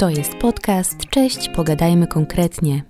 To 0.00 0.10
jest 0.10 0.34
podcast 0.34 0.96
Cześć, 1.10 1.48
pogadajmy 1.48 2.06
konkretnie. 2.06 2.84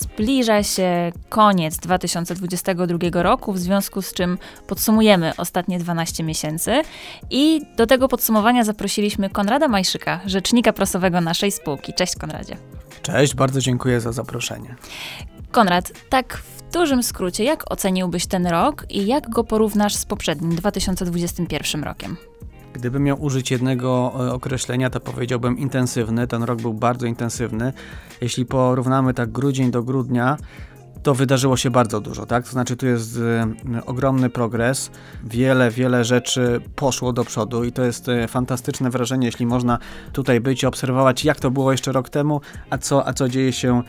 Zbliża 0.00 0.62
się 0.62 1.12
koniec 1.28 1.76
2022 1.76 3.22
roku, 3.22 3.52
w 3.52 3.58
związku 3.58 4.02
z 4.02 4.12
czym 4.12 4.38
podsumujemy 4.66 5.32
ostatnie 5.36 5.78
12 5.78 6.24
miesięcy 6.24 6.82
i 7.30 7.60
do 7.76 7.86
tego 7.86 8.08
podsumowania 8.08 8.64
zaprosiliśmy 8.64 9.30
Konrada 9.30 9.68
Majszyka, 9.68 10.20
rzecznika 10.26 10.72
prasowego 10.72 11.20
naszej 11.20 11.52
spółki. 11.52 11.94
Cześć 11.94 12.16
Konradzie. 12.16 12.56
Cześć, 13.02 13.34
bardzo 13.34 13.60
dziękuję 13.60 14.00
za 14.00 14.12
zaproszenie. 14.12 14.76
Konrad, 15.50 15.92
tak 16.08 16.36
w 16.36 16.72
dużym 16.72 17.02
skrócie, 17.02 17.44
jak 17.44 17.72
oceniłbyś 17.72 18.26
ten 18.26 18.46
rok 18.46 18.86
i 18.90 19.06
jak 19.06 19.28
go 19.28 19.44
porównasz 19.44 19.94
z 19.94 20.04
poprzednim 20.04 20.54
2021 20.54 21.84
rokiem? 21.84 22.16
Gdybym 22.72 23.02
miał 23.02 23.22
użyć 23.22 23.50
jednego 23.50 24.12
e, 24.20 24.32
określenia, 24.32 24.90
to 24.90 25.00
powiedziałbym 25.00 25.58
intensywny. 25.58 26.26
Ten 26.26 26.42
rok 26.42 26.62
był 26.62 26.74
bardzo 26.74 27.06
intensywny. 27.06 27.72
Jeśli 28.20 28.46
porównamy 28.46 29.14
tak 29.14 29.32
grudzień 29.32 29.70
do 29.70 29.82
grudnia, 29.82 30.36
to 31.02 31.14
wydarzyło 31.14 31.56
się 31.56 31.70
bardzo 31.70 32.00
dużo, 32.00 32.26
tak? 32.26 32.44
To 32.44 32.50
znaczy 32.50 32.76
tu 32.76 32.86
jest 32.86 33.16
y, 33.16 33.20
ogromny 33.86 34.30
progres, 34.30 34.90
wiele, 35.24 35.70
wiele 35.70 36.04
rzeczy 36.04 36.60
poszło 36.76 37.12
do 37.12 37.24
przodu 37.24 37.64
i 37.64 37.72
to 37.72 37.84
jest 37.84 38.08
y, 38.08 38.28
fantastyczne 38.28 38.90
wrażenie, 38.90 39.26
jeśli 39.26 39.46
można 39.46 39.78
tutaj 40.12 40.40
być 40.40 40.62
i 40.62 40.66
obserwować, 40.66 41.24
jak 41.24 41.40
to 41.40 41.50
było 41.50 41.72
jeszcze 41.72 41.92
rok 41.92 42.08
temu, 42.08 42.40
a 42.70 42.78
co, 42.78 43.06
a 43.06 43.12
co 43.12 43.28
dzieje 43.28 43.52
się 43.52 43.82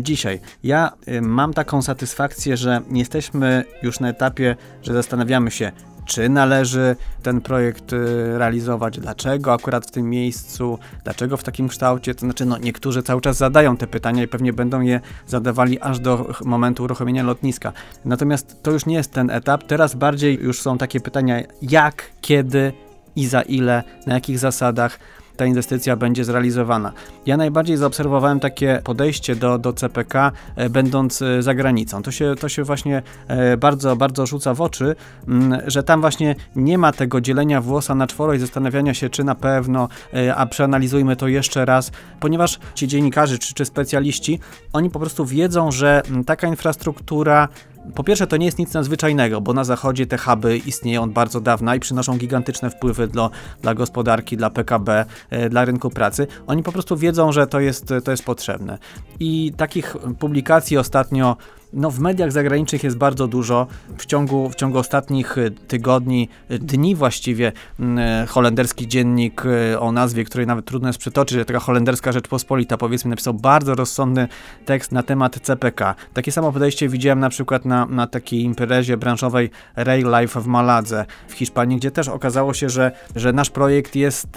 dzisiaj. 0.00 0.40
Ja 0.62 0.92
mam 1.22 1.54
taką 1.54 1.82
satysfakcję, 1.82 2.56
że 2.56 2.80
nie 2.90 3.00
jesteśmy 3.00 3.64
już 3.82 4.00
na 4.00 4.08
etapie, 4.08 4.56
że 4.82 4.94
zastanawiamy 4.94 5.50
się, 5.50 5.72
czy 6.06 6.28
należy 6.28 6.96
ten 7.22 7.40
projekt 7.40 7.92
y, 7.92 8.38
realizować, 8.38 9.00
dlaczego 9.00 9.52
akurat 9.52 9.86
w 9.86 9.90
tym 9.90 10.10
miejscu, 10.10 10.78
dlaczego 11.04 11.36
w 11.36 11.44
takim 11.44 11.68
kształcie. 11.68 12.14
To 12.14 12.20
znaczy, 12.20 12.46
no, 12.46 12.58
niektórzy 12.58 13.02
cały 13.02 13.20
czas 13.20 13.36
zadają 13.36 13.76
te 13.76 13.86
pytania 13.86 14.22
i 14.22 14.28
pewnie 14.28 14.52
będą 14.52 14.80
je 14.80 15.00
zadawali 15.26 15.80
aż 15.80 16.00
do 16.00 16.32
momentu 16.44 16.84
uruchomienia 16.84 17.22
lotniska. 17.22 17.72
Natomiast 18.04 18.62
to 18.62 18.70
już 18.70 18.86
nie 18.86 18.94
jest 18.94 19.12
ten 19.12 19.30
etap. 19.30 19.64
Teraz 19.64 19.94
bardziej 19.94 20.38
już 20.42 20.60
są 20.60 20.78
takie 20.78 21.00
pytania, 21.00 21.42
jak, 21.62 22.10
kiedy 22.20 22.72
i 23.16 23.26
za 23.26 23.42
ile, 23.42 23.82
na 24.06 24.14
jakich 24.14 24.38
zasadach 24.38 24.98
ta 25.36 25.46
inwestycja 25.46 25.96
będzie 25.96 26.24
zrealizowana. 26.24 26.92
Ja 27.26 27.36
najbardziej 27.36 27.76
zaobserwowałem 27.76 28.40
takie 28.40 28.80
podejście 28.84 29.36
do, 29.36 29.58
do 29.58 29.72
CPK, 29.72 30.32
e, 30.56 30.70
będąc 30.70 31.22
e, 31.22 31.42
za 31.42 31.54
granicą. 31.54 32.02
To 32.02 32.10
się, 32.10 32.34
to 32.40 32.48
się 32.48 32.64
właśnie 32.64 33.02
e, 33.28 33.56
bardzo, 33.56 33.96
bardzo 33.96 34.26
rzuca 34.26 34.54
w 34.54 34.60
oczy, 34.60 34.96
mm, 35.28 35.60
że 35.66 35.82
tam 35.82 36.00
właśnie 36.00 36.34
nie 36.56 36.78
ma 36.78 36.92
tego 36.92 37.20
dzielenia 37.20 37.60
włosa 37.60 37.94
na 37.94 38.06
czworo 38.06 38.34
i 38.34 38.38
zastanawiania 38.38 38.94
się, 38.94 39.10
czy 39.10 39.24
na 39.24 39.34
pewno, 39.34 39.88
a 40.36 40.46
przeanalizujmy 40.46 41.16
to 41.16 41.28
jeszcze 41.28 41.64
raz, 41.64 41.90
ponieważ 42.20 42.58
ci 42.74 42.88
dziennikarze 42.88 43.38
czy, 43.38 43.54
czy 43.54 43.64
specjaliści, 43.64 44.40
oni 44.72 44.90
po 44.90 45.00
prostu 45.00 45.26
wiedzą, 45.26 45.72
że 45.72 46.02
mm, 46.08 46.24
taka 46.24 46.48
infrastruktura 46.48 47.48
po 47.94 48.04
pierwsze, 48.04 48.26
to 48.26 48.36
nie 48.36 48.46
jest 48.46 48.58
nic 48.58 48.72
nadzwyczajnego, 48.74 49.40
bo 49.40 49.52
na 49.52 49.64
zachodzie 49.64 50.06
te 50.06 50.18
huby 50.18 50.56
istnieją 50.56 51.02
od 51.02 51.10
bardzo 51.10 51.40
dawna 51.40 51.76
i 51.76 51.80
przynoszą 51.80 52.18
gigantyczne 52.18 52.70
wpływy 52.70 53.08
dla, 53.08 53.30
dla 53.62 53.74
gospodarki, 53.74 54.36
dla 54.36 54.50
PKB, 54.50 55.04
e, 55.30 55.48
dla 55.48 55.64
rynku 55.64 55.90
pracy. 55.90 56.26
Oni 56.46 56.62
po 56.62 56.72
prostu 56.72 56.96
wiedzą, 56.96 57.32
że 57.32 57.46
to 57.46 57.60
jest, 57.60 57.94
to 58.04 58.10
jest 58.10 58.24
potrzebne. 58.24 58.78
I 59.20 59.52
takich 59.56 59.96
publikacji 60.18 60.78
ostatnio 60.78 61.36
no, 61.74 61.90
w 61.90 62.00
mediach 62.00 62.32
zagranicznych 62.32 62.84
jest 62.84 62.96
bardzo 62.96 63.28
dużo. 63.28 63.66
W 63.98 64.06
ciągu, 64.06 64.50
w 64.50 64.54
ciągu 64.54 64.78
ostatnich 64.78 65.38
y, 65.38 65.50
tygodni, 65.50 66.28
y, 66.50 66.58
dni 66.58 66.94
właściwie, 66.94 67.52
y, 67.80 68.26
holenderski 68.26 68.88
dziennik 68.88 69.42
o 69.78 69.92
nazwie, 69.92 70.24
której 70.24 70.46
nawet 70.46 70.64
trudno 70.64 70.88
jest 70.88 70.98
przytoczyć, 70.98 71.38
taka 71.46 71.60
holenderska 71.60 72.12
Rzeczpospolita, 72.12 72.76
powiedzmy, 72.76 73.10
napisał 73.10 73.34
bardzo 73.34 73.74
rozsądny 73.74 74.28
tekst 74.64 74.92
na 74.92 75.02
temat 75.02 75.40
CPK. 75.42 75.94
Takie 76.12 76.32
samo 76.32 76.52
podejście 76.52 76.88
widziałem 76.88 77.20
na 77.20 77.28
przykład 77.28 77.64
na, 77.64 77.86
na 77.86 78.06
takiej 78.06 78.42
imprezie 78.42 78.96
branżowej 78.96 79.50
Rail 79.76 80.06
Life 80.20 80.40
w 80.40 80.46
Maladze 80.46 81.06
w 81.28 81.32
Hiszpanii, 81.32 81.76
gdzie 81.76 81.90
też 81.90 82.08
okazało 82.08 82.54
się, 82.54 82.70
że, 82.70 82.92
że 83.16 83.32
nasz 83.32 83.50
projekt 83.50 83.96
jest 83.96 84.28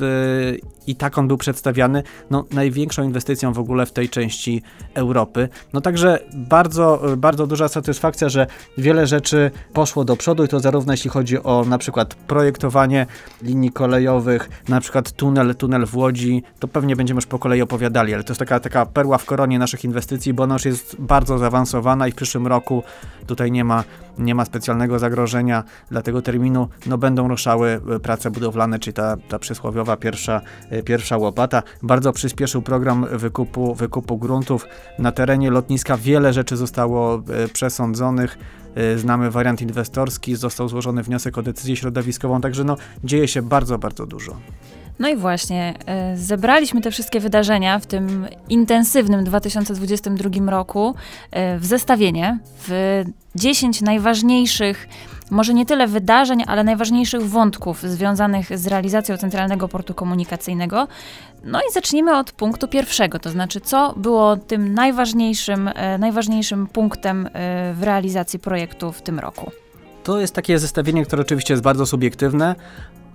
i 0.88 0.96
tak 0.96 1.18
on 1.18 1.28
był 1.28 1.38
przedstawiany 1.38 2.04
no, 2.30 2.46
największą 2.52 3.04
inwestycją 3.04 3.54
w 3.54 3.60
ogóle 3.60 3.86
w 3.86 3.92
tej 3.92 4.10
części 4.10 4.62
Europy. 4.94 5.50
No 5.74 5.82
także 5.82 6.20
bardzo, 6.34 7.02
bardzo 7.18 7.27
duża 7.36 7.68
satysfakcja, 7.68 8.30
że 8.30 8.48
wiele 8.78 9.08
rzeczy 9.08 9.52
poszło 9.74 10.06
do 10.06 10.16
przodu 10.16 10.44
i 10.44 10.48
to 10.48 10.60
zarówno 10.60 10.94
jeśli 10.94 11.10
chodzi 11.10 11.44
o 11.44 11.66
na 11.70 11.78
przykład 11.78 12.16
projektowanie 12.16 13.06
linii 13.42 13.72
kolejowych, 13.72 14.50
na 14.70 14.82
przykład 14.82 15.12
tunel, 15.12 15.56
tunel 15.56 15.86
w 15.86 15.96
Łodzi, 15.96 16.44
to 16.60 16.68
pewnie 16.68 16.96
będziemy 16.96 17.18
już 17.18 17.26
po 17.26 17.40
kolei 17.40 17.62
opowiadali, 17.62 18.14
ale 18.14 18.24
to 18.24 18.32
jest 18.32 18.40
taka, 18.40 18.60
taka 18.60 18.86
perła 18.86 19.18
w 19.18 19.26
koronie 19.26 19.60
naszych 19.60 19.84
inwestycji, 19.84 20.34
bo 20.34 20.44
ona 20.44 20.56
już 20.56 20.66
jest 20.66 20.96
bardzo 21.00 21.38
zaawansowana 21.38 22.08
i 22.08 22.12
w 22.12 22.16
przyszłym 22.16 22.48
roku 22.48 22.84
tutaj 23.28 23.52
nie 23.52 23.64
ma, 23.64 23.84
nie 24.18 24.36
ma 24.36 24.46
specjalnego 24.46 25.00
zagrożenia 25.00 25.64
dla 25.92 26.02
tego 26.02 26.22
terminu, 26.22 26.68
no 26.86 26.98
będą 26.98 27.28
ruszały 27.28 27.82
prace 28.04 28.32
budowlane, 28.32 28.80
czyli 28.80 28.94
ta, 28.94 29.18
ta 29.30 29.40
przysłowiowa 29.40 29.98
pierwsza 29.98 30.42
E, 30.70 30.84
pierwsza 30.84 31.18
łopata. 31.18 31.64
Bardzo 31.84 32.14
przyspieszył 32.14 32.62
program 32.62 33.06
wykupu, 33.12 33.76
wykupu 33.76 34.18
gruntów. 34.18 34.68
Na 35.00 35.12
terenie 35.12 35.52
lotniska 35.52 35.98
wiele 35.98 36.34
rzeczy 36.34 36.58
zostało 36.58 37.16
e, 37.16 37.48
przesądzonych. 37.48 38.38
E, 38.78 38.98
znamy 38.98 39.32
wariant 39.32 39.62
inwestorski, 39.62 40.36
został 40.36 40.70
złożony 40.70 41.04
wniosek 41.04 41.38
o 41.38 41.42
decyzję 41.42 41.76
środowiskową, 41.76 42.42
także 42.42 42.64
no, 42.64 42.78
dzieje 43.04 43.28
się 43.28 43.42
bardzo, 43.42 43.78
bardzo 43.78 44.06
dużo. 44.06 44.36
No 45.00 45.10
i 45.10 45.16
właśnie, 45.16 45.74
zebraliśmy 46.16 46.82
te 46.82 46.92
wszystkie 46.92 47.20
wydarzenia 47.20 47.80
w 47.80 47.86
tym 47.86 48.28
intensywnym 48.50 49.24
2022 49.24 50.52
roku 50.52 50.96
w 51.60 51.66
zestawienie, 51.66 52.40
w 52.68 53.04
10 53.38 53.82
najważniejszych 53.82 54.88
może 55.32 55.54
nie 55.54 55.66
tyle 55.66 55.88
wydarzeń, 55.88 56.44
ale 56.48 56.64
najważniejszych 56.64 57.30
wątków 57.30 57.82
związanych 57.82 58.58
z 58.58 58.68
realizacją 58.68 59.18
Centralnego 59.18 59.68
Portu 59.68 59.94
Komunikacyjnego. 59.94 60.88
No 61.44 61.60
i 61.60 61.74
zacznijmy 61.74 62.18
od 62.18 62.32
punktu 62.32 62.68
pierwszego, 62.68 63.20
to 63.20 63.30
znaczy 63.30 63.62
co 63.62 63.94
było 63.98 64.38
tym 64.38 64.74
najważniejszym, 64.74 65.68
e, 65.76 65.98
najważniejszym 65.98 66.68
punktem 66.68 67.26
e, 67.26 67.30
w 67.74 67.84
realizacji 67.84 68.40
projektu 68.40 68.92
w 68.92 69.02
tym 69.02 69.20
roku. 69.20 69.52
To 70.04 70.20
jest 70.20 70.34
takie 70.34 70.60
zestawienie, 70.60 71.06
które 71.06 71.22
oczywiście 71.22 71.54
jest 71.54 71.64
bardzo 71.64 71.86
subiektywne, 71.86 72.56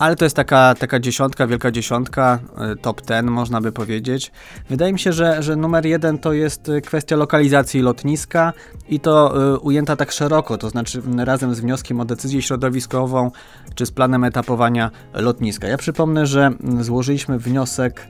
ale 0.03 0.17
to 0.17 0.25
jest 0.25 0.37
taka, 0.37 0.75
taka 0.75 1.01
dziesiątka, 1.01 1.47
wielka 1.47 1.71
dziesiątka, 1.71 2.39
e, 2.59 2.77
top 2.77 3.01
ten 3.01 3.31
można 3.31 3.61
by 3.61 3.73
powiedzieć. 3.73 4.33
Wydaje 4.71 4.93
mi 4.93 4.99
się, 4.99 5.13
że, 5.13 5.43
że 5.43 5.57
numer 5.57 5.87
jeden 5.87 6.19
to 6.19 6.33
jest 6.33 6.69
e, 6.69 6.81
kwestia 6.81 7.17
lokalizacji 7.17 7.81
lotniska 7.81 8.53
i 8.89 9.01
to 9.01 9.43
y, 9.55 9.59
ujęta 9.59 9.97
tak 9.97 10.13
szeroko, 10.13 10.59
to 10.59 10.71
znaczy 10.71 11.03
razem 11.19 11.55
z 11.55 11.61
wnioskiem 11.61 12.01
o 12.01 12.05
decyzję 12.05 12.43
środowiskową 12.43 13.31
czy 13.75 13.87
z 13.87 13.91
planem 13.91 14.25
etapowania 14.25 14.91
lotniska. 15.15 15.69
Ja 15.69 15.77
przypomnę, 15.77 16.27
że 16.27 16.51
złożyliśmy 16.81 17.39
wniosek 17.39 18.07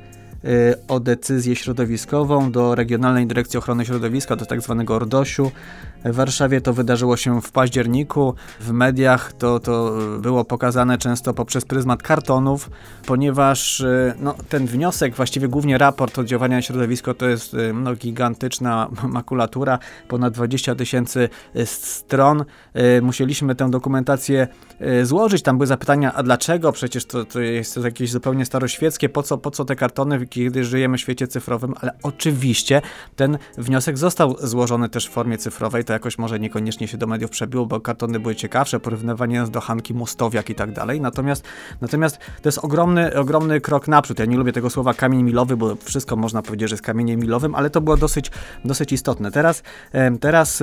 o 0.88 1.00
decyzję 1.00 1.56
środowiskową 1.56 2.52
do 2.52 2.74
Regionalnej 2.74 3.26
Dyrekcji 3.26 3.58
Ochrony 3.58 3.84
Środowiska, 3.84 4.36
do 4.36 4.46
tak 4.46 4.60
zwanego 4.60 4.98
RDOŚ-u. 4.98 5.52
W 6.04 6.14
Warszawie 6.14 6.60
to 6.60 6.72
wydarzyło 6.72 7.16
się 7.16 7.40
w 7.40 7.52
październiku. 7.52 8.34
W 8.60 8.72
mediach 8.72 9.32
to, 9.32 9.60
to 9.60 9.92
było 10.18 10.44
pokazane 10.44 10.98
często 10.98 11.34
poprzez 11.34 11.64
pryzmat 11.64 12.02
kartonów, 12.02 12.70
ponieważ 13.06 13.80
y, 13.80 14.14
no, 14.18 14.34
ten 14.48 14.66
wniosek, 14.66 15.14
właściwie 15.14 15.48
głównie 15.48 15.78
raport 15.78 16.18
oddziaływania 16.18 16.56
na 16.56 16.62
środowisko, 16.62 17.14
to 17.14 17.28
jest 17.28 17.54
y, 17.54 17.72
no, 17.72 17.94
gigantyczna 17.94 18.88
makulatura, 19.02 19.78
ponad 20.08 20.34
20 20.34 20.74
tysięcy 20.74 21.28
stron. 21.64 22.44
Musieliśmy 23.02 23.54
tę 23.54 23.70
dokumentację 23.70 24.48
złożyć. 25.02 25.42
Tam 25.42 25.58
były 25.58 25.66
zapytania, 25.66 26.14
a 26.14 26.22
dlaczego? 26.22 26.72
Przecież 26.72 27.04
to, 27.04 27.24
to 27.24 27.40
jest 27.40 27.76
jakieś 27.84 28.10
zupełnie 28.10 28.44
staroświeckie. 28.44 29.08
Po 29.08 29.22
co, 29.22 29.38
po 29.38 29.50
co 29.50 29.64
te 29.64 29.76
kartony? 29.76 30.26
kiedy 30.26 30.64
żyjemy 30.64 30.96
w 30.96 31.00
świecie 31.00 31.26
cyfrowym, 31.26 31.74
ale 31.80 31.92
oczywiście 32.02 32.82
ten 33.16 33.38
wniosek 33.58 33.98
został 33.98 34.36
złożony 34.40 34.88
też 34.88 35.08
w 35.08 35.10
formie 35.10 35.38
cyfrowej, 35.38 35.84
to 35.92 35.94
jakoś 35.94 36.18
może 36.18 36.40
niekoniecznie 36.40 36.88
się 36.88 36.98
do 36.98 37.06
mediów 37.06 37.30
przebiło, 37.30 37.66
bo 37.66 37.80
kartony 37.80 38.20
były 38.20 38.34
ciekawsze, 38.34 38.80
porównywanie 38.80 39.38
nas 39.40 39.50
do 39.50 39.60
Hanki 39.60 39.94
Mostowiak 39.94 40.50
i 40.50 40.54
tak 40.54 40.72
dalej, 40.72 41.00
natomiast, 41.00 41.44
natomiast 41.80 42.18
to 42.18 42.48
jest 42.48 42.58
ogromny, 42.58 43.14
ogromny 43.14 43.60
krok 43.60 43.88
naprzód. 43.88 44.18
Ja 44.18 44.24
nie 44.24 44.36
lubię 44.36 44.52
tego 44.52 44.70
słowa 44.70 44.94
kamień 44.94 45.22
milowy, 45.22 45.56
bo 45.56 45.76
wszystko 45.76 46.16
można 46.16 46.42
powiedzieć, 46.42 46.68
że 46.68 46.74
jest 46.74 46.84
kamieniem 46.84 47.20
milowym, 47.20 47.54
ale 47.54 47.70
to 47.70 47.80
było 47.80 47.96
dosyć, 47.96 48.30
dosyć 48.64 48.92
istotne. 48.92 49.30
Teraz, 49.30 49.62
teraz 50.20 50.62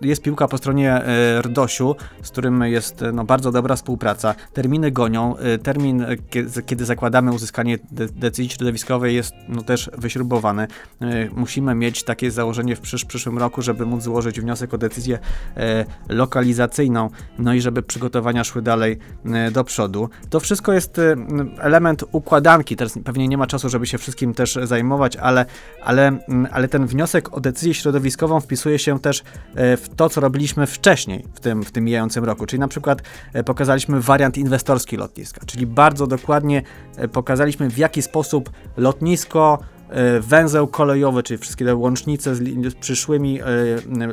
jest 0.00 0.22
piłka 0.22 0.48
po 0.48 0.58
stronie 0.58 0.92
e, 0.92 1.42
RDOŚu, 1.42 1.96
z 2.22 2.30
którym 2.30 2.62
jest 2.62 3.04
no, 3.12 3.24
bardzo 3.24 3.52
dobra 3.52 3.76
współpraca. 3.76 4.34
Terminy 4.52 4.90
gonią. 4.90 5.36
E, 5.36 5.58
termin, 5.58 6.06
kiedy 6.66 6.84
zakładamy 6.84 7.32
uzyskanie 7.32 7.78
decyzji 7.90 8.50
środowiskowej 8.50 8.84
środowiskowe 8.84 9.12
jest 9.12 9.34
no, 9.48 9.62
też 9.62 9.90
wyśrubowane. 9.98 10.66
Musimy 11.36 11.74
mieć 11.74 12.04
takie 12.04 12.30
założenie 12.30 12.76
w 12.76 12.80
przysz 12.80 13.04
przyszłym 13.04 13.38
roku, 13.38 13.62
żeby 13.62 13.86
móc 13.86 14.02
złożyć 14.02 14.40
wniosek 14.40 14.53
o 14.72 14.78
decyzję 14.78 15.18
lokalizacyjną, 16.08 17.10
no 17.38 17.54
i 17.54 17.60
żeby 17.60 17.82
przygotowania 17.82 18.44
szły 18.44 18.62
dalej 18.62 18.98
do 19.52 19.64
przodu. 19.64 20.08
To 20.30 20.40
wszystko 20.40 20.72
jest 20.72 21.00
element 21.58 22.04
układanki, 22.12 22.76
teraz 22.76 22.98
pewnie 23.04 23.28
nie 23.28 23.38
ma 23.38 23.46
czasu, 23.46 23.68
żeby 23.68 23.86
się 23.86 23.98
wszystkim 23.98 24.34
też 24.34 24.58
zajmować, 24.62 25.16
ale, 25.16 25.46
ale, 25.84 26.18
ale 26.52 26.68
ten 26.68 26.86
wniosek 26.86 27.36
o 27.36 27.40
decyzję 27.40 27.74
środowiskową 27.74 28.40
wpisuje 28.40 28.78
się 28.78 29.00
też 29.00 29.22
w 29.54 29.86
to, 29.96 30.08
co 30.08 30.20
robiliśmy 30.20 30.66
wcześniej 30.66 31.24
w 31.34 31.40
tym, 31.40 31.62
w 31.62 31.72
tym 31.72 31.84
mijającym 31.84 32.24
roku, 32.24 32.46
czyli 32.46 32.60
na 32.60 32.68
przykład 32.68 33.02
pokazaliśmy 33.44 34.00
wariant 34.00 34.38
inwestorski 34.38 34.96
lotniska, 34.96 35.40
czyli 35.46 35.66
bardzo 35.66 36.06
dokładnie 36.06 36.62
pokazaliśmy 37.12 37.70
w 37.70 37.78
jaki 37.78 38.02
sposób 38.02 38.50
lotnisko 38.76 39.34
E, 39.34 39.73
węzeł 40.20 40.66
kolejowy, 40.66 41.22
czyli 41.22 41.38
wszystkie 41.38 41.64
te 41.64 41.74
łącznice 41.74 42.34
z, 42.34 42.40
li, 42.40 42.70
z 42.70 42.74
przyszłymi 42.74 43.40
e, 43.40 43.44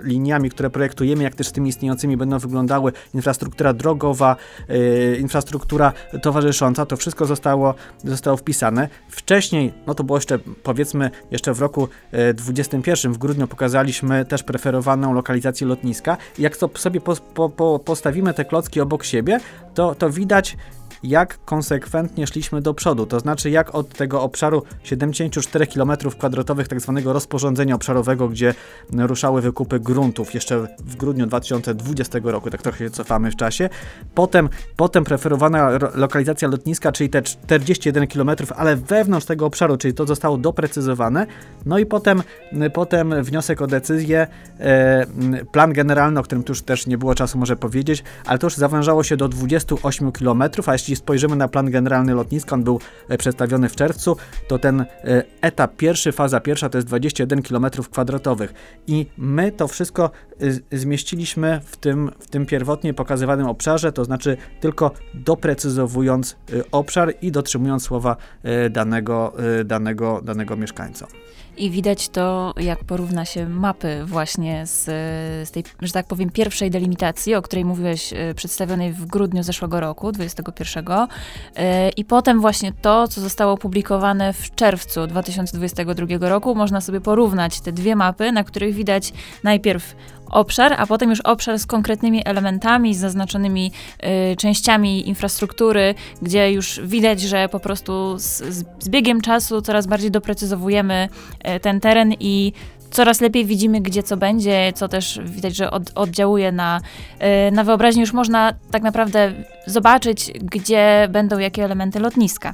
liniami, 0.04 0.50
które 0.50 0.70
projektujemy, 0.70 1.24
jak 1.24 1.36
też 1.36 1.48
z 1.48 1.52
tymi 1.52 1.70
istniejącymi 1.70 2.18
będą 2.18 2.40
wyglądały, 2.40 2.92
infrastruktura 3.14 3.74
drogowa, 3.74 4.36
e, 4.70 5.16
infrastruktura 5.16 5.94
towarzysząca, 6.22 6.86
to 6.86 6.98
wszystko 6.98 7.26
zostało, 7.26 7.76
zostało 8.04 8.38
wpisane. 8.38 8.90
Wcześniej, 9.10 9.74
no 9.88 9.96
to 9.96 10.04
było 10.04 10.18
jeszcze 10.18 10.40
powiedzmy 10.64 11.12
jeszcze 11.32 11.54
w 11.54 11.62
roku 11.62 11.88
2021, 12.12 13.14
w 13.14 13.18
grudniu 13.18 13.48
pokazaliśmy 13.48 14.26
też 14.26 14.44
preferowaną 14.44 15.14
lokalizację 15.14 15.68
lotniska. 15.68 16.18
Jak 16.40 16.58
to 16.58 16.70
sobie 16.76 17.02
po, 17.02 17.50
po, 17.50 17.80
postawimy 17.80 18.34
te 18.34 18.46
klocki 18.46 18.82
obok 18.82 19.04
siebie, 19.04 19.40
to, 19.74 19.96
to 19.96 20.10
widać 20.10 20.58
jak 21.04 21.46
konsekwentnie 21.46 22.28
szliśmy 22.28 22.62
do 22.62 22.74
przodu, 22.74 23.06
to 23.06 23.20
znaczy 23.20 23.50
jak 23.50 23.76
od 23.76 23.90
tego 23.90 24.22
obszaru 24.22 24.64
74 24.84 25.66
km2 25.66 26.68
tak 26.68 26.82
zwanego 26.82 27.14
rozporządzenia 27.14 27.76
obszarowego, 27.76 28.30
gdzie 28.30 28.54
ruszały 28.94 29.42
wykupy 29.42 29.80
gruntów 29.80 30.34
jeszcze 30.34 30.68
w 30.80 30.96
grudniu 30.96 31.28
2020 31.28 32.20
roku, 32.24 32.50
tak 32.50 32.62
trochę 32.62 32.78
się 32.78 32.90
cofamy 32.90 33.32
w 33.32 33.36
czasie, 33.36 33.70
potem, 34.16 34.50
potem 34.76 35.04
preferowana 35.04 35.70
lokalizacja 35.96 36.48
lotniska, 36.48 36.92
czyli 36.92 37.10
te 37.10 37.22
41 37.22 38.08
km, 38.08 38.32
ale 38.56 38.76
wewnątrz 38.76 39.26
tego 39.26 39.46
obszaru, 39.46 39.78
czyli 39.78 39.94
to 39.94 40.06
zostało 40.06 40.38
doprecyzowane, 40.38 41.28
no 41.66 41.80
i 41.80 41.86
potem, 41.86 42.24
potem 42.74 43.24
wniosek 43.24 43.62
o 43.62 43.68
decyzję, 43.68 44.28
e, 44.60 45.06
plan 45.52 45.74
generalny, 45.74 46.20
o 46.20 46.24
którym 46.24 46.44
tu 46.44 46.52
już 46.52 46.62
też 46.62 46.88
nie 46.88 46.98
było 46.98 47.16
czasu 47.16 47.38
może 47.38 47.56
powiedzieć, 47.56 48.04
ale 48.26 48.40
to 48.40 48.48
już 48.48 48.56
zawężało 48.56 49.04
się 49.04 49.18
do 49.18 49.28
28 49.28 50.12
km, 50.12 50.44
a 50.66 50.74
jeśli 50.74 50.91
jeśli 50.92 51.04
spojrzymy 51.04 51.36
na 51.36 51.48
plan 51.48 51.72
generalny 51.72 52.14
lotniska, 52.14 52.56
on 52.56 52.64
był 52.64 52.80
e, 53.10 53.18
przedstawiony 53.18 53.70
w 53.70 53.76
czerwcu, 53.76 54.18
to 54.48 54.60
ten 54.60 54.82
e, 54.82 54.86
etap 55.42 55.76
pierwszy, 55.76 56.12
faza 56.12 56.40
pierwsza 56.40 56.70
to 56.70 56.78
jest 56.78 56.88
21 56.88 57.42
km 57.42 57.66
kwadratowych 57.92 58.54
i 58.88 59.06
my 59.18 59.52
to 59.52 59.68
wszystko 59.68 60.12
e, 60.72 60.78
zmieściliśmy 60.78 61.62
w 61.66 61.78
tym, 61.78 62.12
w 62.20 62.28
tym 62.28 62.46
pierwotnie 62.46 62.94
pokazywanym 62.94 63.48
obszarze, 63.48 63.92
to 63.92 64.06
znaczy 64.06 64.38
tylko 64.60 64.92
doprecyzowując 65.14 66.38
obszar 66.72 67.14
i 67.22 67.32
dotrzymując 67.32 67.84
słowa 67.84 68.16
danego, 68.70 69.34
danego, 69.66 70.22
danego 70.24 70.58
mieszkańca. 70.58 71.08
I 71.58 71.70
widać 71.70 72.10
to, 72.10 72.54
jak 72.58 72.84
porówna 72.84 73.26
się 73.26 73.50
mapy 73.50 74.06
właśnie 74.06 74.66
z, 74.66 74.86
z 75.48 75.52
tej, 75.52 75.64
że 75.82 75.92
tak 75.92 76.08
powiem, 76.08 76.30
pierwszej 76.30 76.72
delimitacji, 76.72 77.36
o 77.36 77.42
której 77.42 77.66
mówiłeś, 77.66 78.14
e, 78.14 78.34
przedstawionej 78.34 78.94
w 78.94 79.06
grudniu 79.06 79.44
zeszłego 79.44 79.80
roku, 79.80 80.12
21. 80.12 80.86
E, 81.56 81.90
I 81.90 82.06
potem 82.06 82.42
właśnie 82.42 82.74
to, 82.82 83.08
co 83.08 83.22
zostało 83.22 83.54
opublikowane 83.54 84.34
w 84.34 84.56
czerwcu 84.56 85.08
2022 85.08 86.30
roku, 86.30 86.56
można 86.56 86.82
sobie 86.82 87.02
porównać 87.02 87.62
te 87.62 87.72
dwie 87.72 87.96
mapy, 87.96 88.32
na 88.32 88.44
których 88.44 88.76
widać 88.76 89.14
najpierw 89.44 89.96
obszar, 90.32 90.76
a 90.78 90.88
potem 90.88 91.10
już 91.10 91.22
obszar 91.22 91.60
z 91.60 91.66
konkretnymi 91.66 92.22
elementami, 92.26 92.96
z 92.96 93.00
zaznaczonymi 93.00 93.72
y, 94.32 94.36
częściami 94.36 95.10
infrastruktury, 95.10 95.96
gdzie 96.22 96.52
już 96.52 96.80
widać, 96.84 97.22
że 97.22 97.50
po 97.50 97.60
prostu 97.60 98.18
z, 98.18 98.38
z 98.80 98.90
biegiem 98.90 99.22
czasu 99.22 99.62
coraz 99.62 99.88
bardziej 99.88 100.12
doprecyzowujemy 100.12 101.10
y, 101.56 101.60
ten 101.60 101.80
teren 101.80 102.14
i 102.20 102.54
coraz 102.92 103.22
lepiej 103.22 103.46
widzimy, 103.46 103.82
gdzie 103.82 104.04
co 104.04 104.18
będzie, 104.18 104.74
co 104.76 104.88
też 104.88 105.20
widać, 105.26 105.56
że 105.56 105.72
od, 105.72 105.92
oddziałuje 105.96 106.52
na, 106.52 106.82
y, 107.50 107.52
na 107.52 107.64
wyobraźnię. 107.64 108.02
Już 108.02 108.14
można 108.14 108.54
tak 108.72 108.84
naprawdę 108.84 109.34
zobaczyć, 109.66 110.32
gdzie 110.42 111.08
będą 111.12 111.40
jakie 111.40 111.66
elementy 111.66 112.00
lotniska. 112.00 112.54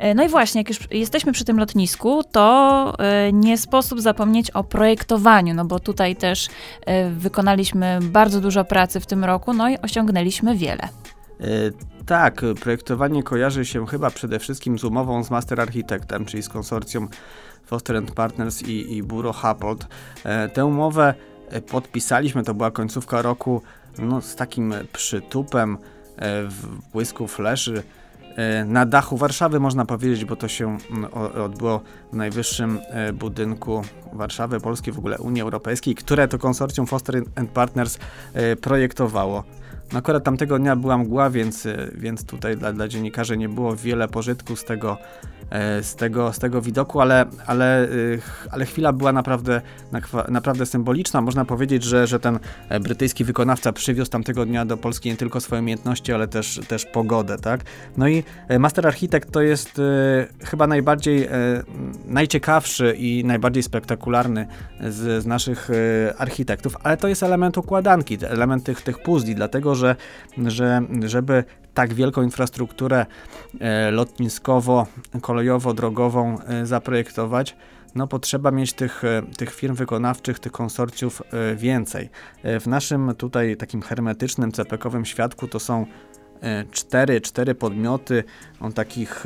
E, 0.00 0.14
no 0.14 0.24
i 0.24 0.28
właśnie, 0.28 0.60
jak 0.60 0.68
już 0.68 0.78
jesteśmy 0.90 1.32
przy 1.32 1.44
tym 1.44 1.58
lotnisku, 1.58 2.22
to 2.32 2.94
e, 2.98 3.32
nie 3.32 3.58
sposób 3.58 4.00
zapomnieć 4.00 4.50
o 4.50 4.64
projektowaniu, 4.64 5.54
no 5.54 5.64
bo 5.64 5.80
tutaj 5.80 6.16
też 6.16 6.48
e, 6.86 7.10
wykonaliśmy 7.10 7.98
bardzo 8.02 8.40
dużo 8.40 8.64
pracy 8.64 9.00
w 9.00 9.06
tym 9.06 9.24
roku, 9.24 9.52
no 9.52 9.70
i 9.70 9.78
osiągnęliśmy 9.78 10.56
wiele. 10.56 10.88
Tak, 12.06 12.42
projektowanie 12.60 13.22
kojarzy 13.22 13.64
się 13.64 13.86
chyba 13.86 14.10
przede 14.10 14.38
wszystkim 14.38 14.78
z 14.78 14.84
umową 14.84 15.24
z 15.24 15.30
Master 15.30 15.60
Architektem, 15.60 16.24
czyli 16.24 16.42
z 16.42 16.48
konsorcjum 16.48 17.08
Foster 17.64 18.02
Partners 18.14 18.62
i, 18.62 18.96
i 18.96 19.02
Bureau 19.02 19.32
Happold. 19.32 19.86
Tę 20.52 20.64
umowę 20.64 21.14
podpisaliśmy, 21.70 22.42
to 22.42 22.54
była 22.54 22.70
końcówka 22.70 23.22
roku, 23.22 23.62
no, 23.98 24.20
z 24.20 24.36
takim 24.36 24.74
przytupem 24.92 25.78
w 26.48 26.66
błysku 26.92 27.28
fleszy 27.28 27.82
na 28.66 28.86
dachu 28.86 29.16
Warszawy, 29.16 29.60
można 29.60 29.84
powiedzieć, 29.84 30.24
bo 30.24 30.36
to 30.36 30.48
się 30.48 30.78
mm, 30.90 31.12
odbyło 31.44 31.80
w 32.12 32.16
najwyższym 32.16 32.78
e, 32.88 33.12
budynku 33.12 33.82
Warszawy, 34.12 34.60
Polski, 34.60 34.92
w 34.92 34.98
ogóle 34.98 35.18
Unii 35.18 35.42
Europejskiej, 35.42 35.94
które 35.94 36.28
to 36.28 36.38
konsorcjum 36.38 36.86
Foster 36.86 37.22
Partners 37.54 37.98
e, 38.32 38.56
projektowało. 38.56 39.44
No 39.92 39.98
akurat 39.98 40.24
tamtego 40.24 40.58
dnia 40.58 40.76
była 40.76 40.98
mgła, 40.98 41.30
więc, 41.30 41.68
więc 41.94 42.24
tutaj 42.24 42.56
dla, 42.56 42.72
dla 42.72 42.88
dziennikarzy 42.88 43.36
nie 43.36 43.48
było 43.48 43.76
wiele 43.76 44.08
pożytku 44.08 44.56
z 44.56 44.64
tego, 44.64 44.96
E, 45.39 45.39
z 45.82 45.94
tego, 45.94 46.32
z 46.32 46.38
tego 46.38 46.62
widoku, 46.62 47.00
ale, 47.00 47.26
ale, 47.46 47.84
y, 47.84 48.20
ale 48.50 48.64
chwila 48.66 48.92
była 48.92 49.12
naprawdę, 49.12 49.60
naprawdę 50.28 50.66
symboliczna. 50.66 51.20
Można 51.20 51.44
powiedzieć, 51.44 51.84
że, 51.84 52.06
że 52.06 52.20
ten 52.20 52.38
e, 52.68 52.80
brytyjski 52.80 53.24
wykonawca 53.24 53.72
przywiózł 53.72 54.10
tamtego 54.10 54.46
dnia 54.46 54.64
do 54.64 54.76
Polski 54.76 55.08
nie 55.08 55.16
tylko 55.16 55.40
swoje 55.40 55.62
umiejętności, 55.62 56.12
ale 56.12 56.28
też, 56.28 56.60
też 56.68 56.86
pogodę. 56.86 57.38
Tak? 57.38 57.60
No 57.96 58.08
i 58.08 58.24
e, 58.48 58.58
Master 58.58 58.86
Architect 58.86 59.30
to 59.32 59.42
jest 59.42 59.80
chyba 60.44 60.66
najbardziej, 60.66 61.28
najciekawszy 62.06 62.94
i 62.98 63.24
najbardziej 63.24 63.62
spektakularny 63.62 64.46
z, 64.88 65.22
z 65.22 65.26
naszych 65.26 65.68
architektów, 66.18 66.76
ale 66.82 66.96
to 66.96 67.08
jest 67.08 67.22
element 67.22 67.58
układanki, 67.58 68.18
element 68.28 68.64
tych, 68.64 68.82
tych 68.82 69.02
puzli, 69.02 69.34
dlatego 69.34 69.74
że, 69.74 69.96
że 70.46 70.82
żeby 71.06 71.44
tak 71.74 71.94
wielką 71.94 72.22
infrastrukturę 72.22 73.06
e, 73.60 73.90
lotniskowo-kolejowo-drogową 73.90 76.38
e, 76.46 76.66
zaprojektować, 76.66 77.56
no 77.94 78.06
potrzeba 78.06 78.50
mieć 78.50 78.72
tych, 78.72 79.04
e, 79.04 79.22
tych 79.36 79.54
firm 79.54 79.74
wykonawczych, 79.74 80.38
tych 80.38 80.52
konsorcjów 80.52 81.22
więcej. 81.56 82.10
W 82.44 82.66
naszym 82.66 83.14
tutaj 83.14 83.56
takim 83.56 83.82
hermetycznym, 83.82 84.52
cepekowym 84.52 85.04
świadku 85.04 85.48
to 85.48 85.60
są 85.60 85.86
cztery, 86.72 87.20
cztery 87.20 87.54
podmioty 87.54 88.24
o 88.60 88.70
takich 88.70 89.24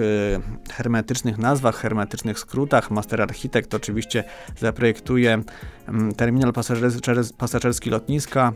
hermetycznych 0.73 1.39
nazwach, 1.39 1.77
hermetycznych 1.77 2.39
skrótach. 2.39 2.91
Master 2.91 3.23
Architect 3.23 3.75
oczywiście 3.75 4.25
zaprojektuje 4.59 5.43
mm, 5.89 6.15
terminal 6.15 6.53
pasażerski 7.39 7.91
lotniska, 7.91 8.53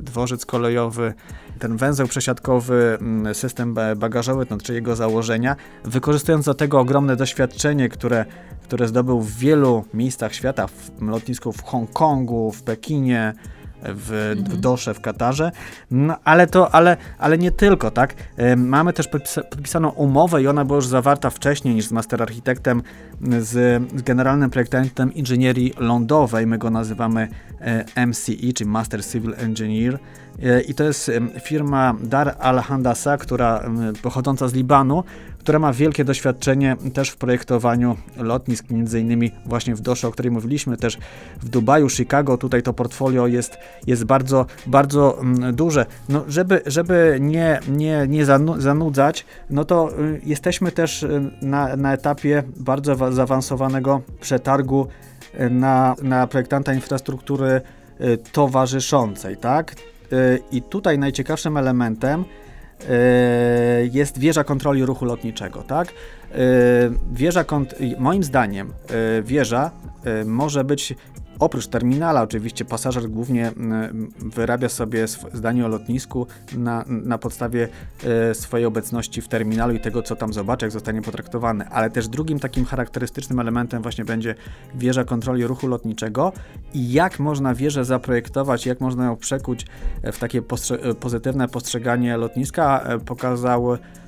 dworzec 0.00 0.46
kolejowy, 0.46 1.14
ten 1.58 1.76
węzeł 1.76 2.06
przesiadkowy, 2.06 2.98
mm, 3.00 3.34
system 3.34 3.74
bagażowy, 3.96 4.46
no, 4.50 4.58
czyli 4.58 4.76
jego 4.76 4.96
założenia, 4.96 5.56
wykorzystując 5.84 6.44
do 6.44 6.54
tego 6.54 6.80
ogromne 6.80 7.16
doświadczenie, 7.16 7.88
które, 7.88 8.24
które 8.62 8.88
zdobył 8.88 9.20
w 9.20 9.36
wielu 9.36 9.84
miejscach 9.94 10.34
świata, 10.34 10.66
w 10.66 11.02
lotnisku 11.02 11.52
w 11.52 11.62
Hongkongu, 11.62 12.52
w 12.52 12.62
Pekinie, 12.62 13.34
w, 13.82 14.34
mhm. 14.38 14.56
w 14.56 14.60
Dosze, 14.60 14.94
w 14.94 15.00
Katarze, 15.00 15.52
no, 15.90 16.16
ale 16.24 16.46
to, 16.46 16.74
ale, 16.74 16.96
ale 17.18 17.38
nie 17.38 17.50
tylko, 17.50 17.90
tak? 17.90 18.14
Mamy 18.56 18.92
też 18.92 19.08
podpisaną 19.08 19.88
umowę 19.88 20.42
i 20.42 20.46
ona 20.46 20.64
była 20.64 20.76
już 20.76 20.86
zawarta 20.86 21.30
wcześniej 21.30 21.74
niż 21.74 21.84
z 21.84 21.92
Master 21.92 22.22
Architektem, 22.22 22.82
z, 23.38 23.82
z 23.96 24.02
generalnym 24.02 24.50
projektantem 24.50 25.14
inżynierii 25.14 25.74
lądowej, 25.78 26.46
my 26.46 26.58
go 26.58 26.70
nazywamy 26.70 27.28
e, 27.60 28.06
MCE, 28.06 28.52
czyli 28.54 28.70
Master 28.70 29.04
Civil 29.04 29.34
Engineer 29.38 29.98
e, 30.42 30.60
i 30.60 30.74
to 30.74 30.84
jest 30.84 31.10
firma 31.42 31.94
Dar 32.02 32.36
al-Handasa, 32.38 33.16
która 33.16 33.70
pochodząca 34.02 34.48
z 34.48 34.54
Libanu, 34.54 35.04
która 35.48 35.58
ma 35.58 35.72
wielkie 35.72 36.04
doświadczenie 36.04 36.76
też 36.94 37.10
w 37.10 37.16
projektowaniu 37.16 37.96
lotnisk, 38.16 38.70
między 38.70 39.00
innymi 39.00 39.32
właśnie 39.46 39.74
w 39.74 39.80
Dosze, 39.80 40.08
o 40.08 40.10
której 40.10 40.32
mówiliśmy, 40.32 40.76
też 40.76 40.98
w 41.40 41.48
Dubaju, 41.48 41.88
Chicago. 41.88 42.38
Tutaj 42.38 42.62
to 42.62 42.72
portfolio 42.72 43.26
jest, 43.26 43.58
jest 43.86 44.04
bardzo, 44.04 44.46
bardzo 44.66 45.20
mm, 45.20 45.54
duże. 45.54 45.86
No, 46.08 46.24
żeby, 46.28 46.62
żeby 46.66 47.18
nie, 47.20 47.60
nie, 47.68 48.06
nie 48.08 48.24
zanudzać, 48.58 49.26
no 49.50 49.64
to 49.64 50.00
y, 50.00 50.20
jesteśmy 50.24 50.72
też 50.72 51.02
y, 51.02 51.30
na, 51.42 51.76
na 51.76 51.92
etapie 51.92 52.42
bardzo 52.56 53.12
zaawansowanego 53.12 54.00
przetargu 54.20 54.88
y, 55.40 55.50
na, 55.50 55.94
na 56.02 56.26
projektanta 56.26 56.74
infrastruktury 56.74 57.60
towarzyszącej, 58.32 59.36
tak? 59.36 59.74
I 60.50 60.62
tutaj 60.62 60.98
najciekawszym 60.98 61.56
elementem 61.56 62.24
jest 63.92 64.18
wieża 64.18 64.44
kontroli 64.44 64.84
ruchu 64.84 65.04
lotniczego, 65.04 65.62
tak? 65.62 65.88
Wieża, 67.12 67.44
moim 67.98 68.24
zdaniem, 68.24 68.72
wieża 69.22 69.70
może 70.24 70.64
być 70.64 70.94
Oprócz 71.38 71.66
terminala, 71.66 72.22
oczywiście 72.22 72.64
pasażer 72.64 73.10
głównie 73.10 73.52
wyrabia 74.18 74.68
sobie 74.68 75.08
zdanie 75.32 75.66
o 75.66 75.68
lotnisku 75.68 76.26
na, 76.56 76.84
na 76.88 77.18
podstawie 77.18 77.68
e, 78.04 78.34
swojej 78.34 78.66
obecności 78.66 79.22
w 79.22 79.28
terminalu 79.28 79.74
i 79.74 79.80
tego, 79.80 80.02
co 80.02 80.16
tam 80.16 80.32
zobaczy, 80.32 80.64
jak 80.64 80.72
zostanie 80.72 81.02
potraktowany. 81.02 81.68
Ale 81.68 81.90
też 81.90 82.08
drugim 82.08 82.40
takim 82.40 82.64
charakterystycznym 82.64 83.40
elementem 83.40 83.82
właśnie 83.82 84.04
będzie 84.04 84.34
wieża 84.74 85.04
kontroli 85.04 85.46
ruchu 85.46 85.66
lotniczego 85.66 86.32
i 86.74 86.92
jak 86.92 87.18
można 87.18 87.54
wieżę 87.54 87.84
zaprojektować, 87.84 88.66
jak 88.66 88.80
można 88.80 89.04
ją 89.04 89.16
przekuć 89.16 89.66
w 90.12 90.18
takie 90.18 90.42
postrze 90.42 90.78
pozytywne 90.94 91.48
postrzeganie 91.48 92.16
lotniska, 92.16 92.80
e, 92.82 92.98
pokazał 92.98 93.68
E, 93.72 93.74
e, 93.74 94.07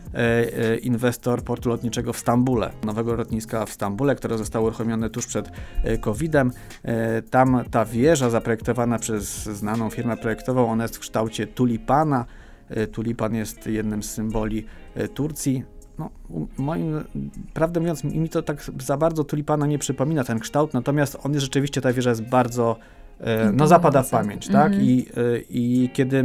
inwestor 0.83 1.43
portu 1.43 1.69
lotniczego 1.69 2.13
w 2.13 2.19
Stambule, 2.19 2.71
nowego 2.85 3.15
lotniska 3.15 3.67
w 3.67 3.71
Stambule, 3.71 4.15
które 4.15 4.39
zostało 4.39 4.67
uruchomione 4.67 5.11
tuż 5.11 5.27
przed 5.27 5.51
e, 5.85 5.99
COVID-em. 5.99 6.53
Tam 7.31 7.65
ta 7.71 7.85
wieża 7.85 8.31
zaprojektowana 8.31 8.99
przez 8.99 9.45
znaną 9.45 9.91
firmę 9.91 10.17
projektową, 10.17 10.71
ona 10.71 10.85
jest 10.85 10.97
w 10.97 11.01
kształcie 11.01 11.47
tulipana. 11.47 12.25
Tulipan 12.93 13.35
jest 13.35 13.67
jednym 13.67 14.03
z 14.03 14.11
symboli 14.11 14.67
Turcji. 15.15 15.65
No, 15.99 16.11
moim, 16.59 17.05
prawdę 17.55 17.81
mówiąc, 17.81 18.05
mi 18.05 18.29
to 18.29 18.43
tak 18.43 18.63
za 18.81 18.97
bardzo 18.97 19.25
tulipana 19.25 19.67
nie 19.67 19.79
przypomina 19.79 20.25
ten 20.25 20.39
kształt, 20.39 20.75
natomiast 20.75 21.19
on 21.23 21.33
jest 21.33 21.45
rzeczywiście, 21.45 21.81
ta 21.81 21.93
wieża 21.93 22.11
jest 22.11 22.23
bardzo 22.23 22.77
E, 22.77 23.00
no 23.53 23.67
zapada 23.67 24.03
w 24.03 24.11
pamięć, 24.11 24.49
tak? 24.49 24.73
Mm 24.73 24.81
-hmm. 24.81 24.85
I, 24.85 25.07
e, 25.17 25.41
I 25.51 25.91
kiedy 25.93 26.25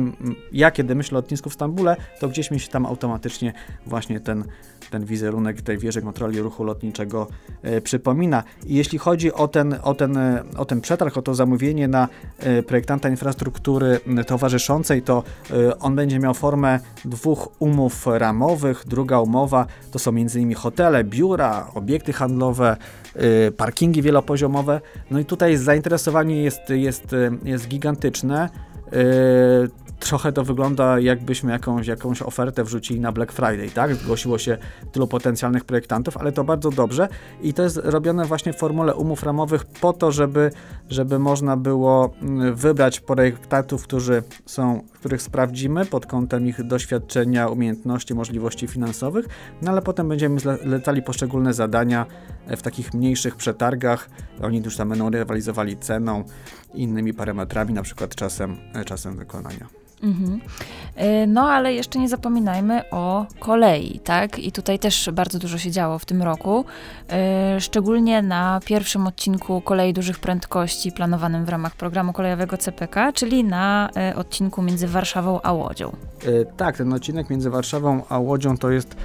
ja, 0.52 0.72
kiedy 0.72 0.96
myślę 0.96 1.18
o 1.18 1.22
lotnisku 1.22 1.50
w 1.50 1.54
Stambule, 1.54 1.96
to 2.20 2.30
gdzieś 2.30 2.52
mi 2.52 2.60
się 2.60 2.68
tam 2.68 2.86
automatycznie 2.86 3.54
właśnie 3.86 4.20
ten, 4.20 4.44
ten 4.92 5.06
wizerunek 5.06 5.62
tej 5.62 5.78
wieży 5.78 6.02
kontroli 6.02 6.42
ruchu 6.42 6.64
lotniczego 6.64 7.28
e, 7.62 7.82
przypomina. 7.82 8.44
I 8.66 8.75
jeśli 8.75 8.98
chodzi 8.98 9.34
o 9.34 9.48
ten, 9.48 9.75
o, 9.84 9.94
ten, 9.94 10.18
o 10.58 10.66
ten 10.66 10.82
przetarg, 10.82 11.18
o 11.18 11.22
to 11.22 11.36
zamówienie 11.36 11.88
na 11.88 12.08
projektanta 12.68 13.10
infrastruktury 13.10 14.00
towarzyszącej, 14.28 15.02
to 15.02 15.24
on 15.80 15.96
będzie 15.96 16.20
miał 16.20 16.34
formę 16.34 16.80
dwóch 17.06 17.50
umów 17.60 18.08
ramowych. 18.08 18.84
Druga 18.88 19.20
umowa 19.20 19.66
to 19.92 20.00
są 20.00 20.12
m.in. 20.12 20.54
hotele, 20.54 21.04
biura, 21.04 21.68
obiekty 21.74 22.14
handlowe, 22.14 22.78
parkingi 23.57 24.01
wielopoziomowe. 24.01 24.81
No 25.12 25.19
i 25.19 25.25
tutaj 25.25 25.57
zainteresowanie 25.57 26.43
jest 26.43 26.69
jest, 26.69 27.13
y, 27.13 27.31
jest 27.43 27.67
gigantyczne. 27.67 28.50
Y, 28.93 29.86
trochę 30.00 30.31
to 30.31 30.43
wygląda 30.43 31.00
jakbyśmy 31.00 31.51
jakąś, 31.51 31.88
jakąś 31.88 32.22
ofertę 32.22 32.63
wrzucili 32.63 33.00
na 33.00 33.12
Black 33.12 33.31
Friday, 33.31 33.69
tak? 33.69 33.95
Zgłosiło 33.95 34.38
się 34.38 34.57
tylu 34.91 35.07
potencjalnych 35.07 35.65
projektantów, 35.65 36.17
ale 36.17 36.31
to 36.31 36.43
bardzo 36.43 36.72
dobrze 36.72 37.07
i 37.41 37.53
to 37.53 37.63
jest 37.63 37.77
robione 37.84 38.25
właśnie 38.25 38.53
w 38.53 38.57
formule 38.57 38.95
umów 38.95 39.24
ramowych 39.24 39.65
po 39.65 39.93
to, 39.93 40.12
żeby, 40.12 40.51
żeby 40.89 41.19
można 41.19 41.57
było 41.57 42.13
mm, 42.22 42.55
wybrać 42.55 43.00
projektantów, 43.00 43.84
którzy 43.84 44.24
są, 44.45 44.84
których 45.06 45.22
sprawdzimy 45.22 45.86
pod 45.86 46.06
kątem 46.06 46.48
ich 46.48 46.64
doświadczenia, 46.64 47.48
umiejętności, 47.48 48.14
możliwości 48.14 48.68
finansowych, 48.68 49.26
no 49.62 49.72
ale 49.72 49.82
potem 49.82 50.10
będziemy 50.10 50.40
zlecali 50.40 51.02
poszczególne 51.02 51.54
zadania 51.54 52.06
w 52.48 52.62
takich 52.62 52.94
mniejszych 52.94 53.36
przetargach. 53.36 54.10
Oni 54.42 54.62
już 54.66 54.78
tam 54.78 54.90
będą 54.90 55.10
rywalizowali 55.10 55.78
ceną, 55.78 56.24
innymi 56.74 57.14
parametrami, 57.14 57.74
na 57.74 57.84
przykład 57.84 58.16
czasem, 58.16 58.58
czasem 58.86 59.18
wykonania. 59.18 59.85
Mhm. 60.04 60.40
E, 60.96 61.28
no, 61.28 61.42
ale 61.42 61.74
jeszcze 61.74 62.00
nie 62.00 62.10
zapominajmy 62.10 62.90
o 62.92 63.25
kolei, 63.40 64.00
tak? 64.00 64.40
I 64.40 64.52
tutaj 64.52 64.80
też 64.80 65.10
bardzo 65.14 65.40
dużo 65.40 65.58
się 65.58 65.72
działo 65.72 66.00
w 66.00 66.06
tym 66.06 66.24
roku, 66.24 66.66
e, 67.10 67.62
szczególnie 67.62 68.22
na 68.22 68.60
pierwszym 68.66 69.08
odcinku 69.08 69.62
kolei 69.62 69.94
dużych 69.94 70.20
prędkości 70.20 70.92
planowanym 70.92 71.46
w 71.46 71.50
ramach 71.50 71.75
programu 71.75 72.14
kolejowego 72.14 72.58
CPK, 72.58 73.14
czyli 73.14 73.44
na 73.44 73.90
e, 73.98 74.16
odcinku 74.16 74.62
między 74.62 74.88
Warszawą 74.88 75.42
a 75.42 75.54
Łodzią. 75.54 75.96
Tak, 76.58 76.78
ten 76.78 76.94
odcinek 76.94 77.30
między 77.30 77.50
Warszawą 77.50 78.02
a 78.10 78.20
Łodzią 78.20 78.58
to 78.58 78.72
jest 78.72 78.96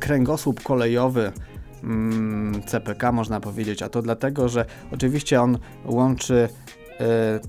kręgosłup 0.00 0.62
kolejowy 0.62 1.32
mm, 1.84 2.62
CPK, 2.66 3.12
można 3.12 3.40
powiedzieć, 3.40 3.82
a 3.82 3.88
to 3.88 4.02
dlatego, 4.02 4.48
że 4.48 4.64
oczywiście 4.92 5.42
on 5.42 5.58
łączy 5.84 6.48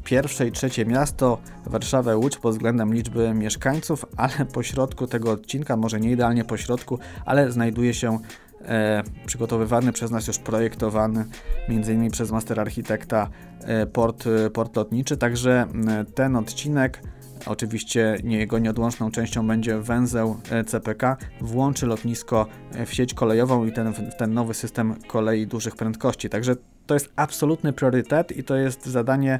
pierwsze 0.03 0.47
i 0.47 0.51
trzecie 0.51 0.85
miasto, 0.85 1.37
Warszawę, 1.65 2.17
Łódź 2.17 2.37
pod 2.37 2.53
względem 2.53 2.93
liczby 2.93 3.33
mieszkańców, 3.33 4.05
ale 4.17 4.45
po 4.53 4.63
środku 4.63 5.07
tego 5.07 5.31
odcinka, 5.31 5.77
może 5.77 5.99
nie 5.99 6.11
idealnie 6.11 6.45
po 6.45 6.57
środku, 6.57 6.99
ale 7.25 7.51
znajduje 7.51 7.93
się 7.93 8.19
e, 8.61 9.03
przygotowywany 9.25 9.93
przez 9.93 10.11
nas 10.11 10.27
już 10.27 10.39
projektowany, 10.39 11.25
między 11.69 11.93
innymi 11.93 12.11
przez 12.11 12.31
master 12.31 12.59
architekta 12.59 13.29
e, 13.61 13.85
port, 13.85 14.25
port 14.53 14.75
lotniczy, 14.75 15.17
także 15.17 15.67
ten 16.15 16.35
odcinek 16.35 17.01
Oczywiście 17.45 18.17
jego 18.23 18.59
nieodłączną 18.59 19.11
częścią 19.11 19.47
będzie 19.47 19.79
węzeł 19.79 20.37
CPK, 20.67 21.17
włączy 21.41 21.85
lotnisko 21.85 22.47
w 22.85 22.93
sieć 22.93 23.13
kolejową 23.13 23.65
i 23.65 23.71
ten, 23.71 23.93
ten 24.17 24.33
nowy 24.33 24.53
system 24.53 24.95
kolei 25.07 25.47
dużych 25.47 25.75
prędkości. 25.75 26.29
Także 26.29 26.55
to 26.89 26.93
jest 26.93 27.09
absolutny 27.15 27.73
priorytet 27.73 28.37
i 28.37 28.43
to 28.43 28.55
jest 28.55 28.85
zadanie 28.85 29.39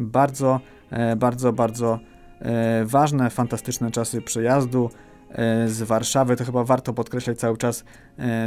bardzo, 0.00 0.60
e, 0.90 1.16
bardzo, 1.16 1.52
bardzo 1.52 1.98
e, 2.40 2.84
ważne, 2.84 3.30
fantastyczne 3.30 3.90
czasy 3.90 4.22
przejazdu 4.22 4.90
e, 5.30 5.68
z 5.68 5.82
Warszawy, 5.82 6.36
to 6.36 6.44
chyba 6.44 6.64
warto 6.64 6.92
podkreślać 6.92 7.38
cały 7.38 7.56
czas, 7.56 7.84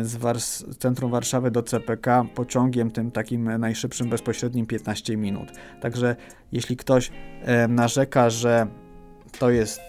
z, 0.02 0.16
Wars 0.16 0.64
centrum 0.78 1.12
Warszawy 1.12 1.52
do 1.52 1.64
CPK 1.64 2.26
pociągiem 2.36 2.92
tym 2.92 3.12
takim 3.12 3.58
najszybszym, 3.58 4.10
bezpośrednim 4.10 4.66
15 4.66 5.18
minut. 5.18 5.52
Także 5.82 6.16
jeśli 6.52 6.78
ktoś 6.78 7.12
narzeka, 7.70 8.30
że 8.30 8.68
to 9.40 9.50
jest 9.50 9.82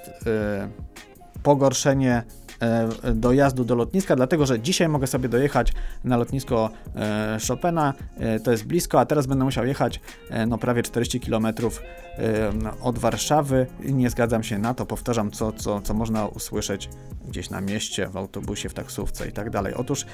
pogorszenie 1.43 2.23
dojazdu 3.15 3.65
do 3.65 3.75
lotniska, 3.75 4.17
dlatego 4.17 4.47
że 4.47 4.61
dzisiaj 4.61 4.89
mogę 4.89 5.07
sobie 5.07 5.29
dojechać 5.29 5.73
na 6.05 6.17
lotnisko 6.17 6.71
e, 6.97 7.39
Chopina, 7.49 7.95
e, 8.19 8.41
to 8.41 8.51
jest 8.51 8.67
blisko, 8.67 9.01
a 9.01 9.07
teraz 9.07 9.27
będę 9.27 9.45
musiał 9.45 9.67
jechać 9.67 10.01
no 10.47 10.59
prawie 10.59 10.83
40 10.83 11.21
km 11.21 11.47
od 12.83 12.99
Warszawy. 12.99 13.67
Nie 13.85 14.11
zgadzam 14.11 14.43
się 14.43 14.59
na 14.59 14.75
to, 14.75 14.87
powtarzam 14.87 15.31
co, 15.31 15.53
co, 15.53 15.81
co 15.81 15.95
można 15.95 16.27
usłyszeć 16.27 16.89
gdzieś 17.29 17.51
na 17.51 17.61
mieście, 17.61 18.09
w 18.09 18.17
autobusie, 18.17 18.69
w 18.69 18.75
taksówce 18.75 19.29
i 19.29 19.33
tak 19.33 19.51
dalej. 19.51 19.75
Otóż 19.75 20.07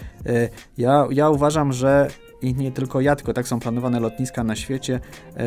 ja, 0.79 1.07
ja 1.11 1.31
uważam, 1.31 1.73
że 1.73 2.09
i 2.43 2.55
nie 2.55 2.73
tylko 2.73 3.01
ja, 3.01 3.17
tylko 3.17 3.33
tak 3.33 3.49
są 3.49 3.61
planowane 3.61 4.01
lotniska 4.01 4.45
na 4.45 4.57
świecie, 4.57 5.01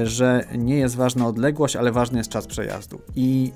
że 0.03 0.45
nie 0.57 0.77
jest 0.77 0.95
ważna 0.95 1.27
odległość, 1.27 1.75
ale 1.75 1.91
ważny 1.91 2.17
jest 2.17 2.29
czas 2.29 2.47
przejazdu. 2.47 3.01
I, 3.15 3.51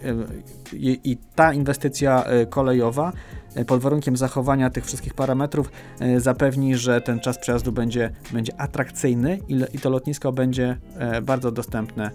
i, 0.73 0.99
i 1.03 1.17
ta 1.35 1.53
inwestycja 1.53 2.25
kolejowa 2.49 3.11
E, 3.11 3.28
pod 3.67 3.81
warunkiem 3.81 4.17
zachowania 4.17 4.69
tych 4.69 4.85
wszystkich 4.85 5.13
parametrów 5.13 5.71
e, 5.99 6.19
zapewni, 6.19 6.77
że 6.77 7.01
ten 7.01 7.19
czas 7.19 7.39
przejazdu 7.39 7.71
będzie, 7.71 8.11
będzie 8.33 8.61
atrakcyjny 8.61 9.39
i 9.73 9.79
to 9.79 9.89
lotnisko 9.89 10.31
będzie 10.31 10.77
e, 10.97 11.21
bardzo 11.21 11.51
dostępne 11.51 12.11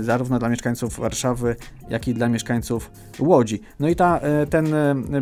zarówno 0.00 0.38
dla 0.38 0.48
mieszkańców 0.48 1.00
Warszawy, 1.00 1.56
jak 1.88 2.08
i 2.08 2.14
dla 2.14 2.28
mieszkańców 2.28 2.90
Łodzi. 3.20 3.60
No 3.80 3.88
i 3.88 3.96
ta, 3.96 4.20
ten 4.50 4.74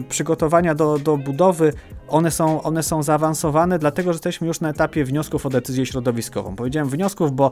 przygotowania 0.08 0.74
do, 0.74 0.98
do 0.98 1.16
budowy, 1.16 1.72
one 2.08 2.30
są, 2.30 2.62
one 2.62 2.82
są 2.82 3.02
zaawansowane, 3.02 3.78
dlatego 3.78 4.12
że 4.12 4.16
jesteśmy 4.16 4.46
już 4.46 4.60
na 4.60 4.68
etapie 4.68 5.04
wniosków 5.04 5.46
o 5.46 5.48
decyzję 5.48 5.86
środowiskową. 5.86 6.56
Powiedziałem 6.56 6.88
wniosków, 6.88 7.32
bo 7.32 7.50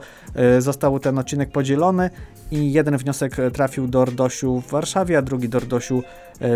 został 0.58 0.98
ten 0.98 1.18
odcinek 1.18 1.52
podzielony 1.52 2.10
i 2.50 2.72
jeden 2.72 2.96
wniosek 2.96 3.36
trafił 3.52 3.88
do 3.88 4.04
RDOŚu 4.04 4.60
w 4.60 4.70
Warszawie, 4.70 5.18
a 5.18 5.22
drugi 5.22 5.48
do 5.48 5.60
RDOŚu 5.60 6.02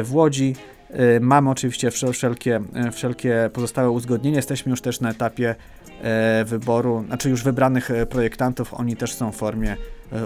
w 0.05 0.15
Łodzi. 0.15 0.55
Y, 0.91 1.21
mamy 1.21 1.51
oczywiście 1.51 1.91
wszelkie, 1.91 2.61
y, 2.89 2.91
wszelkie 2.91 3.51
pozostałe 3.53 3.91
uzgodnienia. 3.91 4.37
Jesteśmy 4.37 4.71
już 4.71 4.81
też 4.81 5.01
na 5.01 5.11
etapie 5.11 5.55
y, 6.41 6.45
wyboru, 6.45 7.05
znaczy 7.07 7.31
już 7.31 7.43
wybranych 7.43 7.91
projektantów. 8.11 8.75
Oni 8.75 8.97
też 8.97 9.13
są 9.13 9.33
w 9.33 9.37
formie 9.37 9.77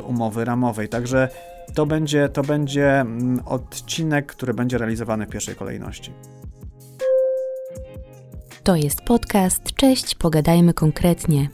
umowy 0.07 0.45
ramowej. 0.45 0.89
Także 0.89 1.29
to 1.75 1.87
będzie, 1.87 2.29
to 2.29 2.43
będzie 2.43 3.01
mm, 3.01 3.41
odcinek, 3.47 4.27
który 4.27 4.55
będzie 4.55 4.79
realizowany 4.79 5.27
w 5.27 5.29
pierwszej 5.29 5.55
kolejności. 5.55 6.13
To 8.63 8.77
jest 8.77 9.01
podcast. 9.01 9.63
Cześć, 9.77 10.15
pogadajmy 10.15 10.75
konkretnie. 10.75 11.49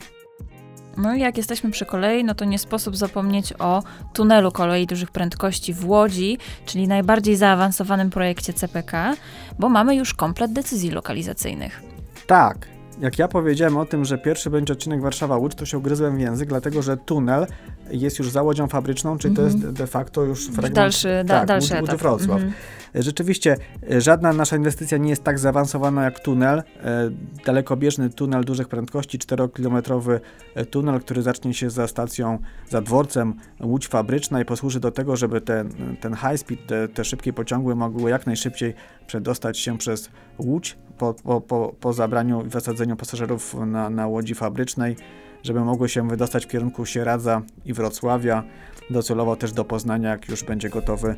No 0.99 1.15
i 1.15 1.21
jak 1.21 1.37
jesteśmy 1.37 1.71
przy 1.71 1.87
kolei, 1.87 2.25
no 2.25 2.35
to 2.35 2.45
nie 2.45 2.59
sposób 2.59 2.97
zapomnieć 2.97 3.55
o 3.59 3.83
tunelu 4.13 4.53
kolei 4.53 4.87
dużych 4.87 5.11
prędkości 5.11 5.75
w 5.75 5.89
Łodzi, 5.89 6.39
czyli 6.67 6.89
najbardziej 6.89 7.37
zaawansowanym 7.37 8.11
projekcie 8.11 8.53
CPK, 8.53 9.15
bo 9.59 9.69
mamy 9.69 9.97
już 9.97 10.15
komplet 10.15 10.53
decyzji 10.53 10.91
lokalizacyjnych. 10.91 11.83
Tak. 12.27 12.78
Jak 13.01 13.19
ja 13.19 13.29
powiedziałem 13.29 13.77
o 13.77 13.85
tym, 13.85 14.05
że 14.05 14.19
pierwszy 14.19 14.51
będzie 14.51 14.73
odcinek 14.73 15.01
Warszawa-Łódź, 15.01 15.55
to 15.55 15.67
się 15.67 15.79
ugryzłem 15.79 16.17
w 16.17 16.21
język, 16.21 16.49
dlatego 16.49 16.83
że 16.83 16.97
tunel 16.97 17.47
jest 17.91 18.19
już 18.19 18.31
za 18.31 18.43
łodzią 18.43 18.67
fabryczną, 18.67 19.19
czyli 19.19 19.37
to 19.37 19.43
jest 19.43 19.71
de 19.71 19.87
facto 19.87 20.25
już 20.25 20.47
fragment... 20.47 20.75
Dalszy, 20.75 21.09
da, 21.25 21.39
tak, 21.39 21.49
dalszy 21.49 21.75
Łódź, 21.75 21.81
Łódź 21.81 21.91
etap. 21.91 22.01
Wrocław. 22.01 22.31
Mhm. 22.43 22.53
Rzeczywiście, 22.95 23.57
e, 23.91 24.01
żadna 24.01 24.33
nasza 24.33 24.57
inwestycja 24.57 24.99
nie 24.99 25.11
jest 25.11 25.25
tak 25.25 25.39
zaawansowana 25.39 26.05
jak 26.05 26.21
tunel. 26.21 26.59
E, 26.59 27.11
Dalekobieżny 27.47 28.11
tunel 28.11 28.45
dużych 28.45 28.69
prędkości, 28.69 29.19
4-kilometrowy 29.19 30.21
e, 30.55 30.67
tunel, 30.67 31.01
który 31.01 31.23
zacznie 31.23 31.55
się 31.55 31.71
za 31.71 31.89
stacją, 31.89 32.39
za 32.69 32.81
dworcem 32.81 33.35
Łódź 33.61 33.89
Fabryczna 33.89 34.41
i 34.41 34.45
posłuży 34.45 34.81
do 34.81 34.91
tego, 34.91 35.17
żeby 35.17 35.41
ten, 35.41 35.71
ten 36.01 36.15
high 36.15 36.39
speed, 36.39 36.67
te, 36.67 36.89
te 36.89 37.05
szybkie 37.05 37.33
pociągły 37.33 37.75
mogły 37.75 38.11
jak 38.11 38.27
najszybciej 38.27 38.75
przedostać 39.09 39.59
się 39.59 39.79
przez 39.79 40.11
Łódź 40.39 40.77
po, 40.99 41.15
po, 41.15 41.41
po, 41.41 41.75
po 41.81 41.93
zabraniu 41.93 42.47
i 42.47 42.49
wysadzeniu 42.49 42.97
pasażerów 42.97 43.55
na, 43.67 43.91
na 43.91 44.07
Łodzi 44.07 44.35
Fabrycznej, 44.35 44.97
żeby 45.43 45.61
mogły 45.61 45.89
się 45.89 46.09
wydostać 46.09 46.45
w 46.45 46.49
kierunku 46.49 46.87
Sieradza 46.87 47.43
i 47.65 47.73
Wrocławia, 47.73 48.45
docelowo 48.91 49.37
też 49.37 49.53
do 49.53 49.65
Poznania, 49.65 50.11
jak 50.11 50.29
już 50.29 50.45
będzie 50.45 50.69
gotowy 50.69 51.17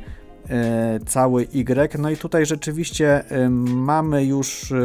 e, 0.51 0.99
cały 1.07 1.43
Y. 1.43 1.99
No 1.99 2.11
i 2.11 2.17
tutaj 2.17 2.47
rzeczywiście 2.47 3.31
e, 3.31 3.51
mamy 3.51 4.25
już 4.25 4.73
e, 4.73 4.77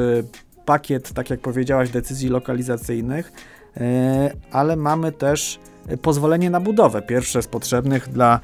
pakiet, 0.65 1.13
tak 1.13 1.29
jak 1.29 1.39
powiedziałaś, 1.39 1.89
decyzji 1.89 2.29
lokalizacyjnych, 2.29 3.31
e, 3.77 4.31
ale 4.51 4.75
mamy 4.75 5.11
też 5.11 5.59
e, 5.87 5.97
pozwolenie 5.97 6.49
na 6.49 6.59
budowę, 6.59 7.01
pierwsze 7.01 7.41
z 7.41 7.47
potrzebnych 7.47 8.09
dla 8.09 8.39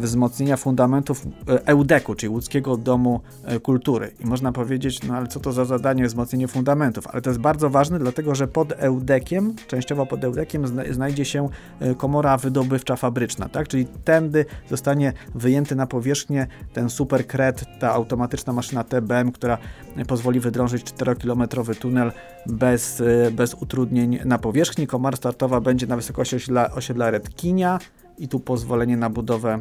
wzmocnienia 0.00 0.56
fundamentów 0.56 1.26
e, 1.48 1.66
EUDEK-u, 1.66 2.14
czyli 2.14 2.30
Łódzkiego 2.30 2.76
Domu 2.76 3.20
e, 3.44 3.60
Kultury. 3.60 4.12
I 4.20 4.26
można 4.26 4.52
powiedzieć, 4.52 5.02
no 5.02 5.14
ale 5.14 5.26
co 5.26 5.40
to 5.40 5.52
za 5.52 5.64
zadanie 5.64 6.06
wzmocnienie 6.06 6.48
fundamentów? 6.48 7.06
Ale 7.06 7.22
to 7.22 7.30
jest 7.30 7.40
bardzo 7.40 7.70
ważne, 7.70 7.98
dlatego 7.98 8.34
że 8.34 8.48
pod 8.48 8.72
EUDEK-iem, 8.76 9.54
częściowo 9.68 10.06
pod 10.06 10.24
EUDEK-iem 10.24 10.66
zna- 10.66 10.92
znajdzie 10.92 11.24
się 11.24 11.48
e, 11.80 11.94
komora 11.94 12.36
wydobywcza 12.36 12.96
fabryczna, 12.96 13.48
tak? 13.48 13.68
Czyli 13.68 13.86
tędy 14.04 14.44
zostanie 14.70 15.12
wyjęty 15.34 15.76
na 15.76 15.86
powierzchnię 15.86 16.46
ten 16.72 16.90
super 16.90 17.26
kret, 17.26 17.64
ta 17.80 17.92
automatyczna 17.92 18.52
maszyna 18.52 18.84
TBM, 18.84 19.32
która 19.32 19.58
e, 19.96 20.04
pozwoli 20.04 20.40
wydrążyć 20.40 20.84
4-kilometrowy 20.84 21.74
tunel 21.74 22.12
bez, 22.46 23.00
e, 23.00 23.30
bez 23.30 23.54
utrudnień 23.54 24.18
na 24.24 24.38
powierzchni. 24.38 24.86
Komara 24.86 25.16
startowa 25.16 25.60
będzie 25.60 25.86
na 25.86 25.96
wysokości 25.96 26.36
osiedla, 26.36 26.70
osiedla 26.70 27.10
Redkinia 27.10 27.78
i 28.18 28.28
tu 28.28 28.40
pozwolenie 28.40 28.96
na 28.96 29.10
budowę. 29.10 29.60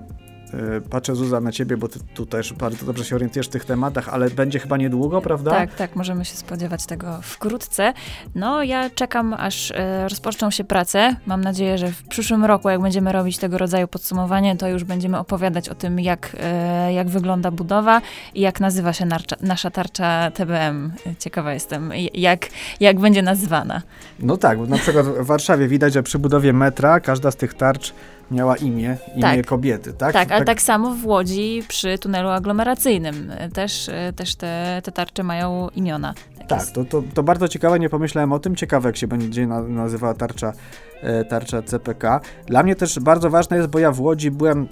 e, 0.53 0.81
Patrzę 0.89 1.15
Zuza 1.15 1.41
na 1.41 1.51
ciebie, 1.51 1.77
bo 1.77 1.87
ty 1.87 1.99
tu 2.13 2.25
też 2.25 2.53
bardzo 2.53 2.85
dobrze 2.85 3.05
się 3.05 3.15
orientujesz 3.15 3.47
w 3.47 3.49
tych 3.49 3.65
tematach, 3.65 4.09
ale 4.09 4.29
będzie 4.29 4.59
chyba 4.59 4.77
niedługo, 4.77 5.21
prawda? 5.21 5.51
Tak, 5.51 5.75
tak, 5.75 5.95
możemy 5.95 6.25
się 6.25 6.35
spodziewać 6.35 6.85
tego 6.85 7.19
wkrótce. 7.21 7.93
No, 8.35 8.63
ja 8.63 8.89
czekam, 8.89 9.33
aż 9.33 9.71
e, 9.71 10.07
rozpoczną 10.09 10.51
się 10.51 10.63
prace. 10.63 11.15
Mam 11.25 11.41
nadzieję, 11.41 11.77
że 11.77 11.87
w 11.91 12.03
przyszłym 12.03 12.45
roku, 12.45 12.69
jak 12.69 12.81
będziemy 12.81 13.11
robić 13.11 13.37
tego 13.37 13.57
rodzaju 13.57 13.87
podsumowanie, 13.87 14.57
to 14.57 14.67
już 14.67 14.83
będziemy 14.83 15.17
opowiadać 15.19 15.69
o 15.69 15.75
tym, 15.75 15.99
jak, 15.99 16.35
e, 16.39 16.93
jak 16.93 17.09
wygląda 17.09 17.51
budowa 17.51 18.01
i 18.33 18.41
jak 18.41 18.59
nazywa 18.59 18.93
się 18.93 19.05
narcza, 19.05 19.35
nasza 19.41 19.71
tarcza 19.71 20.31
TBM. 20.31 20.91
Ciekawa 21.19 21.53
jestem, 21.53 21.91
jak, 22.13 22.47
jak 22.79 22.99
będzie 22.99 23.21
nazywana. 23.21 23.81
No 24.19 24.37
tak, 24.37 24.57
bo 24.57 24.65
na 24.65 24.77
przykład 24.77 25.05
w 25.05 25.25
Warszawie 25.25 25.67
widać, 25.67 25.93
że 25.93 26.03
przy 26.03 26.19
budowie 26.19 26.53
metra 26.53 26.99
każda 26.99 27.31
z 27.31 27.35
tych 27.35 27.53
tarcz 27.53 27.93
miała 28.31 28.57
imię, 28.57 28.97
imię 29.13 29.21
Tak. 29.21 29.45
kobiety, 29.45 29.93
tak? 29.93 30.13
Tak, 30.13 30.31
ale 30.31 30.45
tak 30.45 30.61
samo 30.61 30.95
w 30.95 31.05
Łodzi 31.05 31.63
przy 31.67 31.97
tunelu 31.97 32.29
aglomeracyjnym. 32.29 33.31
Też, 33.53 33.89
też 34.15 34.35
te, 34.35 34.81
te 34.83 34.91
tarcze 34.91 35.23
mają 35.23 35.69
imiona. 35.69 36.13
Tak 36.47 36.59
Tak, 36.59 36.71
to, 36.71 36.85
to, 36.85 37.03
to 37.13 37.23
bardzo 37.23 37.47
ciekawe, 37.47 37.79
nie 37.79 37.89
pomyślałem 37.89 38.31
o 38.33 38.39
tym. 38.39 38.55
Ciekawe, 38.55 38.89
jak 38.89 38.97
się 38.97 39.07
będzie 39.07 39.47
na, 39.47 39.61
nazywała 39.61 40.13
tarcza, 40.13 40.53
e, 41.01 41.25
tarcza 41.25 41.61
CPK. 41.61 42.21
Dla 42.47 42.63
mnie 42.63 42.75
też 42.75 42.99
bardzo 42.99 43.29
ważne 43.29 43.57
jest, 43.57 43.69
bo 43.69 43.79
ja 43.79 43.91
w 43.91 44.01
Łodzi 44.01 44.31
byłem 44.31 44.67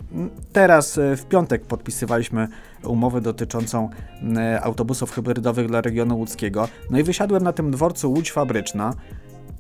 teraz 0.54 0.98
e, 0.98 1.16
w 1.18 1.26
piątek 1.26 1.66
podpisywaliśmy 1.66 2.48
umowę 2.84 3.22
dotyczącą 3.22 3.90
e, 4.38 4.62
autobusów 4.62 5.12
hybrydowych 5.12 5.68
dla 5.68 5.82
regionu 5.82 6.18
łódzkiego. 6.18 6.68
No 6.90 7.00
i 7.00 7.04
wysiadłem 7.04 7.44
na 7.44 7.54
tym 7.54 7.72
dworcu 7.72 8.12
Łódź 8.12 8.32
Fabryczna. 8.32 8.94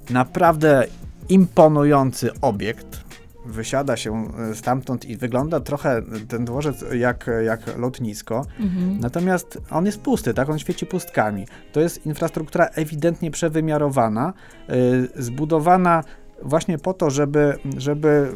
Naprawdę 0.09 0.85
imponujący 1.29 2.31
obiekt. 2.41 3.03
Wysiada 3.45 3.97
się 3.97 4.27
e, 4.51 4.55
stamtąd 4.55 5.05
i 5.05 5.17
wygląda 5.17 5.59
trochę 5.59 6.01
ten 6.27 6.45
dworzec 6.45 6.85
jak, 6.93 7.29
jak 7.45 7.77
lotnisko. 7.77 8.45
Mhm. 8.59 8.99
Natomiast 8.99 9.57
on 9.71 9.85
jest 9.85 10.01
pusty, 10.01 10.33
tak? 10.33 10.49
On 10.49 10.59
świeci 10.59 10.85
pustkami. 10.85 11.47
To 11.71 11.79
jest 11.79 12.05
infrastruktura 12.05 12.65
ewidentnie 12.65 13.31
przewymiarowana, 13.31 14.33
y, 14.69 15.23
zbudowana 15.23 16.03
właśnie 16.41 16.77
po 16.77 16.93
to, 16.93 17.09
żeby, 17.09 17.57
żeby 17.77 18.31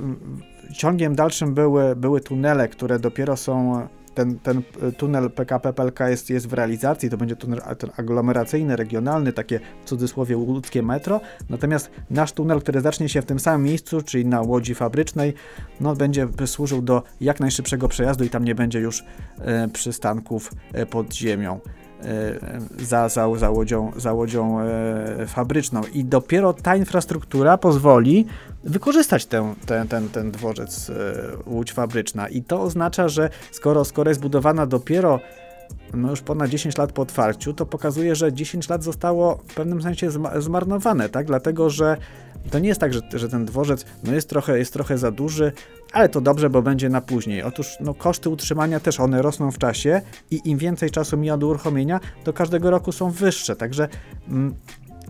ciągiem 0.74 1.16
dalszym 1.16 1.54
były, 1.54 1.96
były 1.96 2.22
tunele, 2.22 2.68
które 2.68 3.00
dopiero 3.00 3.38
są. 3.38 3.88
Ten, 4.18 4.40
ten 4.40 4.62
y, 4.84 4.92
tunel 4.92 5.32
PKP 5.32 5.74
PLK 5.74 6.00
jest, 6.00 6.30
jest 6.30 6.48
w 6.48 6.54
realizacji, 6.54 7.10
to 7.10 7.18
będzie 7.18 7.36
tunel 7.36 7.62
aglomeracyjny, 7.98 8.76
regionalny, 8.76 9.34
takie 9.34 9.60
w 9.84 9.86
cudzysłowie 9.86 10.38
łódzkie 10.38 10.84
metro. 10.84 11.22
Natomiast 11.50 11.92
nasz 12.10 12.32
tunel, 12.32 12.62
który 12.62 12.82
zacznie 12.82 13.10
się 13.10 13.22
w 13.22 13.26
tym 13.26 13.40
samym 13.40 13.64
miejscu, 13.64 14.02
czyli 14.02 14.26
na 14.26 14.42
łodzi 14.42 14.76
fabrycznej, 14.76 15.34
no, 15.80 15.96
będzie 15.96 16.28
służył 16.46 16.82
do 16.82 17.04
jak 17.22 17.40
najszybszego 17.40 17.88
przejazdu 17.88 18.24
i 18.24 18.30
tam 18.30 18.44
nie 18.44 18.56
będzie 18.56 18.80
już 18.80 19.04
e, 19.40 19.68
przystanków 19.68 20.52
e, 20.74 20.86
pod 20.86 21.14
ziemią. 21.14 21.60
E, 22.04 22.40
Za, 22.84 23.10
za, 23.10 23.36
za 23.36 23.50
łodzią, 23.50 23.92
za 23.96 24.14
łodzią 24.14 24.60
e, 24.60 25.28
fabryczną. 25.28 25.82
I 25.94 26.06
dopiero 26.06 26.54
ta 26.54 26.76
infrastruktura 26.76 27.58
pozwoli 27.58 28.26
wykorzystać 28.64 29.26
tę, 29.26 29.54
ten, 29.66 29.88
ten, 29.88 30.10
ten 30.10 30.32
dworzec 30.32 30.90
e, 30.90 30.94
łódź 31.46 31.74
fabryczna. 31.74 32.28
I 32.30 32.42
to 32.42 32.62
oznacza, 32.62 33.10
że 33.10 33.30
skoro, 33.52 33.86
skoro 33.86 34.12
jest 34.12 34.22
budowana 34.22 34.66
dopiero 34.66 35.20
no 35.94 36.10
już 36.10 36.22
ponad 36.22 36.50
10 36.50 36.78
lat 36.78 36.92
po 36.92 37.02
otwarciu, 37.02 37.54
to 37.54 37.66
pokazuje, 37.66 38.16
że 38.16 38.34
10 38.34 38.70
lat 38.70 38.84
zostało 38.84 39.40
w 39.48 39.54
pewnym 39.54 39.82
sensie 39.82 40.10
zma- 40.10 40.42
zmarnowane, 40.42 41.10
tak? 41.10 41.28
Dlatego, 41.28 41.70
że 41.70 41.98
to 42.52 42.60
nie 42.60 42.70
jest 42.70 42.82
tak, 42.82 42.94
że, 42.94 43.02
że 43.14 43.30
ten 43.30 43.46
dworzec 43.46 43.86
no 44.04 44.14
jest, 44.14 44.30
trochę, 44.30 44.60
jest 44.60 44.74
trochę 44.74 44.98
za 44.98 45.12
duży, 45.12 45.52
ale 45.94 46.10
to 46.10 46.22
dobrze, 46.22 46.50
bo 46.50 46.62
będzie 46.62 46.90
na 46.90 47.02
później. 47.02 47.44
Otóż 47.44 47.78
no, 47.80 47.94
koszty 47.94 48.30
utrzymania 48.30 48.80
też 48.80 49.00
one 49.00 49.22
rosną 49.22 49.52
w 49.52 49.58
czasie 49.58 50.02
i 50.32 50.42
im 50.46 50.58
więcej 50.58 50.90
czasu 50.90 51.18
mija 51.18 51.38
do 51.38 51.48
uruchomienia, 51.48 52.00
to 52.24 52.34
każdego 52.34 52.72
roku 52.72 52.92
są 52.92 53.12
wyższe. 53.12 53.56
Także 53.56 53.88
mm, 54.30 54.56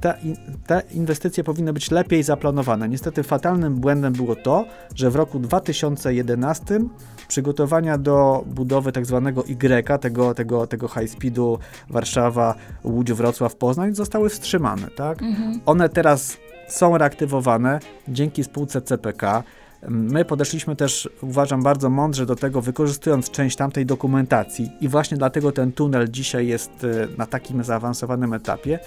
te, 0.02 0.18
in- 0.24 0.38
te 0.68 0.82
inwestycje 0.92 1.44
powinny 1.44 1.74
być 1.74 1.92
lepiej 1.92 2.24
zaplanowane. 2.24 2.90
Niestety 2.90 3.24
fatalnym 3.24 3.76
błędem 3.76 4.14
było 4.14 4.36
to, 4.36 4.66
że 4.96 5.10
w 5.12 5.16
roku 5.16 5.40
2011 5.40 6.80
przygotowania 7.28 7.98
do 7.98 8.44
budowy 8.48 8.92
tak 8.92 9.06
zwanego 9.06 9.44
Y, 9.48 10.00
tego, 10.00 10.34
tego, 10.34 10.68
tego 10.68 10.88
high 10.88 11.10
speedu 11.10 11.60
Warszawa, 11.90 12.56
Łódź, 12.84 13.14
Wrocław, 13.14 13.56
Poznań 13.56 13.96
zostały 13.96 14.30
wstrzymane. 14.30 14.88
Tak? 14.88 15.22
Mhm. 15.22 15.60
One 15.66 15.90
teraz 15.90 16.38
są 16.68 16.98
reaktywowane 16.98 17.80
dzięki 18.08 18.44
spółce 18.44 18.82
CPK. 18.82 19.44
My 19.90 20.26
podeszliśmy 20.26 20.76
też, 20.76 21.10
uważam, 21.22 21.64
bardzo 21.64 21.90
mądrze 21.90 22.26
do 22.26 22.36
tego, 22.36 22.62
wykorzystując 22.62 23.32
część 23.32 23.58
tamtej 23.58 23.86
dokumentacji 23.86 24.72
i 24.82 24.88
właśnie 24.88 25.18
dlatego 25.18 25.52
ten 25.52 25.72
tunel 25.72 26.08
dzisiaj 26.10 26.48
jest 26.48 26.72
e, 26.84 27.18
na 27.18 27.26
takim 27.26 27.64
zaawansowanym 27.64 28.34
etapie, 28.34 28.80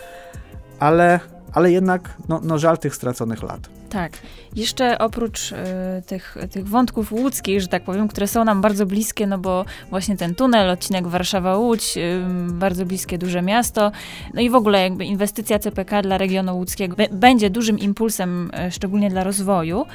ale, 0.80 1.20
ale 1.52 1.72
jednak 1.72 2.16
no, 2.28 2.40
no 2.44 2.58
żal 2.58 2.78
tych 2.78 2.94
straconych 2.94 3.42
lat. 3.42 3.68
Tak. 3.90 4.12
Jeszcze 4.56 4.98
oprócz 4.98 5.52
e, 5.52 6.02
tych, 6.06 6.36
tych 6.50 6.68
wątków 6.68 7.12
łódzkich, 7.12 7.60
że 7.60 7.68
tak 7.68 7.84
powiem, 7.84 8.08
które 8.08 8.26
są 8.26 8.44
nam 8.44 8.60
bardzo 8.60 8.86
bliskie, 8.86 9.26
no 9.26 9.38
bo 9.38 9.64
właśnie 9.90 10.16
ten 10.16 10.34
tunel, 10.34 10.70
odcinek 10.70 11.06
Warszawa-Łódź, 11.06 11.96
ym, 11.96 12.58
bardzo 12.58 12.86
bliskie 12.86 13.18
duże 13.18 13.42
miasto, 13.42 13.92
no 14.34 14.40
i 14.40 14.50
w 14.50 14.54
ogóle 14.54 14.82
jakby 14.82 15.04
inwestycja 15.04 15.58
CPK 15.58 16.02
dla 16.02 16.18
regionu 16.18 16.56
łódzkiego 16.56 16.96
będzie 17.12 17.50
dużym 17.50 17.78
impulsem, 17.78 18.50
e, 18.54 18.70
szczególnie 18.70 19.10
dla 19.10 19.24
rozwoju, 19.24 19.86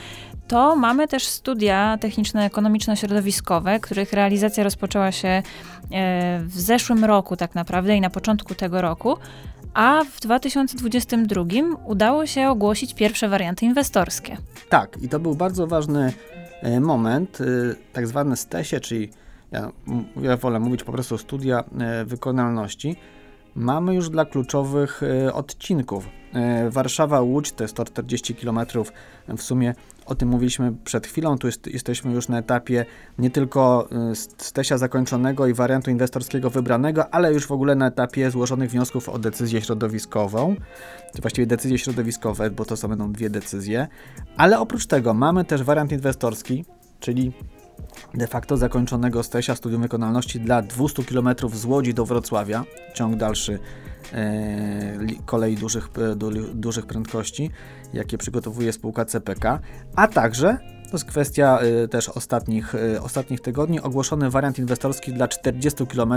to 0.48 0.76
mamy 0.76 1.08
też 1.08 1.28
studia 1.28 1.98
techniczno-ekonomiczno-środowiskowe, 2.02 3.80
których 3.80 4.14
realizacja 4.14 4.64
rozpoczęła 4.64 5.12
się 5.12 5.28
e, 5.28 5.44
w 6.46 6.60
zeszłym 6.60 7.06
roku 7.06 7.38
tak 7.38 7.56
naprawdę 7.56 7.96
i 7.96 8.02
na 8.02 8.10
początku 8.10 8.56
tego 8.56 8.82
roku, 8.82 9.18
a 9.76 10.04
w 10.12 10.20
2022 10.20 11.44
udało 11.86 12.26
się 12.26 12.50
ogłosić 12.50 12.94
pierwsze 12.94 13.30
warianty 13.30 13.66
inwestorskie. 13.66 14.38
Tak, 14.70 14.98
i 15.02 15.10
to 15.10 15.20
był 15.20 15.36
bardzo 15.36 15.68
ważny 15.68 16.14
e, 16.62 16.80
moment, 16.80 17.42
e, 17.42 17.46
tak 17.94 18.08
zwane 18.08 18.38
STESie, 18.38 18.80
czyli 18.80 19.10
ja, 19.52 19.72
ja 20.22 20.38
wolę 20.38 20.60
mówić 20.60 20.84
po 20.84 20.92
prostu 20.92 21.18
studia 21.18 21.64
e, 21.80 22.06
wykonalności. 22.06 22.96
mamy 23.56 23.96
już 23.96 24.10
dla 24.10 24.26
kluczowych 24.26 25.02
odcinków. 25.34 26.08
Warszawa-Łódź 26.70 27.52
to 27.52 27.64
jest 27.64 27.74
140 27.74 28.36
km 28.36 28.60
w 29.38 29.42
sumie 29.42 29.76
o 30.06 30.16
tym 30.16 30.30
mówiliśmy 30.30 30.74
przed 30.84 31.08
chwilą. 31.08 31.38
Tu 31.38 31.48
jest, 31.48 31.68
jesteśmy 31.68 32.14
już 32.14 32.30
na 32.30 32.38
etapie 32.38 32.86
nie 33.20 33.30
tylko 33.30 33.90
stesia 34.38 34.78
zakończonego 34.78 35.48
i 35.48 35.54
wariantu 35.54 35.92
inwestorskiego 35.92 36.50
wybranego, 36.50 37.14
ale 37.14 37.34
już 37.34 37.48
w 37.48 37.52
ogóle 37.52 37.76
na 37.76 37.88
etapie 37.88 38.32
złożonych 38.32 38.72
wniosków 38.72 39.10
o 39.10 39.20
decyzję 39.20 39.62
środowiskową, 39.62 40.56
właściwie 41.22 41.48
decyzje 41.48 41.78
środowiskowe, 41.78 42.50
bo 42.50 42.66
to 42.66 42.78
są 42.78 42.88
będą 42.88 43.12
dwie 43.12 43.30
decyzje. 43.30 43.88
Ale 44.38 44.60
oprócz 44.60 44.86
tego 44.88 45.14
mamy 45.14 45.46
też 45.46 45.64
wariant 45.64 45.92
inwestorski, 45.92 46.66
czyli 47.00 47.32
de 48.14 48.28
facto 48.28 48.58
zakończonego 48.58 49.24
stesia 49.24 49.56
studium 49.56 49.82
wykonalności 49.82 50.40
dla 50.40 50.62
200 50.62 51.04
km 51.04 51.30
z 51.54 51.66
Łodzi 51.66 51.94
do 51.94 52.06
Wrocławia, 52.06 52.64
ciąg 52.94 53.16
dalszy 53.16 53.60
kolei 55.26 55.56
dużych, 55.56 55.90
du, 56.16 56.32
dużych 56.54 56.86
prędkości, 56.86 57.52
jakie 57.94 58.18
przygotowuje 58.18 58.74
spółka 58.74 59.06
CPK, 59.06 59.60
a 59.96 60.08
także 60.08 60.58
to 60.86 60.92
jest 60.94 61.06
kwestia 61.06 61.60
y, 61.84 61.88
też 61.88 62.10
ostatnich, 62.10 62.76
ostatnich 63.02 63.42
tygodni. 63.42 63.82
Ogłoszony 63.82 64.30
wariant 64.30 64.60
inwestorski 64.60 65.14
dla 65.14 65.28
40 65.28 65.88
km 65.88 66.14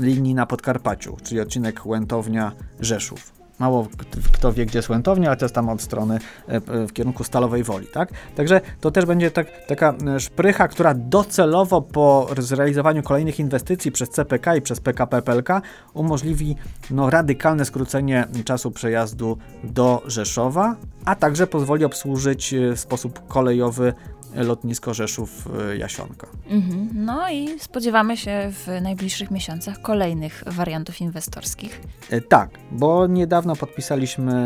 linii 0.00 0.34
na 0.34 0.46
Podkarpaciu, 0.46 1.16
czyli 1.22 1.40
odcinek 1.40 1.86
Łętownia-Rzeszów. 1.86 3.35
Mało 3.58 3.88
kto 4.32 4.52
wie, 4.52 4.66
gdzie 4.66 4.78
jest 4.78 4.88
Łętownia, 4.88 5.28
ale 5.28 5.36
to 5.36 5.44
jest 5.44 5.54
tam 5.54 5.68
od 5.68 5.82
strony 5.82 6.18
e, 6.48 6.60
w 6.86 6.92
kierunku 6.92 7.24
Stalowej 7.24 7.64
Woli, 7.64 7.86
tak? 7.86 8.08
Także 8.34 8.60
to 8.80 8.90
też 8.90 9.04
będzie 9.04 9.30
tak, 9.30 9.66
taka 9.66 9.94
e, 10.16 10.20
szprycha, 10.20 10.68
która 10.68 10.94
docelowo 10.94 11.82
po 11.82 12.28
zrealizowaniu 12.38 13.02
kolejnych 13.02 13.40
inwestycji 13.40 13.92
przez 13.92 14.10
CPK 14.10 14.56
i 14.56 14.62
przez 14.62 14.80
PKP 14.80 15.22
PLK 15.22 15.48
umożliwi 15.94 16.56
no, 16.90 17.10
radykalne 17.10 17.64
skrócenie 17.64 18.26
czasu 18.44 18.70
przejazdu 18.70 19.38
do 19.64 20.02
Rzeszowa, 20.06 20.76
a 21.04 21.14
także 21.14 21.46
pozwoli 21.46 21.84
obsłużyć 21.84 22.54
e, 22.54 22.72
w 22.72 22.80
sposób 22.80 23.26
kolejowy 23.28 23.94
lotnisko 24.42 24.94
Rzeszów-Jasionka. 24.94 26.26
Mhm. 26.48 26.88
No 26.94 27.30
i 27.30 27.58
spodziewamy 27.58 28.16
się 28.16 28.52
w 28.52 28.82
najbliższych 28.82 29.30
miesiącach 29.30 29.82
kolejnych 29.82 30.42
wariantów 30.46 31.00
inwestorskich. 31.00 31.80
E, 32.10 32.20
tak, 32.20 32.50
bo 32.72 33.06
niedawno 33.06 33.56
podpisaliśmy 33.56 34.36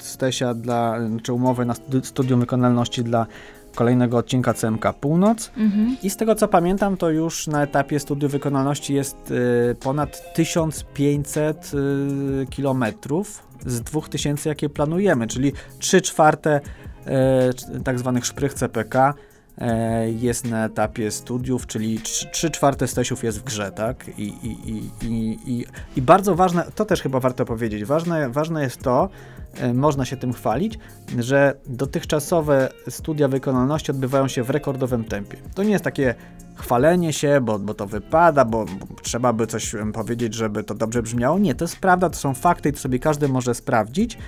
stesia 0.00 0.54
dla, 0.54 0.98
czy 1.22 1.32
umowę 1.32 1.64
na 1.64 1.74
studium 2.02 2.40
wykonalności 2.40 3.04
dla 3.04 3.26
kolejnego 3.74 4.16
odcinka 4.16 4.54
CMK 4.54 4.92
Północ. 5.00 5.50
Mhm. 5.56 5.96
I 6.02 6.10
z 6.10 6.16
tego 6.16 6.34
co 6.34 6.48
pamiętam, 6.48 6.96
to 6.96 7.10
już 7.10 7.46
na 7.46 7.62
etapie 7.62 8.00
studium 8.00 8.30
wykonalności 8.30 8.94
jest 8.94 9.30
y, 9.30 9.76
ponad 9.80 10.34
1500 10.34 11.72
y, 11.74 12.46
kilometrów 12.50 13.48
z 13.66 13.80
2000, 13.80 14.48
jakie 14.48 14.68
planujemy, 14.68 15.26
czyli 15.26 15.52
3 15.78 16.00
czwarte 16.00 16.60
E, 17.08 17.82
tak 17.84 17.98
zwanych 17.98 18.26
szprych 18.26 18.54
CPK 18.54 19.14
e, 19.58 20.10
jest 20.10 20.44
na 20.44 20.64
etapie 20.64 21.10
studiów, 21.10 21.66
czyli 21.66 22.00
3 22.32 22.50
czwarte 22.50 22.88
stesiów 22.88 23.24
jest 23.24 23.40
w 23.40 23.44
grze, 23.44 23.72
tak? 23.72 24.10
I, 24.18 24.22
i, 24.22 24.90
i, 25.06 25.38
i, 25.46 25.66
i 25.96 26.02
bardzo 26.02 26.34
ważne, 26.34 26.64
to 26.74 26.84
też 26.84 27.02
chyba 27.02 27.20
warto 27.20 27.44
powiedzieć, 27.44 27.84
ważne, 27.84 28.30
ważne 28.30 28.62
jest 28.62 28.82
to, 28.82 29.08
e, 29.54 29.74
można 29.74 30.04
się 30.04 30.16
tym 30.16 30.32
chwalić, 30.32 30.78
że 31.18 31.54
dotychczasowe 31.66 32.68
studia 32.88 33.28
wykonalności 33.28 33.90
odbywają 33.90 34.28
się 34.28 34.42
w 34.42 34.50
rekordowym 34.50 35.04
tempie. 35.04 35.36
To 35.54 35.62
nie 35.62 35.70
jest 35.70 35.84
takie 35.84 36.14
chwalenie 36.56 37.12
się, 37.12 37.40
bo, 37.40 37.58
bo 37.58 37.74
to 37.74 37.86
wypada, 37.86 38.44
bo, 38.44 38.64
bo 38.64 38.86
trzeba 39.02 39.32
by 39.32 39.46
coś 39.46 39.74
powiedzieć, 39.92 40.34
żeby 40.34 40.64
to 40.64 40.74
dobrze 40.74 41.02
brzmiało. 41.02 41.38
Nie, 41.38 41.54
to 41.54 41.64
jest 41.64 41.76
prawda, 41.76 42.10
to 42.10 42.16
są 42.16 42.34
fakty 42.34 42.68
i 42.68 42.72
to 42.72 42.78
sobie 42.78 42.98
każdy 42.98 43.28
może 43.28 43.54
sprawdzić. 43.54 44.18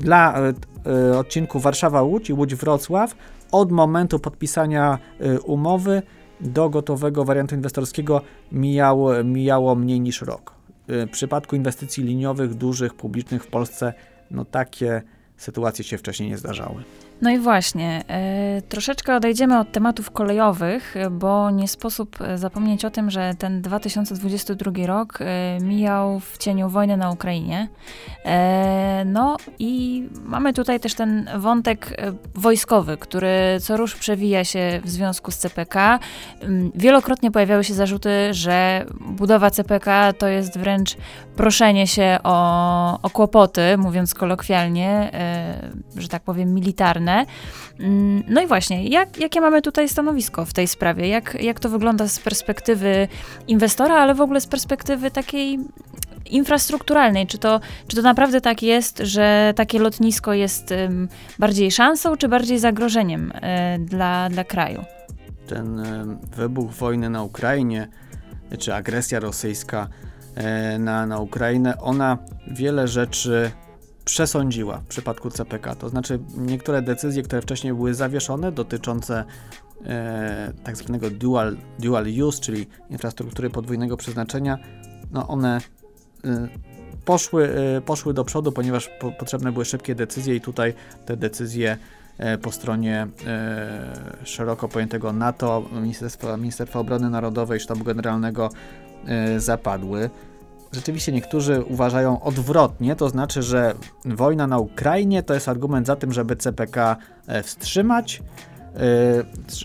Dla 0.00 0.34
odcinku 1.18 1.58
Warszawa-Łódź 1.60 2.30
i 2.30 2.34
Łódź-Wrocław 2.34 3.14
od 3.52 3.72
momentu 3.72 4.18
podpisania 4.18 4.98
y, 5.20 5.40
umowy 5.40 6.02
do 6.40 6.70
gotowego 6.70 7.24
wariantu 7.24 7.54
inwestorskiego 7.54 8.20
mijało, 8.52 9.24
mijało 9.24 9.74
mniej 9.74 10.00
niż 10.00 10.22
rok. 10.22 10.54
Y, 10.90 11.06
w 11.06 11.10
przypadku 11.10 11.56
inwestycji 11.56 12.04
liniowych, 12.04 12.54
dużych, 12.54 12.94
publicznych 12.94 13.44
w 13.44 13.46
Polsce, 13.46 13.94
no 14.30 14.44
takie 14.44 15.02
sytuacje 15.36 15.84
się 15.84 15.98
wcześniej 15.98 16.30
nie 16.30 16.38
zdarzały. 16.38 16.82
No 17.24 17.30
i 17.30 17.38
właśnie, 17.38 18.04
e, 18.08 18.62
troszeczkę 18.62 19.16
odejdziemy 19.16 19.58
od 19.58 19.72
tematów 19.72 20.10
kolejowych, 20.10 20.94
bo 21.10 21.50
nie 21.50 21.68
sposób 21.68 22.20
e, 22.20 22.38
zapomnieć 22.38 22.84
o 22.84 22.90
tym, 22.90 23.10
że 23.10 23.34
ten 23.38 23.62
2022 23.62 24.86
rok 24.86 25.18
e, 25.20 25.58
mijał 25.60 26.20
w 26.20 26.38
cieniu 26.38 26.68
wojny 26.68 26.96
na 26.96 27.10
Ukrainie. 27.10 27.68
E, 28.24 29.02
no 29.06 29.36
i 29.58 30.02
mamy 30.24 30.52
tutaj 30.52 30.80
też 30.80 30.94
ten 30.94 31.28
wątek 31.36 31.94
e, 31.98 32.12
wojskowy, 32.34 32.96
który 32.96 33.58
co 33.60 33.76
rusz 33.76 33.94
przewija 33.94 34.44
się 34.44 34.80
w 34.84 34.90
związku 34.90 35.30
z 35.30 35.36
CPK. 35.36 35.98
Mm, 36.40 36.70
wielokrotnie 36.74 37.30
pojawiały 37.30 37.64
się 37.64 37.74
zarzuty, 37.74 38.34
że 38.34 38.86
budowa 39.00 39.50
CPK 39.50 40.12
to 40.12 40.28
jest 40.28 40.58
wręcz 40.58 40.96
proszenie 41.36 41.86
się 41.86 42.18
o, 42.24 42.98
o 43.02 43.10
kłopoty, 43.10 43.78
mówiąc 43.78 44.14
kolokwialnie, 44.14 45.10
e, 45.12 45.70
że 45.96 46.08
tak 46.08 46.22
powiem, 46.22 46.54
militarne. 46.54 47.13
Mm, 47.80 48.22
no 48.28 48.42
i 48.42 48.46
właśnie, 48.46 48.88
jak, 48.88 49.18
jakie 49.18 49.40
mamy 49.40 49.62
tutaj 49.62 49.88
stanowisko 49.88 50.44
w 50.44 50.52
tej 50.52 50.68
sprawie? 50.68 51.08
Jak, 51.08 51.42
jak 51.42 51.60
to 51.60 51.68
wygląda 51.68 52.08
z 52.08 52.18
perspektywy 52.20 53.08
inwestora, 53.48 53.94
ale 53.94 54.14
w 54.14 54.20
ogóle 54.20 54.40
z 54.40 54.46
perspektywy 54.46 55.10
takiej 55.10 55.58
infrastrukturalnej. 56.30 57.26
Czy 57.26 57.38
to, 57.38 57.60
czy 57.88 57.96
to 57.96 58.02
naprawdę 58.02 58.40
tak 58.40 58.62
jest, 58.62 58.98
że 58.98 59.52
takie 59.56 59.78
lotnisko 59.78 60.32
jest 60.32 60.70
um, 60.70 61.08
bardziej 61.38 61.70
szansą, 61.70 62.16
czy 62.16 62.28
bardziej 62.28 62.58
zagrożeniem 62.58 63.32
e, 63.34 63.78
dla, 63.78 64.28
dla 64.28 64.44
kraju? 64.44 64.84
Ten 65.46 65.80
e, 65.80 66.16
wybuch 66.36 66.70
wojny 66.70 67.10
na 67.10 67.22
Ukrainie, 67.22 67.88
czy 68.58 68.74
agresja 68.74 69.20
rosyjska 69.20 69.88
e, 70.34 70.78
na, 70.78 71.06
na 71.06 71.18
Ukrainę, 71.18 71.78
ona 71.78 72.18
wiele 72.46 72.88
rzeczy 72.88 73.50
przesądziła 74.04 74.78
w 74.78 74.86
przypadku 74.86 75.30
CPK. 75.30 75.74
To 75.74 75.88
znaczy 75.88 76.18
niektóre 76.36 76.82
decyzje, 76.82 77.22
które 77.22 77.42
wcześniej 77.42 77.74
były 77.74 77.94
zawieszone, 77.94 78.52
dotyczące 78.52 79.24
e, 79.84 80.52
tak 80.64 80.76
zwanego 80.76 81.10
dual, 81.10 81.56
dual 81.78 82.06
use, 82.22 82.40
czyli 82.40 82.66
infrastruktury 82.90 83.50
podwójnego 83.50 83.96
przeznaczenia, 83.96 84.58
no 85.12 85.28
one 85.28 85.60
e, 86.24 86.48
poszły, 87.04 87.48
e, 87.76 87.80
poszły 87.80 88.14
do 88.14 88.24
przodu, 88.24 88.52
ponieważ 88.52 88.90
po, 89.00 89.12
potrzebne 89.12 89.52
były 89.52 89.64
szybkie 89.64 89.94
decyzje 89.94 90.36
i 90.36 90.40
tutaj 90.40 90.74
te 91.06 91.16
decyzje 91.16 91.76
e, 92.18 92.38
po 92.38 92.52
stronie 92.52 93.06
e, 93.26 94.24
szeroko 94.24 94.68
pojętego 94.68 95.12
NATO, 95.12 95.62
Ministerstwa, 95.72 96.36
Ministerstwa 96.36 96.78
Obrony 96.78 97.10
Narodowej, 97.10 97.60
Sztabu 97.60 97.84
Generalnego 97.84 98.50
e, 99.06 99.40
zapadły. 99.40 100.10
Rzeczywiście 100.74 101.12
niektórzy 101.12 101.64
uważają 101.64 102.20
odwrotnie, 102.20 102.96
to 102.96 103.08
znaczy, 103.08 103.42
że 103.42 103.74
wojna 104.04 104.46
na 104.46 104.58
Ukrainie 104.58 105.22
to 105.22 105.34
jest 105.34 105.48
argument 105.48 105.86
za 105.86 105.96
tym, 105.96 106.12
żeby 106.12 106.36
CPK 106.36 106.96
e, 107.26 107.42
wstrzymać, 107.42 108.22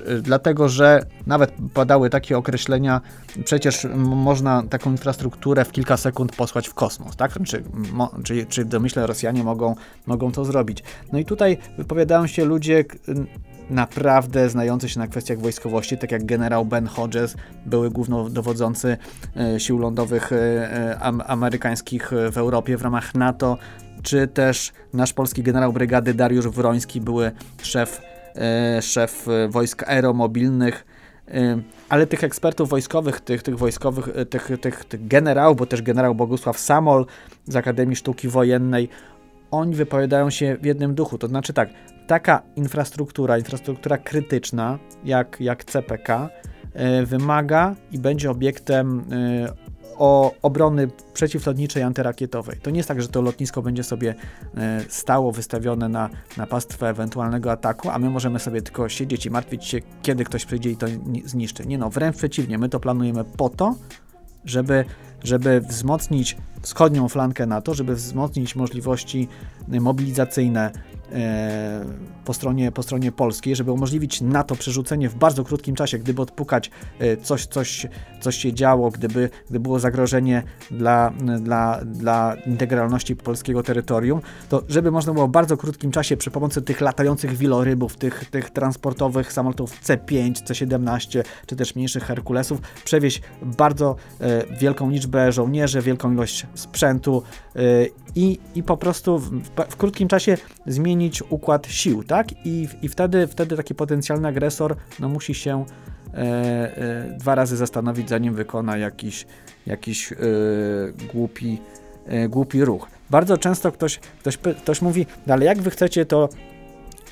Yy, 0.08 0.22
dlatego 0.22 0.70
że 0.70 1.06
nawet 1.28 1.52
padały 1.74 2.10
takie 2.10 2.38
określenia, 2.38 3.02
przecież 3.46 3.88
można 3.96 4.64
taką 4.64 4.92
infrastrukturę 4.92 5.66
w 5.66 5.72
kilka 5.72 5.98
sekund 5.98 6.36
posłać 6.36 6.68
w 6.68 6.74
kosmos, 6.74 7.16
tak? 7.16 7.40
Czy, 7.46 7.64
mo, 7.94 8.12
czy, 8.24 8.46
czy 8.46 8.66
domyślę 8.66 9.08
Rosjanie 9.08 9.44
mogą, 9.44 9.76
mogą 10.06 10.32
to 10.32 10.46
zrobić. 10.46 10.84
No 11.14 11.20
i 11.20 11.26
tutaj 11.26 11.58
wypowiadają 11.78 12.28
się 12.28 12.46
ludzie 12.46 12.86
naprawdę 13.70 14.50
znający 14.50 14.90
się 14.90 15.00
na 15.00 15.08
kwestiach 15.08 15.40
wojskowości, 15.40 15.98
tak 15.98 16.12
jak 16.12 16.26
generał 16.26 16.66
Ben 16.66 16.88
Hodges, 16.88 17.36
były 17.66 17.92
głównodowodzący 17.92 18.98
e, 19.38 19.60
sił 19.60 19.78
lądowych 19.78 20.34
e, 20.34 20.36
e, 20.36 21.00
amerykańskich 21.28 22.12
w 22.32 22.38
Europie 22.38 22.78
w 22.78 22.82
ramach 22.82 23.16
NATO, 23.16 23.58
czy 24.04 24.28
też 24.28 24.74
nasz 24.94 25.14
polski 25.14 25.44
generał 25.44 25.74
brygady 25.74 26.14
Dariusz 26.14 26.48
Wroński, 26.48 27.02
były 27.02 27.32
szef, 27.62 28.02
szef 28.82 29.28
wojsk 29.50 29.84
aeromobilnych, 29.84 30.86
ale 31.90 32.08
tych 32.08 32.24
ekspertów 32.24 32.70
wojskowych, 32.70 33.20
tych, 33.20 33.44
tych 33.44 33.58
wojskowych, 33.58 34.10
tych, 34.30 34.52
tych, 34.62 34.86
tych 34.86 35.08
generałów, 35.08 35.58
bo 35.58 35.66
też 35.66 35.82
generał 35.82 36.16
Bogusław 36.16 36.60
Samol 36.60 37.06
z 37.48 37.56
Akademii 37.56 37.96
Sztuki 37.96 38.28
Wojennej, 38.28 38.90
oni 39.52 39.76
wypowiadają 39.76 40.30
się 40.30 40.58
w 40.62 40.66
jednym 40.66 40.96
duchu. 40.96 41.18
To 41.18 41.28
znaczy 41.28 41.54
tak, 41.54 41.70
taka 42.10 42.42
infrastruktura, 42.56 43.38
infrastruktura 43.38 43.98
krytyczna 43.98 44.80
jak, 45.04 45.38
jak 45.42 45.66
CPK, 45.66 46.30
y, 47.02 47.06
wymaga 47.06 47.76
i 47.92 48.00
będzie 48.00 48.32
obiektem 48.32 49.00
y, 49.00 49.70
o 49.98 50.34
obrony 50.42 50.88
przeciwlotniczej 51.14 51.84
antyrakietowej. 51.84 52.60
To 52.62 52.70
nie 52.70 52.78
jest 52.78 52.88
tak, 52.88 53.02
że 53.02 53.08
to 53.08 53.22
lotnisko 53.22 53.62
będzie 53.62 53.84
sobie 53.84 54.16
e, 54.58 54.82
stało 54.90 55.32
wystawione 55.32 55.90
na, 55.90 56.10
na 56.38 56.48
pastwę 56.48 56.90
ewentualnego 56.90 57.52
ataku, 57.52 57.90
a 57.90 58.00
my 58.00 58.10
możemy 58.10 58.40
sobie 58.40 58.62
tylko 58.62 58.90
siedzieć 58.90 59.26
i 59.26 59.30
martwić 59.30 59.66
się, 59.66 59.78
kiedy 60.02 60.24
ktoś 60.24 60.46
przyjdzie 60.46 60.72
i 60.72 60.78
to 60.78 60.88
zniszczy. 61.26 61.66
Nie 61.66 61.78
no, 61.78 61.90
wręcz 61.90 62.18
przeciwnie, 62.18 62.58
my 62.58 62.70
to 62.70 62.80
planujemy 62.80 63.24
po 63.24 63.50
to, 63.50 63.76
żeby 64.46 64.86
żeby 65.24 65.62
wzmocnić 65.62 66.38
wschodnią 66.62 67.10
flankę 67.10 67.46
NATO, 67.46 67.74
żeby 67.74 67.96
wzmocnić 67.96 68.56
możliwości 68.56 69.28
mobilizacyjne 69.68 70.72
E, 70.72 70.89
po 72.26 72.34
stronie, 72.34 72.72
po 72.72 72.84
stronie 72.84 73.12
polskiej, 73.12 73.56
żeby 73.56 73.72
umożliwić 73.72 74.22
NATO 74.22 74.56
przerzucenie 74.56 75.10
w 75.10 75.16
bardzo 75.16 75.44
krótkim 75.44 75.76
czasie, 75.76 75.98
gdyby 76.00 76.22
odpukać 76.22 76.72
e, 77.00 77.18
coś, 77.18 77.46
coś, 77.46 77.88
coś 78.22 78.36
się 78.38 78.54
działo, 78.54 78.92
gdyby, 78.92 79.30
gdyby 79.50 79.60
było 79.60 79.80
zagrożenie 79.80 80.44
dla, 80.72 81.12
dla, 81.40 81.80
dla 81.86 82.36
integralności 82.46 83.16
polskiego 83.16 83.64
terytorium, 83.64 84.22
to 84.50 84.64
żeby 84.68 84.92
można 84.92 85.14
było 85.14 85.28
w 85.28 85.32
bardzo 85.32 85.58
krótkim 85.58 85.92
czasie 85.92 86.18
przy 86.18 86.32
pomocy 86.32 86.62
tych 86.62 86.82
latających 86.82 87.38
wilorybów, 87.38 87.98
tych, 87.98 88.26
tych 88.26 88.50
transportowych 88.50 89.34
samolotów 89.34 89.82
C5, 89.82 90.32
C17, 90.32 91.24
czy 91.46 91.56
też 91.56 91.76
mniejszych 91.76 92.04
Herkulesów, 92.04 92.62
przewieźć 92.86 93.22
bardzo 93.42 93.96
e, 94.22 94.56
wielką 94.58 94.90
liczbę 94.90 95.32
żołnierzy, 95.32 95.82
wielką 95.82 96.12
ilość 96.12 96.48
sprzętu 96.54 97.24
i, 98.16 98.40
i 98.56 98.64
po 98.64 98.78
prostu 98.78 99.20
w, 99.20 99.32
w 99.70 99.76
krótkim 99.76 100.08
czasie 100.08 100.38
zmienić 100.66 101.24
układ 101.30 101.68
sił, 101.68 102.04
tak? 102.04 102.28
I, 102.46 102.68
i 102.82 102.90
wtedy, 102.90 103.28
wtedy 103.28 103.58
taki 103.58 103.76
potencjalny 103.76 104.28
agresor 104.28 104.76
no, 105.00 105.10
musi 105.10 105.34
się 105.34 105.66
e, 106.14 106.18
e, 106.18 107.18
dwa 107.18 107.36
razy 107.36 107.58
zastanowić, 107.58 108.10
zanim 108.10 108.34
wykona 108.34 108.78
jakiś, 108.78 109.26
jakiś 109.66 110.12
e, 110.12 110.16
głupi, 111.14 111.62
e, 112.06 112.30
głupi 112.30 112.66
ruch. 112.66 112.88
Bardzo 113.10 113.38
często 113.38 113.72
ktoś, 113.72 114.00
ktoś, 114.20 114.38
ktoś 114.38 114.82
mówi, 114.82 115.06
no 115.28 115.34
ale 115.34 115.46
jak 115.46 115.62
wy 115.62 115.70
chcecie 115.70 116.06
to 116.06 116.30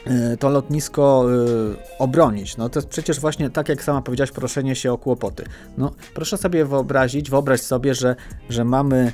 e, 0.06 0.38
to 0.38 0.50
lotnisko 0.50 1.26
y, 1.74 1.98
obronić. 2.00 2.58
No 2.58 2.70
to 2.70 2.80
jest 2.80 2.90
przecież 2.90 3.20
właśnie 3.20 3.50
tak, 3.50 3.70
jak 3.70 3.84
sama 3.84 4.02
powiedziałaś, 4.02 4.32
proszenie 4.32 4.76
się 4.76 4.94
o 4.94 4.98
kłopoty. 4.98 5.46
No 5.78 5.92
proszę 6.14 6.38
sobie 6.38 6.66
wyobrazić, 6.66 7.30
wyobraź 7.30 7.62
sobie, 7.62 7.94
że, 7.94 8.16
że 8.50 8.64
mamy 8.64 9.14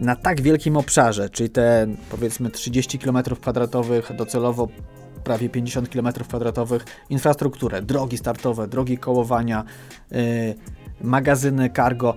na 0.00 0.16
tak 0.16 0.40
wielkim 0.40 0.76
obszarze, 0.76 1.30
czyli 1.30 1.50
te 1.50 1.86
powiedzmy 2.10 2.50
30 2.50 2.98
km2 2.98 4.16
docelowo 4.16 4.68
prawie 5.24 5.48
50 5.48 5.90
km2 5.90 6.80
infrastrukturę, 7.10 7.82
drogi 7.82 8.18
startowe, 8.18 8.68
drogi 8.68 8.98
kołowania, 8.98 9.64
yy, 10.10 10.18
magazyny 11.00 11.70
cargo. 11.76 12.14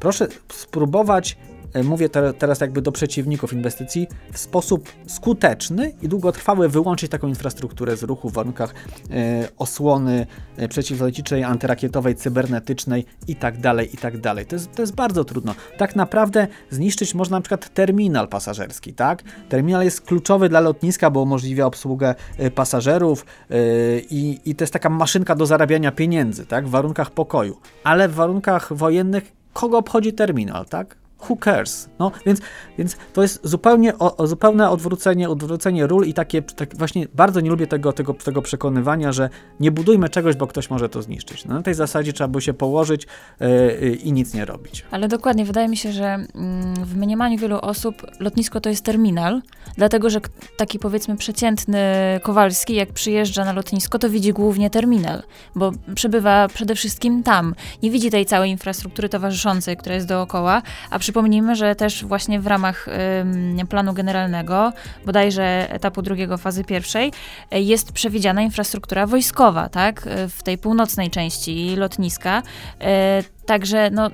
Proszę 0.00 0.26
spróbować 0.52 1.36
mówię 1.82 2.08
te, 2.08 2.32
teraz 2.32 2.60
jakby 2.60 2.82
do 2.82 2.92
przeciwników 2.92 3.52
inwestycji, 3.52 4.08
w 4.32 4.38
sposób 4.38 4.88
skuteczny 5.06 5.92
i 6.02 6.08
długotrwały 6.08 6.68
wyłączyć 6.68 7.10
taką 7.10 7.28
infrastrukturę 7.28 7.96
z 7.96 8.02
ruchu 8.02 8.30
w 8.30 8.32
warunkach 8.32 8.74
e, 9.10 9.48
osłony 9.58 10.26
e, 10.56 10.68
przeciwlotniczej, 10.68 11.44
antyrakietowej, 11.44 12.14
cybernetycznej 12.14 13.06
i 13.28 13.36
tak 13.36 13.60
dalej, 13.60 13.94
i 13.94 13.96
tak. 13.96 14.14
To 14.48 14.56
jest, 14.56 14.72
to 14.72 14.82
jest 14.82 14.94
bardzo 14.94 15.24
trudno. 15.24 15.54
Tak 15.78 15.96
naprawdę 15.96 16.46
zniszczyć 16.70 17.14
można 17.14 17.36
na 17.36 17.40
przykład 17.40 17.74
terminal 17.74 18.28
pasażerski, 18.28 18.94
tak? 18.94 19.22
Terminal 19.48 19.84
jest 19.84 20.00
kluczowy 20.00 20.48
dla 20.48 20.60
lotniska, 20.60 21.10
bo 21.10 21.22
umożliwia 21.22 21.66
obsługę 21.66 22.14
e, 22.38 22.50
pasażerów 22.50 23.26
e, 23.50 23.56
i, 23.98 24.40
i 24.44 24.54
to 24.54 24.64
jest 24.64 24.72
taka 24.72 24.90
maszynka 24.90 25.34
do 25.34 25.46
zarabiania 25.46 25.92
pieniędzy, 25.92 26.46
tak? 26.46 26.66
W 26.66 26.70
warunkach 26.70 27.10
pokoju. 27.10 27.60
Ale 27.84 28.08
w 28.08 28.14
warunkach 28.14 28.72
wojennych 28.72 29.32
kogo 29.52 29.78
obchodzi 29.78 30.12
terminal, 30.12 30.66
tak? 30.66 30.96
Who 31.30 31.36
cares? 31.36 31.88
No, 31.98 32.12
więc, 32.26 32.40
więc 32.78 32.96
to 33.12 33.22
jest 33.22 33.40
zupełnie 33.42 33.98
o, 33.98 34.26
zupełne 34.26 34.70
odwrócenie, 34.70 35.28
odwrócenie 35.28 35.86
ról 35.86 36.06
i 36.06 36.14
takie, 36.14 36.42
tak 36.42 36.76
właśnie 36.76 37.06
bardzo 37.14 37.40
nie 37.40 37.50
lubię 37.50 37.66
tego, 37.66 37.92
tego, 37.92 38.14
tego 38.14 38.42
przekonywania, 38.42 39.12
że 39.12 39.30
nie 39.60 39.70
budujmy 39.70 40.08
czegoś, 40.08 40.36
bo 40.36 40.46
ktoś 40.46 40.70
może 40.70 40.88
to 40.88 41.02
zniszczyć. 41.02 41.44
No, 41.44 41.54
na 41.54 41.62
tej 41.62 41.74
zasadzie 41.74 42.12
trzeba 42.12 42.28
by 42.28 42.40
się 42.40 42.54
położyć 42.54 43.06
yy, 43.40 43.94
i 43.94 44.12
nic 44.12 44.34
nie 44.34 44.44
robić. 44.44 44.84
Ale 44.90 45.08
dokładnie, 45.08 45.44
wydaje 45.44 45.68
mi 45.68 45.76
się, 45.76 45.92
że 45.92 46.04
mm, 46.04 46.84
w 46.84 46.96
mniemaniu 46.96 47.38
wielu 47.38 47.58
osób 47.58 48.02
lotnisko 48.20 48.60
to 48.60 48.68
jest 48.68 48.84
terminal, 48.84 49.42
dlatego, 49.76 50.10
że 50.10 50.20
taki 50.56 50.78
powiedzmy 50.78 51.16
przeciętny 51.16 51.80
Kowalski, 52.22 52.74
jak 52.74 52.92
przyjeżdża 52.92 53.44
na 53.44 53.52
lotnisko, 53.52 53.98
to 53.98 54.10
widzi 54.10 54.32
głównie 54.32 54.70
terminal, 54.70 55.22
bo 55.54 55.72
przebywa 55.94 56.48
przede 56.48 56.74
wszystkim 56.74 57.22
tam. 57.22 57.54
Nie 57.82 57.90
widzi 57.90 58.10
tej 58.10 58.26
całej 58.26 58.50
infrastruktury 58.50 59.08
towarzyszącej, 59.08 59.76
która 59.76 59.94
jest 59.94 60.06
dookoła, 60.06 60.62
a 60.90 60.98
przy 60.98 61.12
Przypomnijmy, 61.14 61.56
że 61.56 61.74
też 61.74 62.04
właśnie 62.04 62.40
w 62.40 62.46
ramach 62.46 62.86
planu 63.68 63.92
generalnego, 63.92 64.72
bodajże 65.06 65.70
etapu 65.70 66.02
drugiego, 66.02 66.38
fazy 66.38 66.64
pierwszej, 66.64 67.12
e, 67.50 67.60
jest 67.60 67.92
przewidziana 67.92 68.42
infrastruktura 68.42 69.06
wojskowa, 69.06 69.68
tak, 69.68 70.06
e, 70.06 70.28
w 70.28 70.42
tej 70.42 70.58
północnej 70.58 71.10
części 71.10 71.76
lotniska. 71.76 72.42
E, 72.80 73.22
także 73.46 73.90
no, 73.90 74.10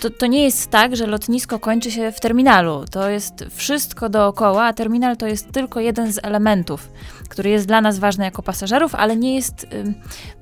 to, 0.00 0.10
to 0.10 0.26
nie 0.26 0.44
jest 0.44 0.70
tak, 0.70 0.96
że 0.96 1.06
lotnisko 1.06 1.58
kończy 1.58 1.90
się 1.90 2.12
w 2.12 2.20
terminalu. 2.20 2.84
To 2.90 3.08
jest 3.08 3.44
wszystko 3.50 4.08
dookoła, 4.08 4.64
a 4.64 4.72
terminal 4.72 5.16
to 5.16 5.26
jest 5.26 5.52
tylko 5.52 5.80
jeden 5.80 6.12
z 6.12 6.18
elementów, 6.22 6.88
który 7.28 7.50
jest 7.50 7.66
dla 7.66 7.80
nas 7.80 7.98
ważny 7.98 8.24
jako 8.24 8.42
pasażerów, 8.42 8.94
ale 8.94 9.16
nie 9.16 9.34
jest, 9.36 9.66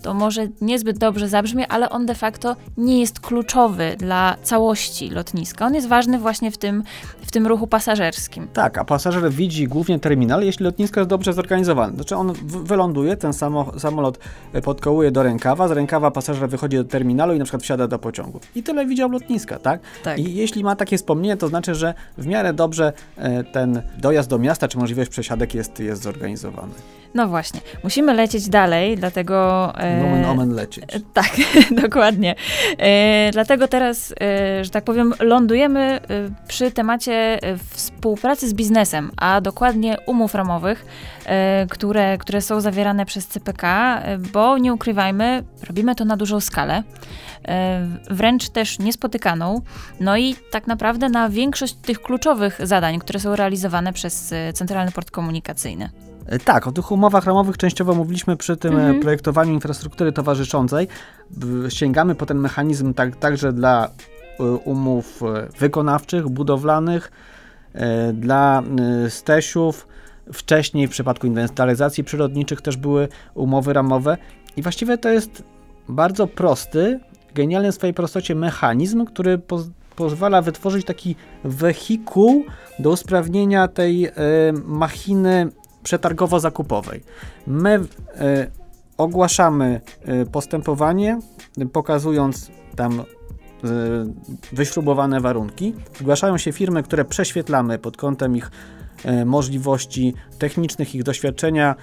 to 0.02 0.14
może 0.14 0.48
niezbyt 0.60 0.98
dobrze 0.98 1.28
zabrzmie, 1.28 1.68
ale 1.68 1.90
on 1.90 2.06
de 2.06 2.14
facto 2.14 2.56
nie 2.76 3.00
jest 3.00 3.20
kluczowy 3.20 3.96
dla 3.98 4.36
całości 4.42 5.10
lotniska. 5.10 5.66
On 5.66 5.74
jest 5.74 5.88
ważny 5.88 6.18
właśnie 6.18 6.50
w 6.50 6.58
tym, 6.58 6.82
w 7.26 7.30
tym 7.30 7.46
ruchu 7.46 7.66
pasażerskim. 7.66 8.48
Tak, 8.52 8.78
a 8.78 8.84
pasażer 8.84 9.32
widzi 9.32 9.68
głównie 9.68 9.98
terminal, 9.98 10.42
jeśli 10.42 10.64
lotnisko 10.64 11.00
jest 11.00 11.10
dobrze 11.10 11.32
zorganizowane. 11.32 11.94
Znaczy 11.94 12.16
on 12.16 12.32
wyląduje, 12.42 13.16
ten 13.16 13.32
samolot 13.78 14.18
e, 14.52 14.62
podkołuje 14.62 15.10
do 15.10 15.22
rękawa, 15.22 15.68
z 15.68 15.70
rękawa 15.70 16.10
pasażer 16.10 16.48
wychodzi 16.48 16.76
do 16.76 16.84
terminalu 16.84 17.34
i 17.34 17.38
na 17.38 17.44
przykład 17.44 17.62
wsiada 17.62 17.88
do 17.88 17.98
pociągu. 17.98 18.40
I 18.54 18.62
tyle 18.62 18.86
widział 18.86 19.10
lotnisko 19.10 19.47
tak? 19.56 19.80
tak? 20.04 20.18
I 20.18 20.34
jeśli 20.34 20.64
ma 20.64 20.76
takie 20.76 20.98
wspomnienie, 20.98 21.36
to 21.36 21.48
znaczy, 21.48 21.74
że 21.74 21.94
w 22.18 22.26
miarę 22.26 22.52
dobrze 22.52 22.92
e, 23.16 23.44
ten 23.44 23.82
dojazd 23.98 24.30
do 24.30 24.38
miasta, 24.38 24.68
czy 24.68 24.78
możliwość 24.78 25.10
przesiadek 25.10 25.54
jest, 25.54 25.80
jest 25.80 26.02
zorganizowany. 26.02 26.72
No 27.14 27.28
właśnie, 27.28 27.60
musimy 27.84 28.14
lecieć 28.14 28.48
dalej, 28.48 28.96
dlatego... 28.96 29.72
E, 29.78 30.02
Nomen 30.02 30.24
omen 30.24 30.54
lecieć. 30.54 30.84
E, 30.94 31.00
tak, 31.14 31.30
dokładnie. 31.82 32.34
E, 32.78 33.30
dlatego 33.32 33.68
teraz, 33.68 34.14
e, 34.20 34.64
że 34.64 34.70
tak 34.70 34.84
powiem, 34.84 35.14
lądujemy 35.20 35.80
e, 35.80 36.00
przy 36.48 36.70
temacie 36.70 37.38
współpracy 37.70 38.48
z 38.48 38.54
biznesem, 38.54 39.10
a 39.16 39.40
dokładnie 39.40 39.96
umów 40.06 40.34
ramowych, 40.34 40.84
które, 41.70 42.18
które 42.18 42.40
są 42.40 42.60
zawierane 42.60 43.06
przez 43.06 43.26
CPK, 43.26 44.02
bo 44.32 44.58
nie 44.58 44.74
ukrywajmy, 44.74 45.44
robimy 45.66 45.94
to 45.94 46.04
na 46.04 46.16
dużą 46.16 46.40
skalę, 46.40 46.82
wręcz 48.10 48.48
też 48.48 48.78
niespotykaną, 48.78 49.60
no 50.00 50.16
i 50.16 50.36
tak 50.50 50.66
naprawdę 50.66 51.08
na 51.08 51.28
większość 51.28 51.74
tych 51.74 52.02
kluczowych 52.02 52.60
zadań, 52.62 52.98
które 52.98 53.20
są 53.20 53.36
realizowane 53.36 53.92
przez 53.92 54.34
Centralny 54.54 54.92
Port 54.92 55.10
Komunikacyjny. 55.10 55.90
E, 56.28 56.38
tak, 56.38 56.66
o 56.66 56.72
tych 56.72 56.92
umowach 56.92 57.24
ramowych 57.24 57.56
częściowo 57.56 57.94
mówiliśmy 57.94 58.36
przy 58.36 58.56
tym 58.56 58.76
e, 58.76 58.80
mhm. 58.80 59.00
projektowaniu 59.00 59.52
infrastruktury 59.52 60.12
towarzyszącej. 60.12 60.88
Sięgamy 61.68 62.14
po 62.14 62.26
ten 62.26 62.38
mechanizm 62.38 62.94
tak, 62.94 63.16
także 63.16 63.52
dla 63.52 63.88
e, 64.40 64.42
umów 64.44 65.20
wykonawczych, 65.58 66.28
budowlanych, 66.28 67.12
dla 68.12 68.62
stesiów. 69.08 69.86
Wcześniej 70.32 70.86
w 70.86 70.90
przypadku 70.90 71.26
inwentaryzacji 71.26 72.04
przyrodniczych 72.04 72.60
też 72.60 72.76
były 72.76 73.08
umowy 73.34 73.72
ramowe 73.72 74.16
i 74.56 74.62
właściwie 74.62 74.98
to 74.98 75.08
jest 75.08 75.42
bardzo 75.88 76.26
prosty, 76.26 77.00
genialny 77.34 77.72
w 77.72 77.74
swojej 77.74 77.94
prostocie 77.94 78.34
mechanizm, 78.34 79.04
który 79.04 79.40
pozwala 79.96 80.42
wytworzyć 80.42 80.86
taki 80.86 81.16
wehikuł 81.44 82.44
do 82.78 82.90
usprawnienia 82.90 83.68
tej 83.68 84.06
y, 84.06 84.12
machiny 84.64 85.48
przetargowo-zakupowej. 85.84 87.00
My 87.46 87.70
e, 87.70 88.50
ogłaszamy 88.98 89.80
e, 90.04 90.26
postępowanie, 90.26 91.18
pokazując 91.72 92.50
tam 92.76 93.02
wyśrubowane 94.52 95.20
warunki. 95.20 95.74
Zgłaszają 95.98 96.38
się 96.38 96.52
firmy, 96.52 96.82
które 96.82 97.04
prześwietlamy 97.04 97.78
pod 97.78 97.96
kątem 97.96 98.36
ich 98.36 98.50
możliwości 99.26 100.14
technicznych, 100.38 100.94
ich 100.94 101.02
doświadczenia, 101.02 101.74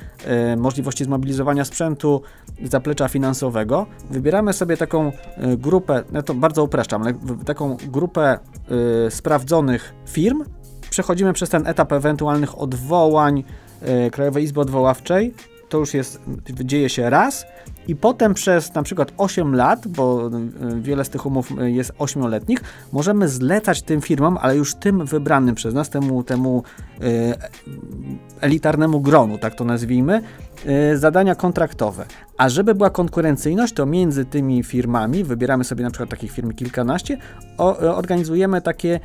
możliwości 0.58 1.04
zmobilizowania 1.04 1.66
sprzętu, 1.66 2.22
zaplecza 2.64 3.08
finansowego. 3.08 3.86
Wybieramy 4.10 4.54
sobie 4.54 4.78
taką 4.78 5.12
grupę, 5.58 6.04
ja 6.14 6.22
to 6.22 6.34
bardzo 6.34 6.64
upraszczam, 6.64 7.02
ale 7.02 7.14
taką 7.46 7.78
grupę 7.88 8.40
sprawdzonych 9.10 9.94
firm. 10.08 10.44
Przechodzimy 10.90 11.34
przez 11.34 11.50
ten 11.50 11.68
etap 11.68 11.92
ewentualnych 11.92 12.60
odwołań, 12.60 13.44
E, 13.82 14.12
Krajowej 14.12 14.44
Izby 14.44 14.60
Odwoławczej. 14.60 15.34
To 15.70 15.78
już 15.78 15.94
jest, 15.94 16.22
dzieje 16.64 16.90
się 16.90 17.10
raz 17.10 17.46
i 17.88 17.96
potem 17.96 18.34
przez 18.34 18.74
na 18.74 18.84
przykład 18.84 19.12
8 19.18 19.56
lat, 19.56 19.88
bo 19.88 20.28
y, 20.28 20.82
wiele 20.82 21.06
z 21.06 21.10
tych 21.10 21.26
umów 21.26 21.52
jest 21.66 21.94
8-letnich, 21.94 22.60
możemy 22.92 23.30
zlecać 23.30 23.82
tym 23.82 24.02
firmom, 24.02 24.38
ale 24.42 24.56
już 24.56 24.76
tym 24.76 25.06
wybranym 25.06 25.56
przez 25.56 25.74
nas, 25.74 25.90
temu, 25.90 26.24
temu 26.24 26.64
elitarnemu 28.42 29.02
gronu, 29.02 29.38
tak 29.38 29.56
to 29.56 29.66
nazwijmy, 29.66 30.22
zadania 30.96 31.36
kontraktowe. 31.36 32.06
A 32.38 32.50
żeby 32.50 32.76
była 32.76 32.90
konkurencyjność, 32.90 33.74
to 33.74 33.86
między 33.86 34.26
tymi 34.26 34.64
firmami, 34.64 35.24
wybieramy 35.24 35.64
sobie 35.64 35.84
na 35.84 35.90
przykład 35.90 36.10
takich 36.10 36.32
firm 36.32 36.52
kilkanaście, 36.52 37.18
organizujemy 37.96 38.62
takie 38.62 39.00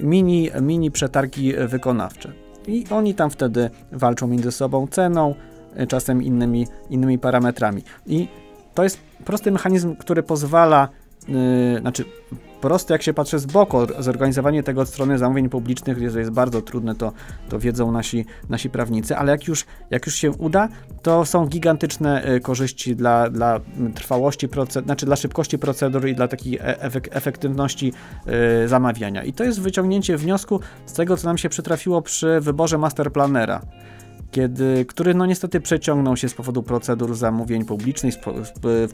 mini, 0.00 0.50
mini 0.60 0.90
przetargi 0.90 1.52
wykonawcze. 1.68 2.32
I 2.68 2.84
oni 2.90 3.14
tam 3.14 3.30
wtedy 3.30 3.70
walczą 3.92 4.26
między 4.26 4.52
sobą 4.52 4.86
ceną, 4.86 5.34
e, 5.34 5.57
czasem 5.86 6.22
innymi, 6.22 6.66
innymi 6.90 7.18
parametrami. 7.18 7.82
I 8.06 8.28
to 8.74 8.82
jest 8.82 8.98
prosty 9.24 9.50
mechanizm, 9.50 9.96
który 9.96 10.22
pozwala, 10.22 10.88
yy, 11.28 11.80
znaczy 11.80 12.04
prosty 12.60 12.92
jak 12.92 13.02
się 13.02 13.14
patrzy 13.14 13.38
z 13.38 13.46
boku, 13.46 13.78
zorganizowanie 13.98 14.62
tego 14.62 14.80
od 14.80 14.88
strony 14.88 15.18
zamówień 15.18 15.48
publicznych 15.48 15.98
jest, 15.98 16.16
jest 16.16 16.30
bardzo 16.30 16.62
trudne, 16.62 16.94
to, 16.94 17.12
to 17.48 17.58
wiedzą 17.58 17.92
nasi, 17.92 18.26
nasi 18.48 18.70
prawnicy, 18.70 19.16
ale 19.16 19.32
jak 19.32 19.48
już, 19.48 19.64
jak 19.90 20.06
już 20.06 20.14
się 20.14 20.30
uda, 20.30 20.68
to 21.02 21.24
są 21.24 21.46
gigantyczne 21.46 22.22
e, 22.22 22.40
korzyści 22.40 22.96
dla, 22.96 23.30
dla 23.30 23.60
trwałości 23.94 24.48
procedur, 24.48 24.84
znaczy 24.84 25.06
dla 25.06 25.16
szybkości 25.16 25.58
procedur 25.58 26.08
i 26.08 26.14
dla 26.14 26.28
takiej 26.28 26.58
efek 26.62 27.08
efektywności 27.12 27.92
zamawiania. 28.66 29.24
I 29.24 29.32
to 29.32 29.44
jest 29.44 29.60
wyciągnięcie 29.60 30.16
wniosku 30.16 30.60
z 30.86 30.92
tego, 30.92 31.16
co 31.16 31.28
nam 31.28 31.38
się 31.38 31.48
przytrafiło 31.48 32.02
przy 32.02 32.40
wyborze 32.40 32.78
masterplanera 32.78 33.60
kiedy, 34.30 34.84
który 34.84 35.14
no 35.14 35.26
niestety 35.26 35.60
przeciągnął 35.60 36.16
się 36.16 36.28
z 36.28 36.34
powodu 36.34 36.62
procedur 36.62 37.14
zamówień 37.14 37.64
publicznych, 37.64 38.14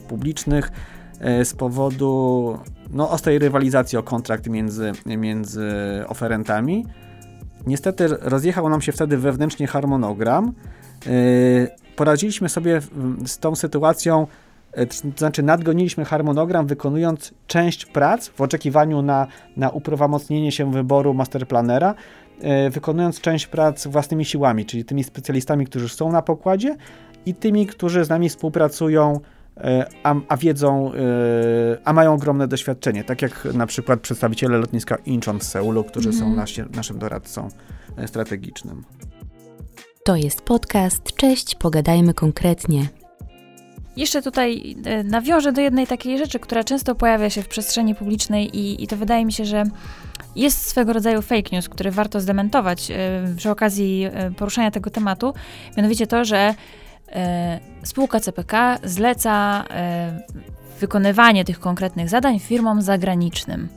publicznych 0.07 0.71
E, 1.19 1.45
z 1.45 1.53
powodu 1.53 2.57
no, 2.91 3.09
ostrej 3.09 3.39
rywalizacji 3.39 3.97
o 3.97 4.03
kontrakt 4.03 4.47
między, 4.47 4.91
między 5.05 5.71
oferentami. 6.07 6.85
Niestety 7.67 8.07
rozjechał 8.07 8.69
nam 8.69 8.81
się 8.81 8.91
wtedy 8.91 9.17
wewnętrznie 9.17 9.67
harmonogram. 9.67 10.53
E, 11.07 11.11
poradziliśmy 11.95 12.49
sobie 12.49 12.81
z 13.25 13.37
tą 13.37 13.55
sytuacją, 13.55 14.27
e, 14.71 14.85
to 14.85 14.95
znaczy 15.17 15.43
nadgoniliśmy 15.43 16.05
harmonogram, 16.05 16.67
wykonując 16.67 17.33
część 17.47 17.85
prac 17.85 18.27
w 18.27 18.41
oczekiwaniu 18.41 19.01
na, 19.01 19.27
na 19.57 19.69
uprawomocnienie 19.69 20.51
się 20.51 20.71
wyboru 20.71 21.13
masterplanera, 21.13 21.95
wykonując 22.71 23.21
część 23.21 23.47
prac 23.47 23.87
własnymi 23.87 24.25
siłami, 24.25 24.65
czyli 24.65 24.85
tymi 24.85 25.03
specjalistami, 25.03 25.65
którzy 25.65 25.89
są 25.89 26.11
na 26.11 26.21
pokładzie 26.21 26.75
i 27.25 27.33
tymi, 27.33 27.67
którzy 27.67 28.05
z 28.05 28.09
nami 28.09 28.29
współpracują 28.29 29.19
E, 29.57 29.85
a, 30.03 30.15
a 30.27 30.37
wiedzą, 30.37 30.91
e, 30.93 30.97
a 31.85 31.93
mają 31.93 32.13
ogromne 32.13 32.47
doświadczenie, 32.47 33.03
tak 33.03 33.21
jak 33.21 33.45
na 33.53 33.65
przykład 33.65 33.99
przedstawiciele 33.99 34.57
lotniska 34.57 34.95
Incheon 35.05 35.39
w 35.39 35.43
Seulu, 35.43 35.83
którzy 35.83 36.09
mm. 36.09 36.19
są 36.19 36.25
mhm. 36.25 36.41
nasi, 36.41 36.61
naszym 36.75 36.99
doradcą 36.99 37.47
e, 37.97 38.07
strategicznym. 38.07 38.83
To 40.05 40.15
jest 40.15 40.41
podcast. 40.41 41.03
Cześć, 41.15 41.55
pogadajmy 41.55 42.13
konkretnie. 42.13 42.87
Jeszcze 43.97 44.21
tutaj 44.21 44.75
nawiążę 45.03 45.51
do 45.51 45.61
jednej 45.61 45.87
takiej 45.87 46.17
rzeczy, 46.17 46.39
która 46.39 46.63
często 46.63 46.95
pojawia 46.95 47.29
się 47.29 47.41
w 47.41 47.47
przestrzeni 47.47 47.95
publicznej 47.95 48.57
i, 48.57 48.83
i 48.83 48.87
to 48.87 48.97
wydaje 48.97 49.25
mi 49.25 49.33
się, 49.33 49.45
że 49.45 49.63
jest 50.35 50.65
swego 50.67 50.93
rodzaju 50.93 51.21
fake 51.21 51.49
news, 51.51 51.69
który 51.69 51.91
warto 51.91 52.21
zdementować 52.21 52.91
przy 53.37 53.51
okazji 53.51 54.07
poruszania 54.37 54.71
tego 54.71 54.89
tematu. 54.89 55.33
Mianowicie 55.77 56.07
to, 56.07 56.25
że 56.25 56.55
E, 57.11 57.59
spółka 57.83 58.19
CPK 58.19 58.77
zleca 58.83 59.65
e, 59.69 60.19
wykonywanie 60.79 61.45
tych 61.45 61.59
konkretnych 61.59 62.09
zadań 62.09 62.39
firmom 62.39 62.81
zagranicznym. 62.81 63.67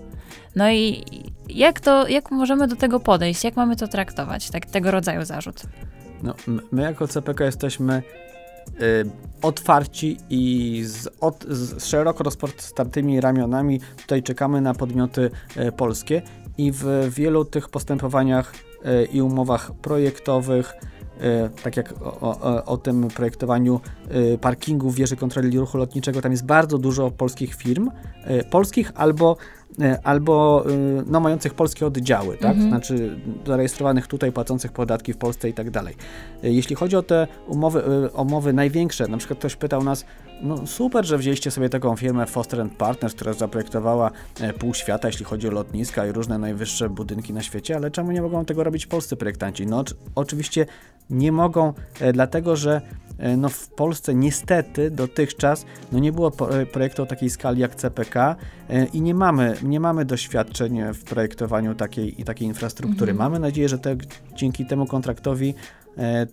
No 0.56 0.70
i 0.70 1.04
jak 1.48 1.80
to, 1.80 2.08
jak 2.08 2.30
możemy 2.30 2.68
do 2.68 2.76
tego 2.76 3.00
podejść? 3.00 3.44
Jak 3.44 3.56
mamy 3.56 3.76
to 3.76 3.88
traktować, 3.88 4.50
tak, 4.50 4.66
tego 4.66 4.90
rodzaju 4.90 5.24
zarzut? 5.24 5.62
No, 6.22 6.34
my 6.72 6.82
jako 6.82 7.08
CPK 7.08 7.44
jesteśmy 7.44 8.02
y, 8.68 9.10
otwarci 9.42 10.16
i 10.30 10.82
z, 10.84 11.08
od, 11.20 11.44
z 11.44 11.84
szeroko 11.84 12.24
rozpostartymi 12.24 13.20
ramionami 13.20 13.80
tutaj 13.96 14.22
czekamy 14.22 14.60
na 14.60 14.74
podmioty 14.74 15.30
y, 15.56 15.72
polskie 15.72 16.22
i 16.58 16.72
w 16.72 16.84
wielu 17.10 17.44
tych 17.44 17.68
postępowaniach 17.68 18.54
y, 18.54 19.04
i 19.04 19.22
umowach 19.22 19.72
projektowych 19.82 20.74
E, 21.20 21.48
tak 21.62 21.76
jak 21.76 21.94
o, 22.02 22.20
o, 22.20 22.64
o, 22.64 22.76
tym 22.76 23.08
projektowaniu 23.08 23.80
e, 24.08 24.38
parkingu 24.38 24.90
wieży 24.90 25.16
kontroli 25.16 25.58
ruchu 25.58 25.78
lotniczego, 25.78 26.20
tam 26.20 26.32
jest 26.32 26.46
bardzo 26.46 26.78
dużo 26.78 27.10
polskich 27.10 27.54
firm, 27.54 27.90
e, 28.24 28.44
polskich 28.44 28.92
albo 28.94 29.36
albo 30.04 30.64
no, 31.06 31.20
mających 31.20 31.54
polskie 31.54 31.86
oddziały, 31.86 32.36
tak? 32.36 32.52
Mhm. 32.52 32.68
Znaczy 32.68 33.20
zarejestrowanych 33.46 34.06
tutaj, 34.06 34.32
płacących 34.32 34.72
podatki 34.72 35.12
w 35.12 35.16
Polsce 35.16 35.48
i 35.48 35.52
tak 35.52 35.70
dalej. 35.70 35.94
Jeśli 36.42 36.76
chodzi 36.76 36.96
o 36.96 37.02
te 37.02 37.26
umowy, 37.46 37.82
umowy 38.14 38.52
największe, 38.52 39.08
na 39.08 39.16
przykład 39.16 39.38
ktoś 39.38 39.56
pytał 39.56 39.84
nas, 39.84 40.04
no 40.42 40.66
super, 40.66 41.06
że 41.06 41.18
wzięliście 41.18 41.50
sobie 41.50 41.68
taką 41.68 41.96
firmę 41.96 42.26
Foster 42.26 42.68
Partners, 42.78 43.14
która 43.14 43.32
zaprojektowała 43.32 44.10
pół 44.58 44.74
świata, 44.74 45.08
jeśli 45.08 45.24
chodzi 45.24 45.48
o 45.48 45.50
lotniska 45.50 46.06
i 46.06 46.12
różne 46.12 46.38
najwyższe 46.38 46.88
budynki 46.88 47.32
na 47.32 47.42
świecie, 47.42 47.76
ale 47.76 47.90
czemu 47.90 48.12
nie 48.12 48.22
mogą 48.22 48.44
tego 48.44 48.64
robić 48.64 48.86
polscy 48.86 49.16
projektanci? 49.16 49.66
No 49.66 49.84
oczywiście 50.14 50.66
nie 51.10 51.32
mogą, 51.32 51.72
e, 52.00 52.12
dlatego 52.12 52.56
że 52.56 52.80
e, 53.07 53.07
no 53.36 53.48
w 53.48 53.68
Polsce 53.68 54.14
niestety 54.14 54.90
dotychczas 54.90 55.64
no 55.92 55.98
nie 55.98 56.12
było 56.12 56.32
e, 56.50 56.66
projektu 56.66 57.02
o 57.02 57.06
takiej 57.06 57.30
skali 57.30 57.60
jak 57.60 57.74
CPK 57.74 58.36
i 58.92 59.00
nie 59.00 59.14
mamy, 59.14 59.56
nie 59.62 59.80
mamy 59.80 60.04
doświadczeń 60.04 60.80
w 60.94 61.04
projektowaniu 61.04 61.74
takiej, 61.74 62.12
takiej 62.12 62.48
infrastruktury. 62.48 63.12
Mhm. 63.12 63.30
Mamy 63.30 63.38
nadzieję, 63.38 63.68
że 63.68 63.78
te, 63.78 63.96
dzięki 64.34 64.66
temu 64.66 64.86
kontraktowi 64.86 65.54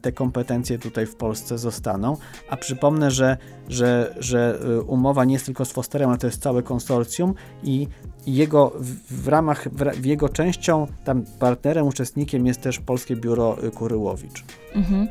te 0.01 0.11
kompetencje 0.11 0.79
tutaj 0.79 1.05
w 1.05 1.15
Polsce 1.15 1.57
zostaną. 1.57 2.17
A 2.49 2.57
przypomnę, 2.57 3.11
że, 3.11 3.37
że, 3.69 4.15
że 4.19 4.59
umowa 4.87 5.25
nie 5.25 5.33
jest 5.33 5.45
tylko 5.45 5.65
z 5.65 5.71
Fosterem, 5.71 6.09
ale 6.09 6.17
to 6.17 6.27
jest 6.27 6.41
całe 6.41 6.63
konsorcjum 6.63 7.33
i 7.63 7.87
jego 8.27 8.73
w, 9.09 9.27
ramach, 9.27 9.67
w, 9.69 10.05
jego 10.05 10.29
częścią, 10.29 10.87
tam 11.03 11.23
partnerem, 11.39 11.87
uczestnikiem 11.87 12.47
jest 12.47 12.61
też 12.61 12.79
Polskie 12.79 13.15
Biuro 13.15 13.57
Kuryłowicz. 13.75 14.43
Mhm. 14.75 15.07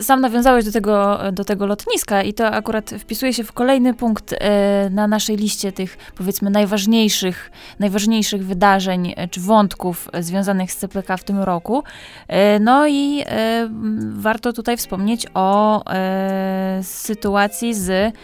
Sam 0.00 0.20
nawiązałeś 0.20 0.64
do 0.64 0.72
tego, 0.72 1.18
do 1.32 1.44
tego 1.44 1.66
lotniska 1.66 2.22
i 2.22 2.34
to 2.34 2.46
akurat 2.46 2.90
wpisuje 2.90 3.34
się 3.34 3.44
w 3.44 3.52
kolejny 3.52 3.94
punkt 3.94 4.34
e, 4.38 4.90
na 4.90 5.06
naszej 5.06 5.36
liście 5.36 5.72
tych, 5.72 5.98
powiedzmy, 6.16 6.50
najważniejszych, 6.50 7.50
najważniejszych 7.78 8.46
wydarzeń 8.46 9.14
e, 9.16 9.28
czy 9.28 9.40
wątków 9.40 10.08
związanych 10.20 10.72
z 10.72 10.76
CPK 10.76 11.16
w 11.16 11.24
tym 11.24 11.38
roku. 11.38 11.82
E, 12.28 12.60
no 12.60 12.88
i 12.88 13.24
warto 14.10 14.52
tutaj 14.52 14.76
wspomnieć 14.76 15.26
o 15.34 15.82
sytuacji 16.82 17.74
z 17.74 18.14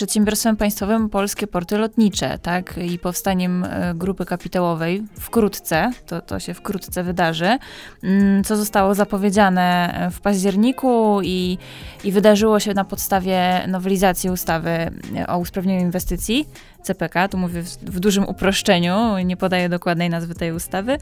przedsiębiorstwem 0.00 0.56
państwowym 0.56 1.08
Polskie 1.08 1.46
Porty 1.46 1.78
Lotnicze, 1.78 2.38
tak, 2.38 2.78
i 2.92 2.98
powstaniem 2.98 3.66
grupy 3.94 4.24
kapitałowej 4.24 5.02
wkrótce, 5.20 5.92
to, 6.06 6.20
to 6.20 6.40
się 6.40 6.54
wkrótce 6.54 7.02
wydarzy, 7.02 7.58
mm, 8.02 8.44
co 8.44 8.56
zostało 8.56 8.94
zapowiedziane 8.94 9.94
w 10.12 10.20
październiku, 10.20 11.20
i, 11.22 11.58
i 12.04 12.12
wydarzyło 12.12 12.60
się 12.60 12.74
na 12.74 12.84
podstawie 12.84 13.64
nowelizacji 13.68 14.30
ustawy 14.30 14.90
o 15.28 15.38
usprawnieniu 15.38 15.80
inwestycji 15.80 16.48
CPK, 16.82 17.28
tu 17.28 17.38
mówię 17.38 17.62
w, 17.62 17.68
w 17.68 18.00
dużym 18.00 18.28
uproszczeniu, 18.28 19.18
nie 19.18 19.36
podaję 19.36 19.68
dokładnej 19.68 20.10
nazwy 20.10 20.34
tej 20.34 20.52
ustawy. 20.52 20.98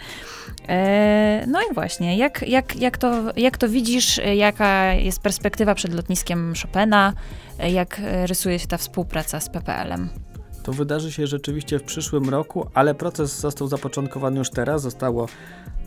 E, 0.68 1.44
no 1.46 1.60
i 1.70 1.74
właśnie, 1.74 2.16
jak, 2.16 2.48
jak, 2.48 2.76
jak, 2.76 2.98
to, 2.98 3.22
jak 3.36 3.58
to 3.58 3.68
widzisz, 3.68 4.20
jaka 4.36 4.92
jest 4.92 5.20
perspektywa 5.20 5.74
przed 5.74 5.94
lotniskiem 5.94 6.52
Chopina, 6.62 7.12
jak 7.58 8.00
rysuje 8.26 8.58
się 8.58 8.66
ta 8.66 8.76
współpraca 8.76 9.40
z 9.40 9.48
PPL-em? 9.48 10.27
To 10.68 10.72
wydarzy 10.72 11.12
się 11.12 11.26
rzeczywiście 11.26 11.78
w 11.78 11.82
przyszłym 11.82 12.28
roku, 12.28 12.66
ale 12.74 12.94
proces 12.94 13.40
został 13.40 13.68
zapoczątkowany 13.68 14.38
już 14.38 14.50
teraz, 14.50 14.82
zostało 14.82 15.28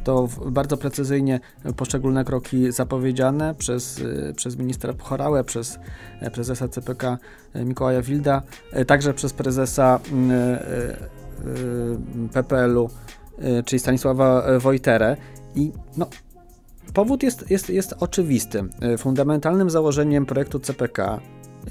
to 0.03 0.27
bardzo 0.45 0.77
precyzyjnie 0.77 1.39
poszczególne 1.75 2.25
kroki 2.25 2.71
zapowiedziane 2.71 3.55
przez, 3.55 3.99
y, 3.99 4.33
przez 4.37 4.57
ministra 4.57 4.93
Pochorałę, 4.93 5.43
przez 5.43 5.79
e, 6.19 6.31
prezesa 6.31 6.67
CPK 6.67 7.17
e, 7.53 7.65
Mikołaja 7.65 8.01
Wilda, 8.01 8.41
także 8.87 9.13
przez 9.13 9.33
prezesa 9.33 9.99
PPL-u, 12.33 12.89
czyli 13.65 13.79
Stanisława 13.79 14.59
Wojterę. 14.59 15.17
I 15.55 15.71
no, 15.97 16.07
powód 16.93 17.23
jest, 17.23 17.51
jest, 17.51 17.69
jest 17.69 17.93
oczywisty. 17.99 18.63
Fundamentalnym 18.97 19.69
założeniem 19.69 20.25
projektu 20.25 20.59
CPK 20.59 21.19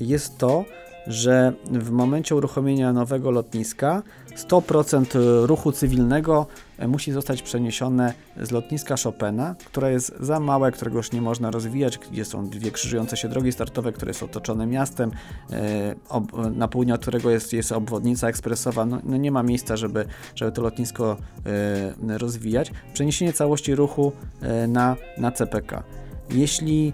jest 0.01 0.39
to, 0.39 0.65
że 1.07 1.53
w 1.71 1.91
momencie 1.91 2.37
uruchomienia 2.37 2.93
nowego 2.93 3.31
lotniska 3.31 4.03
100% 4.37 5.47
ruchu 5.47 5.73
cywilnego 5.73 6.47
e, 6.79 6.89
musi 6.89 7.13
zostać 7.13 7.43
przeniesione 7.43 8.15
z 8.43 8.51
lotniska 8.51 8.95
Chopina, 9.05 9.55
które 9.65 9.93
jest 9.93 10.13
za 10.21 10.41
małe, 10.41 10.73
którego 10.73 10.97
już 10.97 11.13
nie 11.13 11.23
można 11.23 11.51
rozwijać, 11.51 11.99
gdzie 11.99 12.25
są 12.25 12.49
dwie 12.49 12.71
krzyżujące 12.71 13.17
się 13.17 13.29
drogi 13.29 13.53
startowe, 13.53 13.93
które 13.93 14.15
są 14.15 14.27
otoczone 14.27 14.67
miastem, 14.67 15.11
e, 15.53 15.95
na 16.51 16.69
południe 16.69 16.95
od 16.95 17.01
którego 17.01 17.31
jest, 17.31 17.53
jest 17.53 17.73
obwodnica 17.73 18.29
ekspresowa. 18.29 18.87
No, 18.87 18.99
no 19.05 19.17
nie 19.17 19.31
ma 19.31 19.43
miejsca, 19.43 19.77
żeby, 19.77 20.05
żeby 20.35 20.53
to 20.53 20.63
lotnisko 20.63 21.17
e, 22.09 22.19
rozwijać. 22.19 22.73
Przeniesienie 22.93 23.33
całości 23.33 23.75
ruchu 23.75 24.13
na, 24.69 24.97
na 25.19 25.33
CPK. 25.33 25.83
Jeśli 26.31 26.93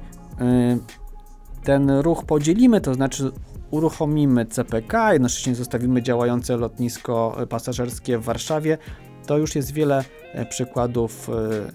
ten 1.64 1.90
ruch 1.90 2.24
podzielimy, 2.24 2.80
to 2.80 2.94
znaczy 2.94 3.32
uruchomimy 3.70 4.46
CPK, 4.46 5.12
jednocześnie 5.12 5.54
zostawimy 5.54 6.02
działające 6.02 6.56
lotnisko 6.56 7.36
pasażerskie 7.48 8.18
w 8.18 8.24
Warszawie, 8.24 8.78
to 9.26 9.38
już 9.38 9.54
jest 9.54 9.72
wiele 9.72 10.04
e, 10.32 10.46
przykładów 10.46 11.30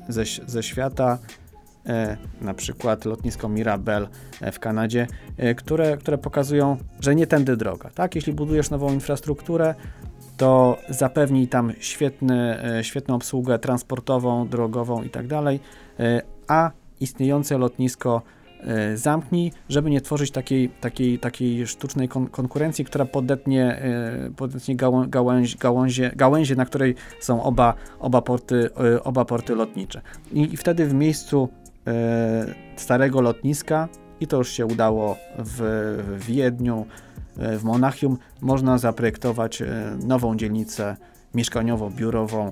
e, 0.09 0.13
ze, 0.13 0.23
ze 0.47 0.63
świata, 0.63 1.17
e, 1.85 2.17
na 2.41 2.53
przykład 2.53 3.05
lotnisko 3.05 3.49
Mirabel 3.49 4.07
w 4.51 4.59
Kanadzie, 4.59 5.07
które, 5.57 5.97
które 5.97 6.17
pokazują, 6.17 6.77
że 6.99 7.15
nie 7.15 7.27
tędy 7.27 7.57
droga. 7.57 7.89
Tak? 7.89 8.15
Jeśli 8.15 8.33
budujesz 8.33 8.69
nową 8.69 8.93
infrastrukturę, 8.93 9.75
to 10.37 10.77
zapewnij 10.89 11.47
tam 11.47 11.73
świetny, 11.79 12.57
świetną 12.81 13.15
obsługę 13.15 13.59
transportową, 13.59 14.47
drogową 14.47 15.03
i 15.03 15.09
tak 15.09 15.25
a 16.47 16.71
istniejące 16.99 17.57
lotnisko 17.57 18.21
zamknij, 18.95 19.51
żeby 19.70 19.89
nie 19.89 20.01
tworzyć 20.01 20.32
takiej, 20.32 20.70
takiej, 20.70 21.20
takiej 21.20 21.68
sztucznej 21.68 22.07
kon 22.07 22.28
konkurencji, 22.28 22.86
która 22.86 23.05
podetnie, 23.05 23.82
e, 23.82 24.32
podetnie 24.36 24.76
gałęź, 25.07 25.57
gałązie, 25.57 26.12
gałęzie, 26.16 26.55
na 26.55 26.66
której 26.66 26.95
są 27.20 27.43
oba, 27.43 27.74
oba, 27.99 28.22
porty, 28.22 28.70
e, 28.95 29.03
oba 29.03 29.26
porty 29.26 29.55
lotnicze. 29.55 30.01
I, 30.32 30.57
wtedy 30.57 30.86
w 30.86 30.93
miejscu 30.93 31.49
starego 32.76 33.22
lotniska, 33.22 33.89
i 34.20 34.28
to 34.28 34.38
już 34.38 34.51
się 34.51 34.66
udało 34.66 35.18
w, 35.38 35.59
w 36.20 36.26
Wiedniu, 36.26 36.86
w 37.36 37.64
Monachium, 37.64 38.18
można 38.41 38.78
zaprojektować 38.78 39.64
nową 40.07 40.38
dzielnicę 40.38 40.97
mieszkaniowo-biurową, 41.36 42.51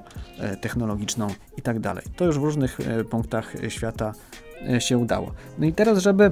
technologiczną 0.62 1.28
i 1.58 1.62
tak. 1.62 1.78
To 2.16 2.26
już 2.26 2.40
w 2.40 2.44
różnych 2.44 2.78
punktach 3.10 3.54
świata 3.68 4.14
E, 4.49 4.49
się 4.80 4.98
udało. 4.98 5.32
No 5.60 5.66
i 5.66 5.74
teraz, 5.74 6.00
żeby 6.00 6.32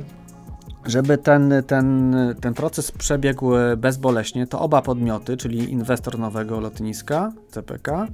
żeby 0.85 1.17
ten, 1.17 1.53
ten, 1.67 2.15
ten 2.41 2.53
proces 2.53 2.91
przebiegł 2.91 3.51
bezboleśnie, 3.77 4.47
to 4.47 4.59
oba 4.59 4.81
podmioty, 4.81 5.37
czyli 5.37 5.71
inwestor 5.71 6.19
nowego 6.19 6.59
lotniska 6.59 7.31
CPK 7.51 8.07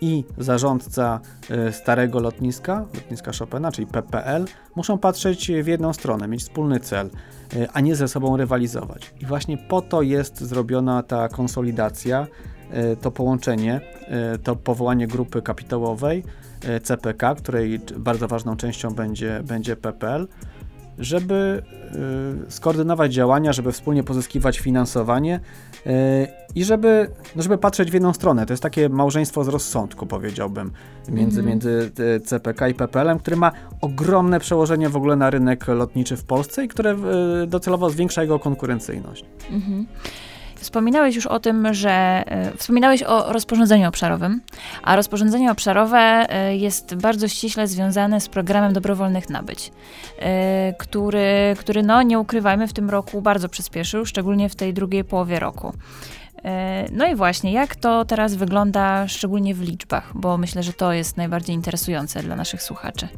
i 0.00 0.24
zarządca 0.38 1.20
e, 1.50 1.72
starego 1.72 2.20
lotniska, 2.20 2.84
lotniska 2.94 3.32
Chopina, 3.38 3.72
czyli 3.72 3.86
PPL, 3.86 4.44
muszą 4.76 4.98
patrzeć 4.98 5.52
w 5.62 5.66
jedną 5.66 5.92
stronę, 5.92 6.28
mieć 6.28 6.42
wspólny 6.42 6.80
cel, 6.80 7.10
e, 7.56 7.68
a 7.72 7.80
nie 7.80 7.96
ze 7.96 8.08
sobą 8.08 8.36
rywalizować. 8.36 9.14
I 9.20 9.26
właśnie 9.26 9.58
po 9.58 9.82
to 9.82 10.02
jest 10.02 10.40
zrobiona 10.40 11.02
ta 11.02 11.28
konsolidacja, 11.28 12.26
to 13.00 13.10
połączenie, 13.10 13.80
to 14.42 14.56
powołanie 14.56 15.06
grupy 15.06 15.42
kapitałowej, 15.42 16.24
E, 16.24 16.43
CPK, 16.82 17.34
której 17.34 17.80
bardzo 17.96 18.28
ważną 18.28 18.56
częścią 18.56 18.90
będzie, 18.90 19.42
będzie 19.44 19.76
PPL, 19.76 20.28
żeby 20.98 21.62
y, 22.48 22.50
skoordynować 22.50 23.14
działania, 23.14 23.52
żeby 23.52 23.72
wspólnie 23.72 24.02
pozyskiwać 24.02 24.58
finansowanie 24.58 25.40
y, 25.86 25.90
i 26.54 26.64
żeby, 26.64 27.10
no 27.36 27.42
żeby 27.42 27.58
patrzeć 27.58 27.90
w 27.90 27.94
jedną 27.94 28.12
stronę. 28.12 28.46
To 28.46 28.52
jest 28.52 28.62
takie 28.62 28.88
małżeństwo 28.88 29.44
z 29.44 29.48
rozsądku, 29.48 30.06
powiedziałbym, 30.06 30.72
między, 31.08 31.40
mm 31.40 31.46
-hmm. 31.46 31.48
między 31.50 31.90
CPK 32.24 32.68
i 32.68 32.74
PPL-em, 32.74 33.18
który 33.18 33.36
ma 33.36 33.52
ogromne 33.80 34.40
przełożenie 34.40 34.88
w 34.88 34.96
ogóle 34.96 35.16
na 35.16 35.30
rynek 35.30 35.68
lotniczy 35.68 36.16
w 36.16 36.24
Polsce 36.24 36.64
i 36.64 36.68
które 36.68 36.96
docelowo 37.46 37.90
zwiększa 37.90 38.22
jego 38.22 38.38
konkurencyjność. 38.38 39.24
Mm 39.50 39.60
-hmm. 39.60 39.84
Wspominałeś 40.64 41.16
już 41.16 41.26
o 41.26 41.40
tym, 41.40 41.74
że 41.74 41.90
e, 41.90 42.56
wspominałeś 42.56 43.02
o 43.02 43.32
rozporządzeniu 43.32 43.88
obszarowym, 43.88 44.40
a 44.82 44.96
rozporządzenie 44.96 45.50
obszarowe 45.50 45.98
e, 45.98 46.56
jest 46.56 46.94
bardzo 46.94 47.28
ściśle 47.28 47.66
związane 47.66 48.20
z 48.20 48.28
programem 48.28 48.72
dobrowolnych 48.72 49.30
nabyć, 49.30 49.72
e, 50.18 50.72
który, 50.78 51.56
który 51.58 51.82
no 51.82 52.02
nie 52.02 52.18
ukrywajmy 52.18 52.68
w 52.68 52.72
tym 52.72 52.90
roku 52.90 53.22
bardzo 53.22 53.48
przyspieszył, 53.48 54.06
szczególnie 54.06 54.48
w 54.48 54.54
tej 54.54 54.74
drugiej 54.74 55.04
połowie 55.04 55.40
roku. 55.40 55.72
No 56.92 57.06
i 57.06 57.14
właśnie, 57.14 57.52
jak 57.52 57.76
to 57.76 58.04
teraz 58.04 58.34
wygląda, 58.34 59.08
szczególnie 59.08 59.54
w 59.54 59.60
liczbach, 59.60 60.12
bo 60.14 60.38
myślę, 60.38 60.62
że 60.62 60.72
to 60.72 60.92
jest 60.92 61.16
najbardziej 61.16 61.56
interesujące 61.56 62.22
dla 62.22 62.36
naszych 62.36 62.62
słuchaczy. 62.62 63.08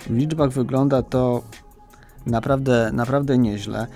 W 0.00 0.16
liczbach 0.16 0.50
wygląda 0.50 1.02
to 1.02 1.42
naprawdę, 2.26 2.90
naprawdę 2.92 3.38
nieźle. 3.38 3.86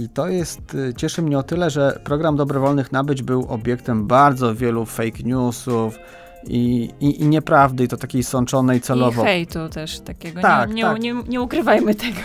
I 0.00 0.08
to 0.08 0.28
jest, 0.28 0.74
y, 0.74 0.94
cieszy 0.96 1.22
mnie 1.22 1.38
o 1.38 1.42
tyle, 1.42 1.70
że 1.70 2.00
program 2.04 2.36
dobrowolnych 2.36 2.92
nabyć 2.92 3.22
był 3.22 3.46
obiektem 3.48 4.06
bardzo 4.06 4.54
wielu 4.54 4.86
fake 4.86 5.22
newsów, 5.24 5.98
i, 6.46 6.90
i, 7.00 7.22
i 7.22 7.26
nieprawdy, 7.26 7.84
i 7.84 7.88
to 7.88 7.96
takiej 7.96 8.22
sączonej 8.22 8.80
celowo. 8.80 9.22
I 9.22 9.26
hejtu 9.26 9.68
też 9.68 10.00
takiego, 10.00 10.40
tak, 10.40 10.68
nie, 10.68 10.74
nie, 10.74 10.82
tak. 10.82 11.00
nie, 11.00 11.14
nie 11.28 11.40
ukrywajmy 11.40 11.94
tego. 11.94 12.20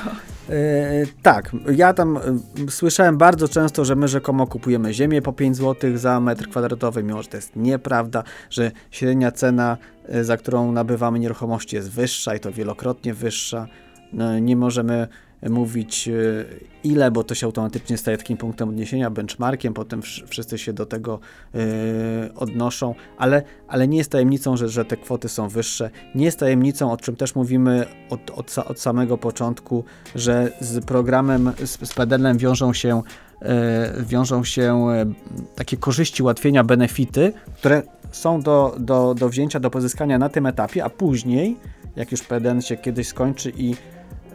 Yy, 0.49 0.55
tak, 1.21 1.51
ja 1.75 1.93
tam 1.93 2.17
y, 2.67 2.71
słyszałem 2.71 3.17
bardzo 3.17 3.47
często, 3.47 3.85
że 3.85 3.95
my 3.95 4.07
rzekomo 4.07 4.47
kupujemy 4.47 4.93
ziemię 4.93 5.21
po 5.21 5.33
5 5.33 5.57
zł 5.57 5.97
za 5.97 6.19
metr 6.19 6.49
kwadratowy, 6.49 7.03
mimo 7.03 7.23
że 7.23 7.29
to 7.29 7.37
jest 7.37 7.55
nieprawda, 7.55 8.23
że 8.49 8.71
średnia 8.91 9.31
cena, 9.31 9.77
y, 10.15 10.23
za 10.23 10.37
którą 10.37 10.71
nabywamy 10.71 11.19
nieruchomości 11.19 11.75
jest 11.75 11.91
wyższa 11.91 12.35
i 12.35 12.39
to 12.39 12.51
wielokrotnie 12.51 13.13
wyższa. 13.13 13.67
No, 14.13 14.39
nie 14.39 14.55
możemy 14.55 15.07
mówić 15.49 16.07
e, 16.07 16.11
ile, 16.83 17.11
bo 17.11 17.23
to 17.23 17.35
się 17.35 17.45
automatycznie 17.45 17.97
staje 17.97 18.17
takim 18.17 18.37
punktem 18.37 18.69
odniesienia, 18.69 19.09
benchmarkiem, 19.09 19.73
potem 19.73 20.01
wszyscy 20.27 20.57
się 20.57 20.73
do 20.73 20.85
tego 20.85 21.19
yy, 21.53 21.61
odnoszą, 22.35 22.95
ale, 23.17 23.43
ale 23.67 23.87
nie 23.87 23.97
jest 23.97 24.11
tajemnicą, 24.11 24.57
że, 24.57 24.69
że 24.69 24.85
te 24.85 24.97
kwoty 24.97 25.29
są 25.29 25.49
wyższe. 25.49 25.89
Nie 26.15 26.25
jest 26.25 26.39
tajemnicą, 26.39 26.91
o 26.91 26.97
czym 26.97 27.15
też 27.15 27.35
mówimy 27.35 27.85
od, 28.09 28.31
od, 28.31 28.57
od 28.57 28.79
samego 28.79 29.17
początku, 29.17 29.83
że 30.15 30.51
z 30.61 30.85
programem, 30.85 31.51
z, 31.63 31.89
z 31.89 31.93
PDL-em 31.93 32.37
wiążą 32.37 32.73
się 32.73 33.01
yy, 33.41 33.47
wiążą 34.05 34.43
się 34.43 34.85
takie 35.55 35.77
korzyści, 35.77 36.23
ułatwienia, 36.23 36.63
benefity, 36.63 37.33
które 37.55 37.83
są 38.11 38.41
do, 38.41 38.75
do, 38.79 39.13
do 39.13 39.29
wzięcia, 39.29 39.59
do 39.59 39.69
pozyskania 39.69 40.19
na 40.19 40.29
tym 40.29 40.45
etapie, 40.45 40.83
a 40.83 40.89
później, 40.89 41.57
jak 41.95 42.11
już 42.11 42.23
PDN 42.23 42.61
się 42.61 42.77
kiedyś 42.77 43.07
skończy 43.07 43.51
i 43.57 43.75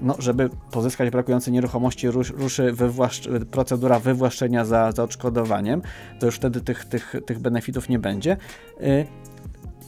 no, 0.03 0.15
żeby 0.19 0.51
pozyskać 0.71 1.11
brakujące 1.11 1.51
nieruchomości, 1.51 2.11
ruszy 2.11 2.73
wywłaszcz 2.73 3.29
procedura 3.51 3.99
wywłaszczenia 3.99 4.65
za, 4.65 4.93
za 4.93 5.03
odszkodowaniem, 5.03 5.83
to 6.19 6.27
już 6.27 6.37
wtedy 6.37 6.61
tych, 6.61 6.85
tych, 6.85 7.15
tych 7.27 7.39
benefitów 7.39 7.89
nie 7.89 7.99
będzie. 7.99 8.37
Y, 8.83 9.07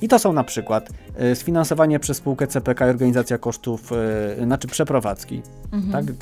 I 0.03 0.09
to 0.09 0.19
są 0.19 0.33
na 0.33 0.45
przykład 0.45 0.91
y, 1.33 1.37
sfinansowanie 1.37 1.99
przez 1.99 2.17
spółkę 2.17 2.47
CPK 2.47 2.87
i 2.87 2.91
organizacja 2.91 3.39
kosztów, 3.39 3.93
y, 4.41 4.45
znaczy 4.45 4.69
przeprowadzki. 4.69 5.43
Mhm. 5.73 5.93
Tak? 5.93 6.15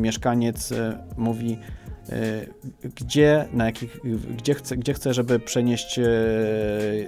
Mieszkaniec 0.00 0.72
mówi, 1.16 1.58
gdzie, 2.96 3.48
na 3.52 3.66
jakich, 3.66 4.00
gdzie, 4.36 4.54
chce, 4.54 4.76
gdzie 4.76 4.94
chce, 4.94 5.14
żeby 5.14 5.38
przenieść 5.38 5.98
e, 5.98 6.02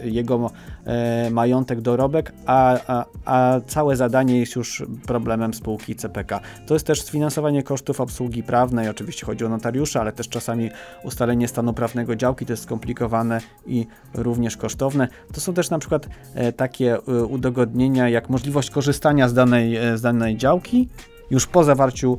jego 0.04 0.50
e, 0.84 1.30
majątek, 1.30 1.80
dorobek, 1.80 2.32
a, 2.46 2.78
a, 2.86 3.04
a 3.24 3.60
całe 3.66 3.96
zadanie 3.96 4.40
jest 4.40 4.56
już 4.56 4.82
problemem 5.06 5.54
spółki 5.54 5.94
CPK. 5.94 6.40
To 6.66 6.74
jest 6.74 6.86
też 6.86 7.02
sfinansowanie 7.02 7.62
kosztów 7.62 8.00
obsługi 8.00 8.42
prawnej, 8.42 8.88
oczywiście 8.88 9.26
chodzi 9.26 9.44
o 9.44 9.48
notariusza, 9.48 10.00
ale 10.00 10.12
też 10.12 10.28
czasami 10.28 10.70
ustalenie 11.04 11.48
stanu 11.48 11.72
prawnego 11.72 12.16
działki 12.16 12.46
to 12.46 12.52
jest 12.52 12.62
skomplikowane 12.62 13.40
i 13.66 13.86
również 14.14 14.56
kosztowne. 14.56 15.08
To 15.32 15.40
są 15.40 15.54
też 15.54 15.70
na 15.70 15.78
przykład 15.78 16.08
takie 16.56 17.00
udogodnienia, 17.28 18.08
jak 18.08 18.30
możliwość 18.30 18.70
korzystania 18.70 19.28
z 19.28 19.34
danej, 19.34 19.76
z 19.94 20.00
danej 20.00 20.36
działki 20.36 20.88
już 21.30 21.46
po 21.46 21.64
zawarciu 21.64 22.18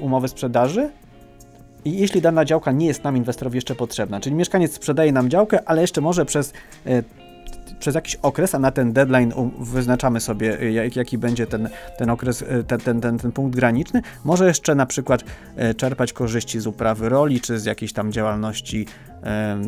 umowy 0.00 0.28
sprzedaży, 0.28 0.90
jeśli 1.90 2.20
dana 2.20 2.44
działka 2.44 2.72
nie 2.72 2.86
jest 2.86 3.04
nam 3.04 3.16
inwestorowi 3.16 3.56
jeszcze 3.56 3.74
potrzebna, 3.74 4.20
czyli 4.20 4.36
mieszkaniec 4.36 4.74
sprzedaje 4.74 5.12
nam 5.12 5.30
działkę, 5.30 5.68
ale 5.68 5.80
jeszcze 5.80 6.00
może 6.00 6.24
przez 6.24 6.52
e, 6.86 7.02
przez 7.78 7.94
jakiś 7.94 8.16
okres, 8.16 8.54
a 8.54 8.58
na 8.58 8.70
ten 8.70 8.92
deadline 8.92 9.32
wyznaczamy 9.58 10.20
sobie, 10.20 10.60
e, 10.60 10.72
jak, 10.72 10.96
jaki 10.96 11.18
będzie 11.18 11.46
ten, 11.46 11.68
ten 11.98 12.10
okres, 12.10 12.42
e, 12.42 12.64
ten, 12.64 12.80
ten, 12.80 13.00
ten, 13.00 13.18
ten 13.18 13.32
punkt 13.32 13.56
graniczny, 13.56 14.02
może 14.24 14.46
jeszcze 14.46 14.74
na 14.74 14.86
przykład 14.86 15.24
czerpać 15.76 16.12
korzyści 16.12 16.60
z 16.60 16.66
uprawy 16.66 17.08
roli, 17.08 17.40
czy 17.40 17.58
z 17.58 17.64
jakiejś 17.64 17.92
tam 17.92 18.12
działalności 18.12 18.86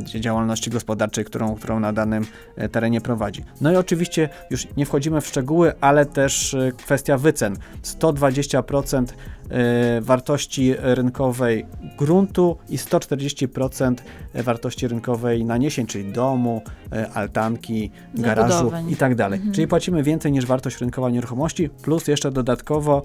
działalności 0.04 0.70
gospodarczej, 0.70 1.24
którą, 1.24 1.54
którą 1.54 1.80
na 1.80 1.92
danym 1.92 2.24
terenie 2.72 3.00
prowadzi. 3.00 3.44
No 3.60 3.72
i 3.72 3.76
oczywiście 3.76 4.28
już 4.50 4.68
nie 4.76 4.86
wchodzimy 4.86 5.20
w 5.20 5.26
szczegóły, 5.26 5.72
ale 5.80 6.06
też 6.06 6.56
kwestia 6.76 7.18
wycen. 7.18 7.56
120% 7.82 9.04
wartości 10.00 10.74
rynkowej 10.78 11.66
gruntu 11.98 12.56
i 12.68 12.78
140% 12.78 13.94
wartości 14.34 14.88
rynkowej 14.88 15.44
naniesień, 15.44 15.86
czyli 15.86 16.12
domu, 16.12 16.62
altanki, 17.14 17.90
garażu 18.14 18.72
i 18.88 18.96
tak 18.96 19.14
dalej. 19.14 19.36
Mhm. 19.36 19.54
Czyli 19.54 19.68
płacimy 19.68 20.02
więcej 20.02 20.32
niż 20.32 20.46
wartość 20.46 20.80
rynkowa 20.80 21.10
nieruchomości, 21.10 21.68
plus 21.68 22.08
jeszcze 22.08 22.30
dodatkowo 22.30 23.02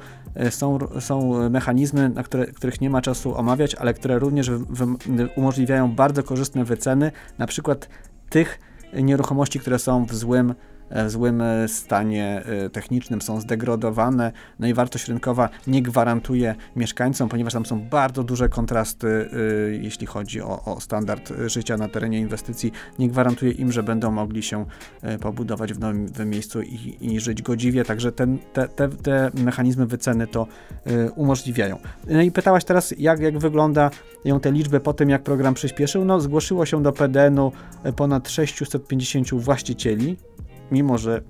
są, 0.49 0.77
są 0.99 1.49
mechanizmy, 1.49 2.09
na 2.09 2.23
które, 2.23 2.45
których 2.45 2.81
nie 2.81 2.89
ma 2.89 3.01
czasu 3.01 3.37
omawiać, 3.37 3.75
ale 3.75 3.93
które 3.93 4.19
również 4.19 4.51
umożliwiają 5.35 5.91
bardzo 5.91 6.23
korzystne 6.34 6.65
wyceny, 6.65 7.11
na 7.38 7.47
przykład 7.47 7.89
tych 8.29 8.59
nieruchomości, 8.93 9.59
które 9.59 9.79
są 9.79 10.05
w 10.05 10.15
złym 10.15 10.53
w 10.93 11.09
złym 11.09 11.41
e, 11.41 11.67
stanie 11.67 12.43
e, 12.45 12.69
technicznym, 12.69 13.21
są 13.21 13.41
zdegradowane, 13.41 14.31
no 14.59 14.67
i 14.67 14.73
wartość 14.73 15.07
rynkowa 15.07 15.49
nie 15.67 15.81
gwarantuje 15.81 16.55
mieszkańcom, 16.75 17.29
ponieważ 17.29 17.53
tam 17.53 17.65
są 17.65 17.81
bardzo 17.81 18.23
duże 18.23 18.49
kontrasty, 18.49 19.07
e, 19.07 19.75
jeśli 19.75 20.07
chodzi 20.07 20.41
o, 20.41 20.65
o 20.65 20.79
standard 20.79 21.33
życia 21.47 21.77
na 21.77 21.89
terenie 21.89 22.19
inwestycji, 22.19 22.71
nie 22.99 23.09
gwarantuje 23.09 23.51
im, 23.51 23.71
że 23.71 23.83
będą 23.83 24.11
mogli 24.11 24.43
się 24.43 24.65
pobudować 25.21 25.73
w 25.73 25.79
nowym 25.79 26.29
miejscu 26.29 26.61
i, 26.61 26.97
i 27.01 27.19
żyć 27.19 27.41
godziwie, 27.41 27.85
także 27.85 28.11
ten, 28.11 28.37
te, 28.53 28.67
te, 28.67 28.89
te 28.89 29.31
mechanizmy 29.33 29.85
wyceny 29.85 30.27
to 30.27 30.47
umożliwiają. 31.15 31.77
No 32.07 32.21
i 32.21 32.31
pytałaś 32.31 32.65
teraz, 32.65 32.93
jak, 32.97 33.19
jak 33.19 33.39
wyglądają 33.39 34.39
te 34.41 34.51
liczby 34.51 34.79
po 34.79 34.93
tym, 34.93 35.09
jak 35.09 35.23
program 35.23 35.53
przyspieszył. 35.53 36.05
No, 36.05 36.19
zgłosiło 36.19 36.65
się 36.65 36.83
do 36.83 36.91
PDN-u 36.91 37.51
ponad 37.95 38.29
650 38.29 39.33
właścicieli, 39.33 40.17
mimo 40.74 40.97
że 40.97 41.21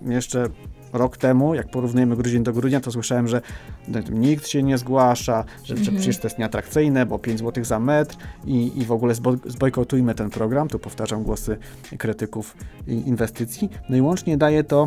jeszcze 0.00 0.48
rok 0.92 1.16
temu, 1.16 1.54
jak 1.54 1.70
porównujemy 1.70 2.16
grudzień 2.16 2.42
do 2.42 2.52
grudnia, 2.52 2.80
to 2.80 2.90
słyszałem, 2.90 3.28
że 3.28 3.40
nikt 4.10 4.48
się 4.48 4.62
nie 4.62 4.78
zgłasza, 4.78 5.44
że, 5.64 5.74
-hmm. 5.74 5.96
przecież 5.96 6.18
to 6.18 6.26
jest 6.26 6.38
nieatrakcyjne, 6.38 7.06
bo 7.06 7.18
5 7.18 7.38
zł 7.40 7.64
za 7.64 7.80
metr 7.80 8.16
i, 8.44 8.72
i 8.78 8.84
w 8.84 8.92
ogóle 8.92 9.14
zbojkotujmy 9.44 10.14
ten 10.14 10.30
program. 10.30 10.68
Tu 10.68 10.78
powtarzam 10.78 11.22
głosy 11.22 11.58
krytyków 11.98 12.56
inwestycji. 12.86 13.70
No 13.88 13.96
i 13.96 14.00
łącznie 14.00 14.36
daje 14.36 14.64
to 14.64 14.86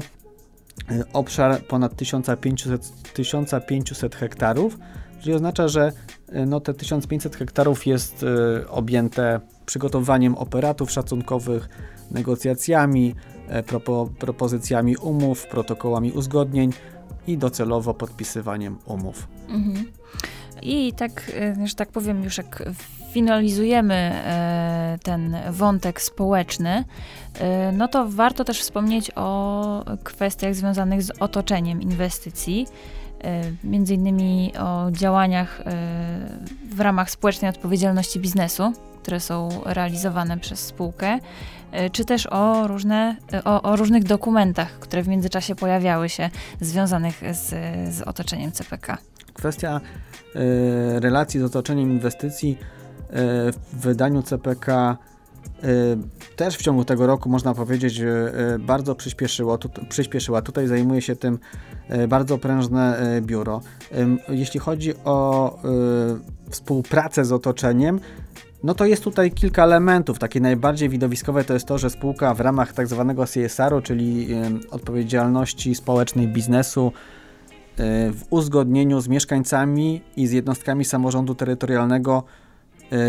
y, 0.92 1.04
obszar 1.14 1.64
ponad 1.64 1.96
1500, 1.96 3.14
1500 3.14 4.16
hektarów, 4.16 4.78
czyli 5.20 5.36
oznacza, 5.36 5.68
że 5.68 5.92
y, 6.36 6.46
no, 6.46 6.60
te 6.60 6.74
1500 6.74 7.36
hektarów 7.36 7.88
jest 7.88 8.24
y, 8.24 8.70
objęte 8.70 9.40
przygotowaniem 9.66 10.36
operatów 10.36 10.92
szacunkowych, 10.92 11.70
negocjacjami, 12.12 13.16
E, 13.48 13.64
propo, 13.64 14.10
propozycjami 14.20 14.98
umów, 14.98 15.48
protokołami 15.48 16.12
uzgodnień 16.12 16.74
i 17.28 17.38
docelowo 17.38 17.94
podpisywaniem 17.94 18.78
umów. 18.86 19.28
Mhm. 19.50 19.86
I 20.62 20.94
tak, 20.94 21.32
e, 21.62 21.68
że 21.68 21.76
tak 21.76 21.90
powiem, 21.90 22.24
już 22.24 22.38
jak 22.38 22.64
finalizujemy 23.12 23.94
e, 23.96 25.00
ten 25.04 25.36
wątek 25.52 26.02
społeczny, 26.02 26.84
no 27.74 27.88
to 27.88 28.06
warto 28.10 28.44
też 28.44 28.62
wspomnieć 28.62 29.12
o 29.16 29.86
kwestiach 30.04 30.56
związanych 30.56 31.04
z 31.04 31.12
otoczeniem 31.20 31.82
inwestycji, 31.82 32.68
między 33.64 33.94
innymi 33.94 34.54
o 34.58 34.92
działaniach 34.92 35.64
w 36.70 36.80
ramach 36.80 37.12
społecznej 37.12 37.50
odpowiedzialności 37.50 38.20
biznesu, 38.20 38.74
które 39.04 39.20
są 39.20 39.50
realizowane 39.66 40.38
przez 40.38 40.60
spółkę, 40.60 41.20
e, 41.72 41.90
czy 41.90 42.06
też 42.06 42.28
o, 42.28 42.68
różne, 42.68 43.16
e, 43.34 43.44
o, 43.44 43.62
o 43.62 43.76
różnych 43.76 44.04
dokumentach, 44.04 44.80
które 44.80 45.04
w 45.04 45.08
międzyczasie 45.08 45.56
pojawiały 45.56 46.10
się 46.10 46.30
związanych 46.62 47.22
z, 47.32 47.50
z 47.96 48.02
otoczeniem 48.02 48.52
CPK. 48.52 48.98
Kwestia 49.34 49.82
y, 50.36 51.00
relacji 51.00 51.40
z 51.40 51.44
otoczeniem 51.44 51.92
inwestycji 51.92 52.52
y, 52.52 53.16
w 53.74 53.82
wydaniu 53.82 54.24
CPK 54.24 54.98
też 56.36 56.58
w 56.58 56.62
ciągu 56.62 56.86
tego 56.86 57.08
roku, 57.08 57.30
można 57.30 57.54
powiedzieć, 57.54 58.02
bardzo 58.60 58.96
przyspieszyło, 58.96 59.58
tu, 59.58 59.70
przyspieszyła. 59.90 60.42
Tutaj 60.42 60.68
zajmuje 60.68 61.02
się 61.02 61.16
tym 61.16 61.40
bardzo 62.08 62.38
prężne 62.38 62.98
biuro. 63.22 63.62
Jeśli 64.30 64.60
chodzi 64.60 64.94
o 65.06 65.60
współpracę 66.50 67.26
z 67.26 67.32
otoczeniem, 67.32 68.00
no 68.64 68.74
to 68.74 68.86
jest 68.86 69.04
tutaj 69.04 69.32
kilka 69.32 69.64
elementów. 69.64 70.20
Takie 70.20 70.40
najbardziej 70.40 70.90
widowiskowe 70.90 71.44
to 71.44 71.54
jest 71.54 71.66
to, 71.66 71.78
że 71.78 71.90
spółka 71.90 72.34
w 72.34 72.40
ramach 72.40 72.74
tak 72.74 72.88
zwanego 72.88 73.26
CSR-u, 73.26 73.82
czyli 73.82 74.28
odpowiedzialności 74.72 75.76
społecznej 75.76 76.28
biznesu, 76.28 76.92
y, 77.80 77.84
w 78.12 78.24
uzgodnieniu 78.30 79.02
z 79.02 79.08
mieszkańcami 79.08 80.02
i 80.18 80.28
z 80.28 80.32
jednostkami 80.32 80.86
samorządu 80.86 81.36
terytorialnego 81.36 82.24
E, 82.24 82.43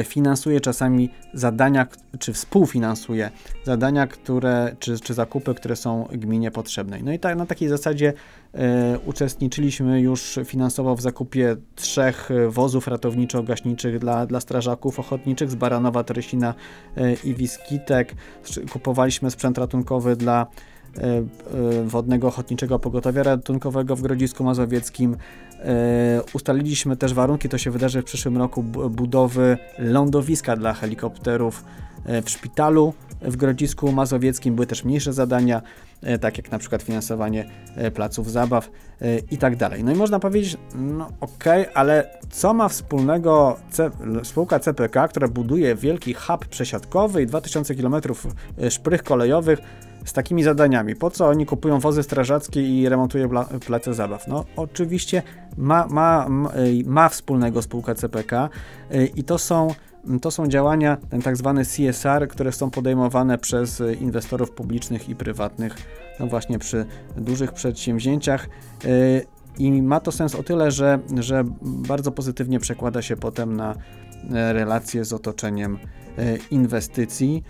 finansuje 0.05 0.61
czasami 0.61 1.11
zadania, 1.35 1.87
czy 2.19 2.33
współfinansuje 2.33 3.31
zadania, 3.65 4.07
które, 4.07 4.77
czy, 4.79 5.01
czy 5.01 5.15
zakupy, 5.15 5.55
które 5.55 5.77
są 5.77 6.09
gminie 6.13 6.51
potrzebne. 6.51 6.99
No 7.03 7.13
i 7.13 7.19
tak, 7.19 7.37
na 7.37 7.47
takiej 7.47 7.69
zasadzie 7.69 8.13
e, 8.55 8.99
uczestniczyliśmy 9.07 10.01
już 10.01 10.39
finansowo 10.45 10.97
w 10.97 11.01
zakupie 11.01 11.57
trzech 11.75 12.29
wozów 12.49 12.89
ratowniczo-gaśniczych 12.89 13.99
dla, 13.99 14.27
dla 14.27 14.41
strażaków 14.41 15.01
ochotniczych 15.01 15.51
z 15.51 15.55
Baranowa, 15.55 16.05
Teresina 16.05 16.55
e, 16.97 17.15
i 17.25 17.35
Wiskitek. 17.35 18.15
Kupowaliśmy 18.73 19.31
sprzęt 19.31 19.59
ratunkowy 19.59 20.17
dla 20.17 20.47
E, 20.99 21.17
e, 21.17 21.25
Wodnego 21.85 22.29
Ochotniczego 22.29 22.79
Pogotowia 22.79 23.23
Ratunkowego 23.23 23.97
w 23.97 24.03
Grodzisku 24.03 24.45
Mazowieckim. 24.45 25.17
E, 25.65 26.23
ustaliliśmy 26.33 26.97
też 26.97 27.15
warunki, 27.15 27.49
to 27.49 27.59
się 27.59 27.71
wydarzy 27.71 28.03
w 28.03 28.05
przyszłym 28.05 28.39
roku, 28.39 28.63
budowy 28.91 29.59
lądowiska 29.79 30.57
dla 30.57 30.75
helikopterów 30.75 31.65
w 32.25 32.31
szpitalu 32.31 32.95
w 33.23 33.37
Grodzisku 33.37 33.93
Mazowieckim. 33.93 34.55
Były 34.55 34.67
też 34.67 34.85
mniejsze 34.85 35.13
zadania, 35.13 35.63
tak 36.21 36.37
jak 36.37 36.51
na 36.51 36.59
przykład 36.59 36.83
finansowanie 36.83 37.51
placów 37.95 38.31
zabaw 38.31 38.71
i 39.31 39.39
tak 39.39 39.57
dalej. 39.57 39.85
No 39.85 39.93
i 39.93 39.95
można 39.95 40.19
powiedzieć, 40.19 40.57
no 40.75 41.09
okej, 41.21 41.63
okay, 41.63 41.75
ale 41.75 42.19
co 42.31 42.55
ma 42.55 42.69
wspólnego 42.69 43.57
C 43.71 43.91
spółka 44.23 44.61
CPK, 44.61 45.09
która 45.09 45.29
buduje 45.29 45.75
wielki 45.75 46.15
hub 46.15 46.47
przesiadkowy 46.47 47.23
i 47.23 47.27
2000 47.27 47.75
km 47.75 47.95
szprych 48.71 49.03
kolejowych 49.03 49.59
z 50.05 50.13
takimi 50.13 50.43
zadaniami. 50.43 50.97
Po 50.97 51.11
co 51.11 51.29
oni 51.29 51.47
kupują 51.47 51.81
wozy 51.81 52.03
strażackie 52.03 52.63
i 52.63 52.89
remontują 52.89 53.29
place 53.67 53.95
zabaw? 53.95 54.29
No 54.29 54.45
oczywiście 54.57 55.23
ma, 55.57 55.87
ma, 55.87 56.27
ma 56.85 57.09
wspólnego 57.09 57.63
spółka 57.63 57.95
CPK 57.95 58.49
i 59.17 59.25
to 59.25 59.39
są 59.39 59.75
to 60.23 60.31
są 60.31 60.47
działania, 60.47 60.97
ten 61.11 61.23
tak 61.23 61.37
zwany 61.37 61.65
CSR, 61.65 62.29
które 62.29 62.53
są 62.53 62.71
podejmowane 62.71 63.39
przez 63.39 63.83
inwestorów 64.01 64.51
publicznych 64.51 65.09
i 65.09 65.17
prywatnych, 65.17 65.77
no 66.21 66.27
właśnie 66.27 66.59
przy 66.59 66.87
dużych 67.17 67.53
przedsięwzięciach. 67.53 68.49
I 69.59 69.83
ma 69.83 70.01
to 70.01 70.13
sens 70.13 70.35
o 70.35 70.43
tyle, 70.43 70.71
że, 70.71 70.99
że 71.21 71.45
bardzo 71.63 72.13
pozytywnie 72.13 72.61
przekłada 72.61 73.03
się 73.03 73.17
potem 73.17 73.57
na 73.57 73.75
e, 74.35 74.53
relacje 74.53 75.05
z 75.05 75.13
otoczeniem 75.13 75.79
e, 76.19 76.37
inwestycji. 76.51 77.43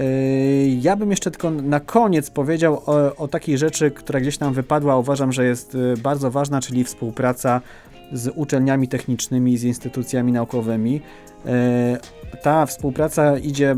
Yy, 0.00 0.68
ja 0.80 0.96
bym 0.96 1.10
jeszcze 1.10 1.30
tylko 1.30 1.50
na 1.50 1.80
koniec 1.80 2.30
powiedział 2.30 2.82
o, 2.86 3.16
o 3.16 3.28
takiej 3.28 3.58
rzeczy, 3.58 3.90
która 3.90 4.20
gdzieś 4.20 4.40
nam 4.40 4.54
wypadła, 4.54 4.96
uważam, 4.96 5.32
że 5.32 5.44
jest 5.44 5.74
y, 5.74 5.94
bardzo 6.02 6.30
ważna, 6.30 6.60
czyli 6.60 6.84
współpraca 6.84 7.60
z 8.12 8.32
uczelniami 8.34 8.88
technicznymi, 8.88 9.58
z 9.58 9.64
instytucjami 9.64 10.32
naukowymi. 10.32 11.00
Yy, 11.44 11.50
ta 12.42 12.66
współpraca 12.66 13.38
idzie 13.38 13.72
y, 13.72 13.76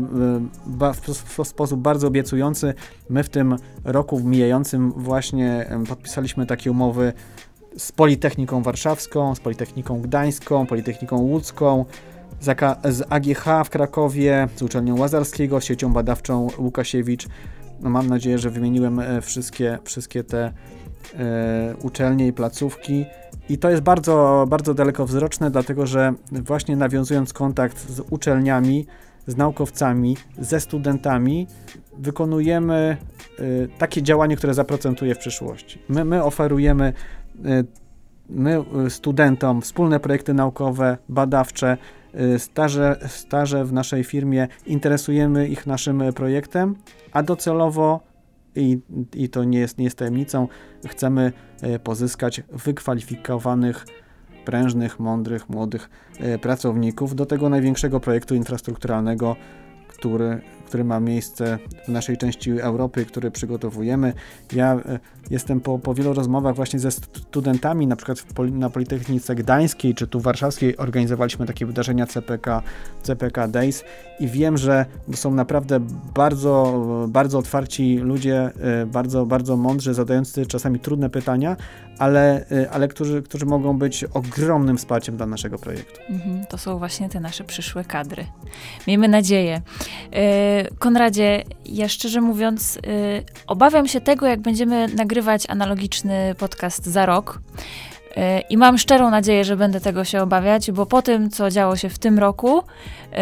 w 1.43 1.47
sposób 1.47 1.79
bardzo 1.79 2.07
obiecujący. 2.07 2.73
My 3.09 3.23
w 3.23 3.29
tym 3.29 3.55
roku 3.83 4.19
mijającym 4.19 4.91
właśnie 4.91 5.69
podpisaliśmy 5.89 6.45
takie 6.45 6.71
umowy 6.71 7.13
z 7.77 7.91
Politechniką 7.91 8.63
Warszawską, 8.63 9.35
z 9.35 9.39
Politechniką 9.39 10.01
Gdańską, 10.01 10.67
Politechniką 10.67 11.17
Łódzką, 11.17 11.85
z 12.83 13.03
AGH 13.09 13.65
w 13.65 13.69
Krakowie, 13.69 14.47
z 14.55 14.61
uczelnią 14.61 14.99
Łazarskiego, 14.99 15.61
siecią 15.61 15.93
badawczą 15.93 16.47
Łukasiewicz. 16.57 17.27
No 17.79 17.89
mam 17.89 18.07
nadzieję, 18.07 18.37
że 18.37 18.49
wymieniłem 18.49 18.99
e, 18.99 19.21
wszystkie, 19.21 19.79
wszystkie 19.83 20.23
te 20.23 20.53
e, 21.19 21.75
uczelnie 21.83 22.27
i 22.27 22.33
placówki. 22.33 23.05
I 23.49 23.57
to 23.57 23.69
jest 23.69 23.81
bardzo, 23.81 24.45
bardzo 24.49 24.73
dalekowzroczne, 24.73 25.51
dlatego 25.51 25.87
że 25.87 26.13
właśnie 26.31 26.75
nawiązując 26.75 27.33
kontakt 27.33 27.89
z 27.89 27.99
uczelniami, 27.99 28.85
z 29.27 29.37
naukowcami, 29.37 30.17
ze 30.39 30.59
studentami, 30.59 31.47
wykonujemy 31.97 32.97
y, 33.39 33.69
takie 33.77 34.01
działanie, 34.01 34.37
które 34.37 34.53
zaprocentuje 34.53 35.15
w 35.15 35.17
przyszłości. 35.17 35.79
My, 35.89 36.05
my 36.05 36.23
oferujemy 36.23 36.93
y, 37.45 37.65
my 38.29 38.63
studentom 38.89 39.61
wspólne 39.61 39.99
projekty 39.99 40.33
naukowe, 40.33 40.97
badawcze, 41.09 41.77
staże, 42.37 42.99
staże 43.07 43.65
w 43.65 43.73
naszej 43.73 44.03
firmie, 44.03 44.47
interesujemy 44.65 45.47
ich 45.47 45.67
naszym 45.67 46.03
projektem, 46.15 46.75
a 47.11 47.23
docelowo 47.23 47.99
i, 48.55 48.79
i 49.13 49.29
to 49.29 49.43
nie 49.43 49.59
jest, 49.59 49.77
nie 49.77 49.83
jest 49.83 49.97
tajemnicą, 49.97 50.47
chcemy 50.87 51.33
pozyskać 51.83 52.41
wykwalifikowanych 52.51 53.85
prężnych, 54.45 54.99
mądrych, 54.99 55.49
młodych 55.49 55.89
pracowników 56.41 57.15
do 57.15 57.25
tego 57.25 57.49
największego 57.49 57.99
projektu 57.99 58.35
infrastrukturalnego, 58.35 59.35
który 59.87 60.41
który 60.65 60.83
ma 60.83 60.99
miejsce 60.99 61.59
w 61.85 61.87
naszej 61.87 62.17
części 62.17 62.51
Europy, 62.51 63.05
który 63.05 63.31
przygotowujemy. 63.31 64.13
Ja 64.53 64.73
e, 64.73 64.99
jestem 65.29 65.61
po, 65.61 65.79
po 65.79 65.93
wielu 65.93 66.13
rozmowach 66.13 66.55
właśnie 66.55 66.79
ze 66.79 66.91
studentami, 66.91 67.87
na 67.87 67.95
przykład 67.95 68.23
na 68.51 68.69
Politechnice 68.69 69.35
Gdańskiej 69.35 69.95
czy 69.95 70.07
tu 70.07 70.19
warszawskiej 70.19 70.77
organizowaliśmy 70.77 71.45
takie 71.45 71.65
wydarzenia 71.65 72.05
CPK, 72.05 72.61
CPK 73.03 73.47
Days 73.47 73.83
i 74.19 74.27
wiem, 74.27 74.57
że 74.57 74.85
są 75.15 75.33
naprawdę 75.33 75.79
bardzo, 76.15 76.81
bardzo 77.07 77.39
otwarci 77.39 77.97
ludzie, 77.97 78.51
e, 78.81 78.85
bardzo, 78.85 79.25
bardzo 79.25 79.57
mądrzy, 79.57 79.93
zadający 79.93 80.45
czasami 80.45 80.79
trudne 80.79 81.09
pytania, 81.09 81.57
ale, 81.99 82.45
e, 82.51 82.71
ale 82.71 82.87
którzy, 82.87 83.21
którzy 83.21 83.45
mogą 83.45 83.77
być 83.77 84.03
ogromnym 84.03 84.77
wsparciem 84.77 85.17
dla 85.17 85.25
naszego 85.25 85.57
projektu. 85.57 85.99
Mhm, 86.09 86.45
to 86.45 86.57
są 86.57 86.77
właśnie 86.77 87.09
te 87.09 87.19
nasze 87.19 87.43
przyszłe 87.43 87.83
kadry. 87.83 88.25
Miejmy 88.87 89.07
nadzieję. 89.07 89.61
Konradzie, 90.79 91.43
ja 91.65 91.89
szczerze 91.89 92.21
mówiąc, 92.21 92.77
y, 92.77 92.79
obawiam 93.47 93.87
się 93.87 94.01
tego, 94.01 94.27
jak 94.27 94.41
będziemy 94.41 94.87
nagrywać 94.87 95.49
analogiczny 95.49 96.35
podcast 96.37 96.85
za 96.85 97.05
rok. 97.05 97.39
Y, 98.17 98.41
I 98.49 98.57
mam 98.57 98.77
szczerą 98.77 99.09
nadzieję, 99.09 99.43
że 99.43 99.57
będę 99.57 99.81
tego 99.81 100.05
się 100.05 100.21
obawiać, 100.21 100.71
bo 100.71 100.85
po 100.85 101.01
tym, 101.01 101.29
co 101.29 101.49
działo 101.49 101.75
się 101.75 101.89
w 101.89 101.99
tym 101.99 102.19
roku, 102.19 102.63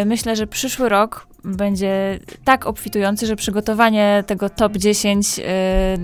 y, 0.01 0.05
myślę, 0.05 0.35
że 0.35 0.47
przyszły 0.47 0.89
rok 0.89 1.27
będzie 1.43 2.19
tak 2.43 2.65
obfitujący, 2.65 3.25
że 3.27 3.35
przygotowanie 3.35 4.23
tego 4.27 4.49
top 4.49 4.77
10 4.77 5.39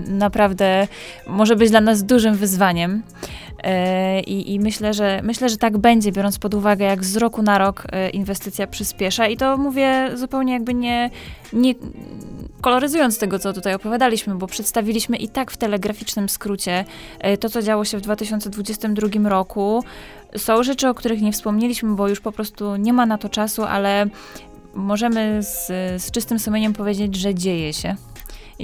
naprawdę 0.08 0.86
może 1.26 1.56
być 1.56 1.70
dla 1.70 1.80
nas 1.80 2.04
dużym 2.04 2.34
wyzwaniem. 2.34 3.02
E, 3.62 4.20
I, 4.20 4.60
myślę, 4.60 4.94
że 4.94 5.20
myślę, 5.22 5.48
że 5.48 5.56
tak 5.56 5.78
będzie, 5.78 6.12
biorąc 6.12 6.38
pod 6.38 6.54
uwagę, 6.54 6.84
jak 6.84 7.04
z 7.04 7.16
roku 7.16 7.42
na 7.42 7.58
rok 7.58 7.86
e, 7.92 8.10
inwestycja 8.10 8.66
przyspiesza. 8.66 9.26
I 9.26 9.36
to 9.36 9.56
mówię 9.56 10.10
zupełnie 10.14 10.52
jakby 10.52 10.74
nie, 10.74 11.10
nie 11.52 11.74
koloryzując 12.60 13.18
tego, 13.18 13.38
co 13.38 13.52
tutaj 13.52 13.74
opowiadaliśmy, 13.74 14.34
bo 14.34 14.46
przedstawiliśmy 14.46 15.16
i 15.16 15.28
tak 15.28 15.50
w 15.50 15.56
telegraficznym 15.56 16.28
skrócie 16.28 16.84
e, 17.18 17.36
to, 17.36 17.48
co 17.48 17.62
działo 17.62 17.84
się 17.84 17.98
w 17.98 18.00
2022 18.00 19.28
roku. 19.28 19.84
Są 20.36 20.62
rzeczy, 20.62 20.88
o 20.88 20.94
których 20.94 21.22
nie 21.22 21.32
wspomnieliśmy, 21.32 21.94
bo 21.94 22.08
już 22.08 22.20
po 22.20 22.32
prostu 22.32 22.76
nie 22.76 22.92
ma 22.92 23.06
na 23.06 23.18
to 23.18 23.28
czasu, 23.28 23.64
ale 23.64 24.06
możemy 24.78 25.42
z, 25.42 25.66
z 26.02 26.10
czystym 26.10 26.38
sumieniem 26.38 26.72
powiedzieć, 26.72 27.16
że 27.16 27.34
dzieje 27.34 27.72
się 27.72 27.96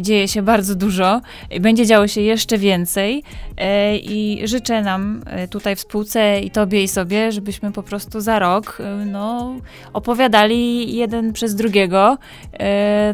dzieje 0.02 0.28
się 0.28 0.42
bardzo 0.42 0.74
dużo 0.74 1.20
i 1.50 1.60
będzie 1.60 1.86
działo 1.86 2.08
się 2.08 2.20
jeszcze 2.20 2.58
więcej. 2.58 3.22
E, 3.56 3.96
I 3.96 4.48
życzę 4.48 4.82
nam 4.82 5.22
e, 5.26 5.48
tutaj 5.48 5.76
w 5.76 5.80
spółce 5.80 6.40
i 6.40 6.50
tobie 6.50 6.82
i 6.82 6.88
sobie, 6.88 7.32
żebyśmy 7.32 7.72
po 7.72 7.82
prostu 7.82 8.20
za 8.20 8.38
rok 8.38 8.78
e, 8.80 9.04
no, 9.04 9.54
opowiadali 9.92 10.94
jeden 10.96 11.32
przez 11.32 11.54
drugiego 11.54 12.18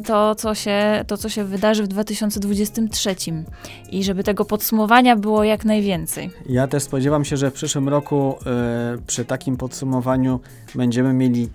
to 0.06 0.34
co, 0.34 0.54
się, 0.54 1.04
to, 1.06 1.16
co 1.16 1.28
się 1.28 1.44
wydarzy 1.44 1.82
w 1.82 1.88
2023 1.88 3.14
i 3.90 4.04
żeby 4.04 4.24
tego 4.24 4.44
podsumowania 4.44 5.16
było 5.16 5.44
jak 5.44 5.64
najwięcej. 5.64 6.30
Ja 6.48 6.66
też 6.66 6.82
spodziewam 6.82 7.24
się, 7.24 7.36
że 7.36 7.50
w 7.50 7.54
przyszłym 7.54 7.88
roku 7.88 8.34
przy 9.06 9.24
takim 9.24 9.56
podsumowaniu 9.56 10.40
będziemy 10.74 11.12
mieli 11.12 11.48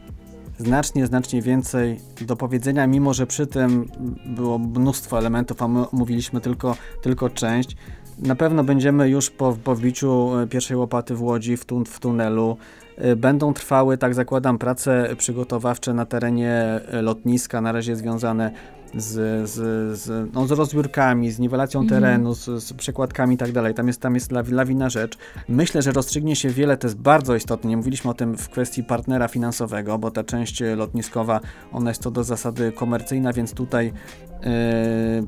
znacznie, 0.58 1.08
znacznie 1.08 1.42
więcej 1.42 2.00
do 2.22 2.36
powiedzenia, 2.36 2.88
mimo 2.88 3.14
że 3.14 3.28
przy 3.28 3.48
tym 3.48 3.90
było 4.26 4.60
mnóstwo 4.60 5.18
elementów, 5.18 5.62
a 5.62 5.68
my 5.68 5.90
omówiliśmy 5.90 6.42
tylko, 6.42 6.78
tylko 7.02 7.30
część. 7.30 7.76
Na 8.20 8.36
pewno 8.36 8.64
będziemy 8.64 9.10
już 9.10 9.30
po, 9.30 9.58
po 9.64 9.74
e, 9.74 10.48
pierwszej 10.48 10.78
łopaty 10.78 11.16
w 11.16 11.22
Łodzi, 11.22 11.58
w, 11.58 11.66
tun 11.66 11.86
w 11.86 12.00
tunelu. 12.00 12.58
E, 12.98 13.16
będą 13.16 13.54
trwały, 13.54 13.98
tak 13.98 14.14
zakładam, 14.14 14.58
prace 14.58 15.16
przygotowawcze 15.18 15.94
na 15.94 16.06
terenie 16.06 16.52
e, 16.52 17.02
lotniska, 17.02 17.62
na 17.62 17.72
razie 17.72 17.96
związane 17.96 18.52
z, 18.96 19.50
z, 19.50 19.54
z, 20.00 20.34
no, 20.34 20.48
z 20.48 20.52
rozbiórkami, 20.52 21.32
z 21.32 21.40
niwelacją 21.40 21.80
mm. 21.80 21.90
terenu, 21.90 22.34
z, 22.34 22.64
z 22.64 22.74
przekładkami 22.74 23.36
i 23.36 23.38
tak 23.38 23.52
dalej. 23.52 23.74
Tam 23.74 23.88
jest, 23.88 24.02
tam 24.02 24.16
jest 24.16 24.32
lawina 24.32 24.90
rzecz. 24.90 25.18
Myślę, 25.50 25.82
że 25.82 25.92
rozstrzygnie 25.92 26.36
się 26.36 26.50
wiele, 26.50 26.78
to 26.78 26.88
jest 26.88 26.98
bardzo 26.98 27.36
istotne. 27.36 27.70
Nie 27.70 27.78
mówiliśmy 27.78 28.12
o 28.12 28.14
tym 28.14 28.38
w 28.38 28.50
kwestii 28.50 28.84
partnera 28.84 29.28
finansowego, 29.28 29.98
bo 29.98 30.12
ta 30.12 30.24
część 30.24 30.64
lotniskowa, 30.76 31.40
ona 31.72 31.90
jest 31.90 32.02
to 32.02 32.12
do 32.12 32.24
zasady 32.24 32.72
komercyjna, 32.72 33.34
więc 33.34 33.54
tutaj 33.54 33.94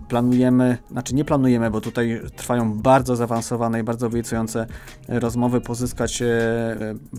planujemy, 0.08 0.78
znaczy 0.92 1.16
nie 1.16 1.26
planujemy, 1.26 1.72
bo 1.72 1.82
tutaj 1.82 2.22
trwają 2.36 2.74
bardzo 2.74 3.16
zaawansowane 3.16 3.80
i 3.80 3.84
bardzo 3.84 4.08
obiecujące 4.08 4.68
rozmowy, 5.08 5.62
pozyskać 5.62 6.22
yy, 6.22 6.28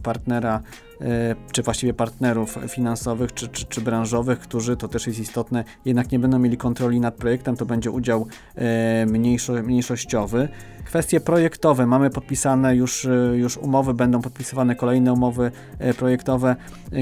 partnera 0.03 0.63
E, 1.01 1.35
czy 1.53 1.63
właściwie 1.63 1.95
partnerów 1.95 2.59
finansowych 2.69 3.35
czy, 3.35 3.49
czy, 3.49 3.65
czy, 3.67 3.81
branżowych, 3.81 4.39
którzy, 4.39 4.77
to 4.77 4.89
też 4.89 5.07
jest 5.07 5.19
istotne, 5.19 5.65
jednak 5.85 6.13
nie 6.13 6.19
będą 6.19 6.39
mieli 6.39 6.57
kontroli 6.57 7.01
nad 7.01 7.15
projektem, 7.15 7.57
to 7.57 7.67
będzie 7.67 7.91
udział 7.91 8.27
e, 8.55 9.07
mniejszo, 9.07 9.53
mniejszościowy. 9.53 10.49
Kwestie 10.85 11.21
projektowe, 11.21 11.87
mamy 11.87 12.11
podpisane 12.11 12.77
już, 12.77 13.05
e, 13.05 13.11
już 13.37 13.57
umowy, 13.57 13.95
będą 13.95 14.23
podpisywane 14.23 14.77
kolejne 14.77 15.13
umowy 15.13 15.51
projektowe. 15.99 16.57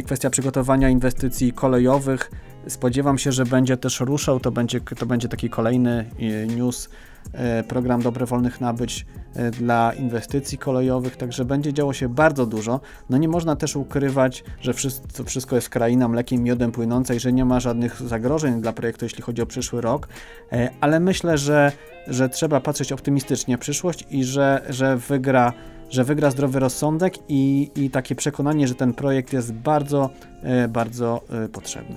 Kwestia 0.04 0.30
przygotowania 0.30 0.88
inwestycji 0.88 1.52
kolejowych, 1.52 2.30
spodziewam 2.68 3.18
się, 3.18 3.32
że 3.32 3.44
będzie 3.44 3.76
też 3.76 4.00
ruszał, 4.00 4.40
to 4.40 4.52
będzie, 4.52 4.80
to 4.80 5.06
będzie 5.06 5.28
taki 5.28 5.50
kolejny 5.50 6.10
news 6.56 6.88
E, 7.32 7.62
program 7.62 8.02
dobrowolnych 8.02 8.60
nabyć 8.60 9.06
e, 9.34 9.50
dla 9.50 9.92
inwestycji 9.92 10.58
kolejowych, 10.58 11.16
także 11.16 11.44
będzie 11.44 11.72
działo 11.72 11.92
się 11.92 12.08
bardzo 12.08 12.46
dużo. 12.46 12.80
No 13.10 13.16
nie 13.16 13.28
można 13.28 13.56
też 13.56 13.76
ukrywać, 13.76 14.44
że 14.60 14.74
wszystko, 14.74 15.24
wszystko 15.24 15.56
jest 15.56 15.68
kraina 15.68 16.08
mlekiem 16.08 16.42
miodem 16.42 16.72
płynącej, 16.72 17.20
że 17.20 17.32
nie 17.32 17.44
ma 17.44 17.60
żadnych 17.60 18.02
zagrożeń 18.02 18.60
dla 18.60 18.72
projektu, 18.72 19.04
jeśli 19.04 19.22
chodzi 19.22 19.42
o 19.42 19.46
przyszły 19.46 19.80
rok, 19.80 20.08
e, 20.52 20.70
ale 20.80 21.00
myślę, 21.00 21.38
że, 21.38 21.72
że 22.06 22.28
trzeba 22.28 22.60
patrzeć 22.60 22.92
optymistycznie 22.92 23.56
w 23.56 23.60
przyszłość 23.60 24.06
i 24.10 24.24
że, 24.24 24.62
że 24.68 24.96
wygra 24.96 25.52
że 25.90 26.04
wygra 26.04 26.30
zdrowy 26.30 26.60
rozsądek 26.60 27.14
i, 27.28 27.70
i 27.76 27.90
takie 27.90 28.14
przekonanie, 28.14 28.68
że 28.68 28.74
ten 28.74 28.94
projekt 28.94 29.32
jest 29.32 29.52
bardzo, 29.52 30.10
bardzo 30.68 31.20
potrzebny. 31.52 31.96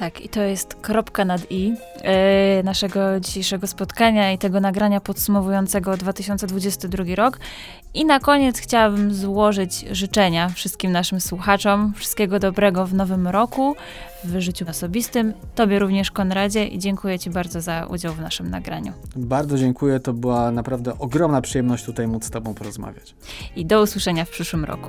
Tak, 0.00 0.20
i 0.20 0.28
to 0.28 0.42
jest 0.42 0.74
kropka 0.74 1.24
nad 1.24 1.40
i 1.50 1.74
e, 2.02 2.62
naszego 2.62 3.20
dzisiejszego 3.20 3.66
spotkania 3.66 4.32
i 4.32 4.38
tego 4.38 4.60
nagrania 4.60 5.00
podsumowującego 5.00 5.96
2022 5.96 7.04
rok. 7.14 7.38
I 7.94 8.04
na 8.04 8.20
koniec 8.20 8.58
chciałabym 8.58 9.14
złożyć 9.14 9.84
życzenia 9.90 10.48
wszystkim 10.48 10.92
naszym 10.92 11.20
słuchaczom, 11.20 11.92
wszystkiego 11.96 12.38
dobrego 12.38 12.86
w 12.86 12.94
nowym 12.94 13.28
roku, 13.28 13.76
w 14.24 14.40
życiu 14.40 14.64
osobistym. 14.68 15.32
Tobie 15.54 15.78
również, 15.78 16.10
Konradzie, 16.10 16.66
i 16.66 16.78
dziękuję 16.78 17.18
Ci 17.18 17.30
bardzo 17.30 17.60
za 17.60 17.86
udział 17.86 18.14
w 18.14 18.20
naszym 18.20 18.50
nagraniu. 18.50 18.92
Bardzo 19.16 19.58
dziękuję, 19.58 20.00
to 20.00 20.12
była 20.12 20.50
naprawdę 20.50 20.98
ogromna 20.98 21.40
przyjemność 21.40 21.84
tutaj 21.84 22.08
móc 22.08 22.24
z 22.24 22.30
Tobą 22.30 22.54
porozmawiać. 22.54 23.14
I 23.56 23.66
do 23.66 23.82
usłyszenia 23.82 24.24
w 24.24 24.30
przyszłym 24.30 24.64
roku. 24.64 24.88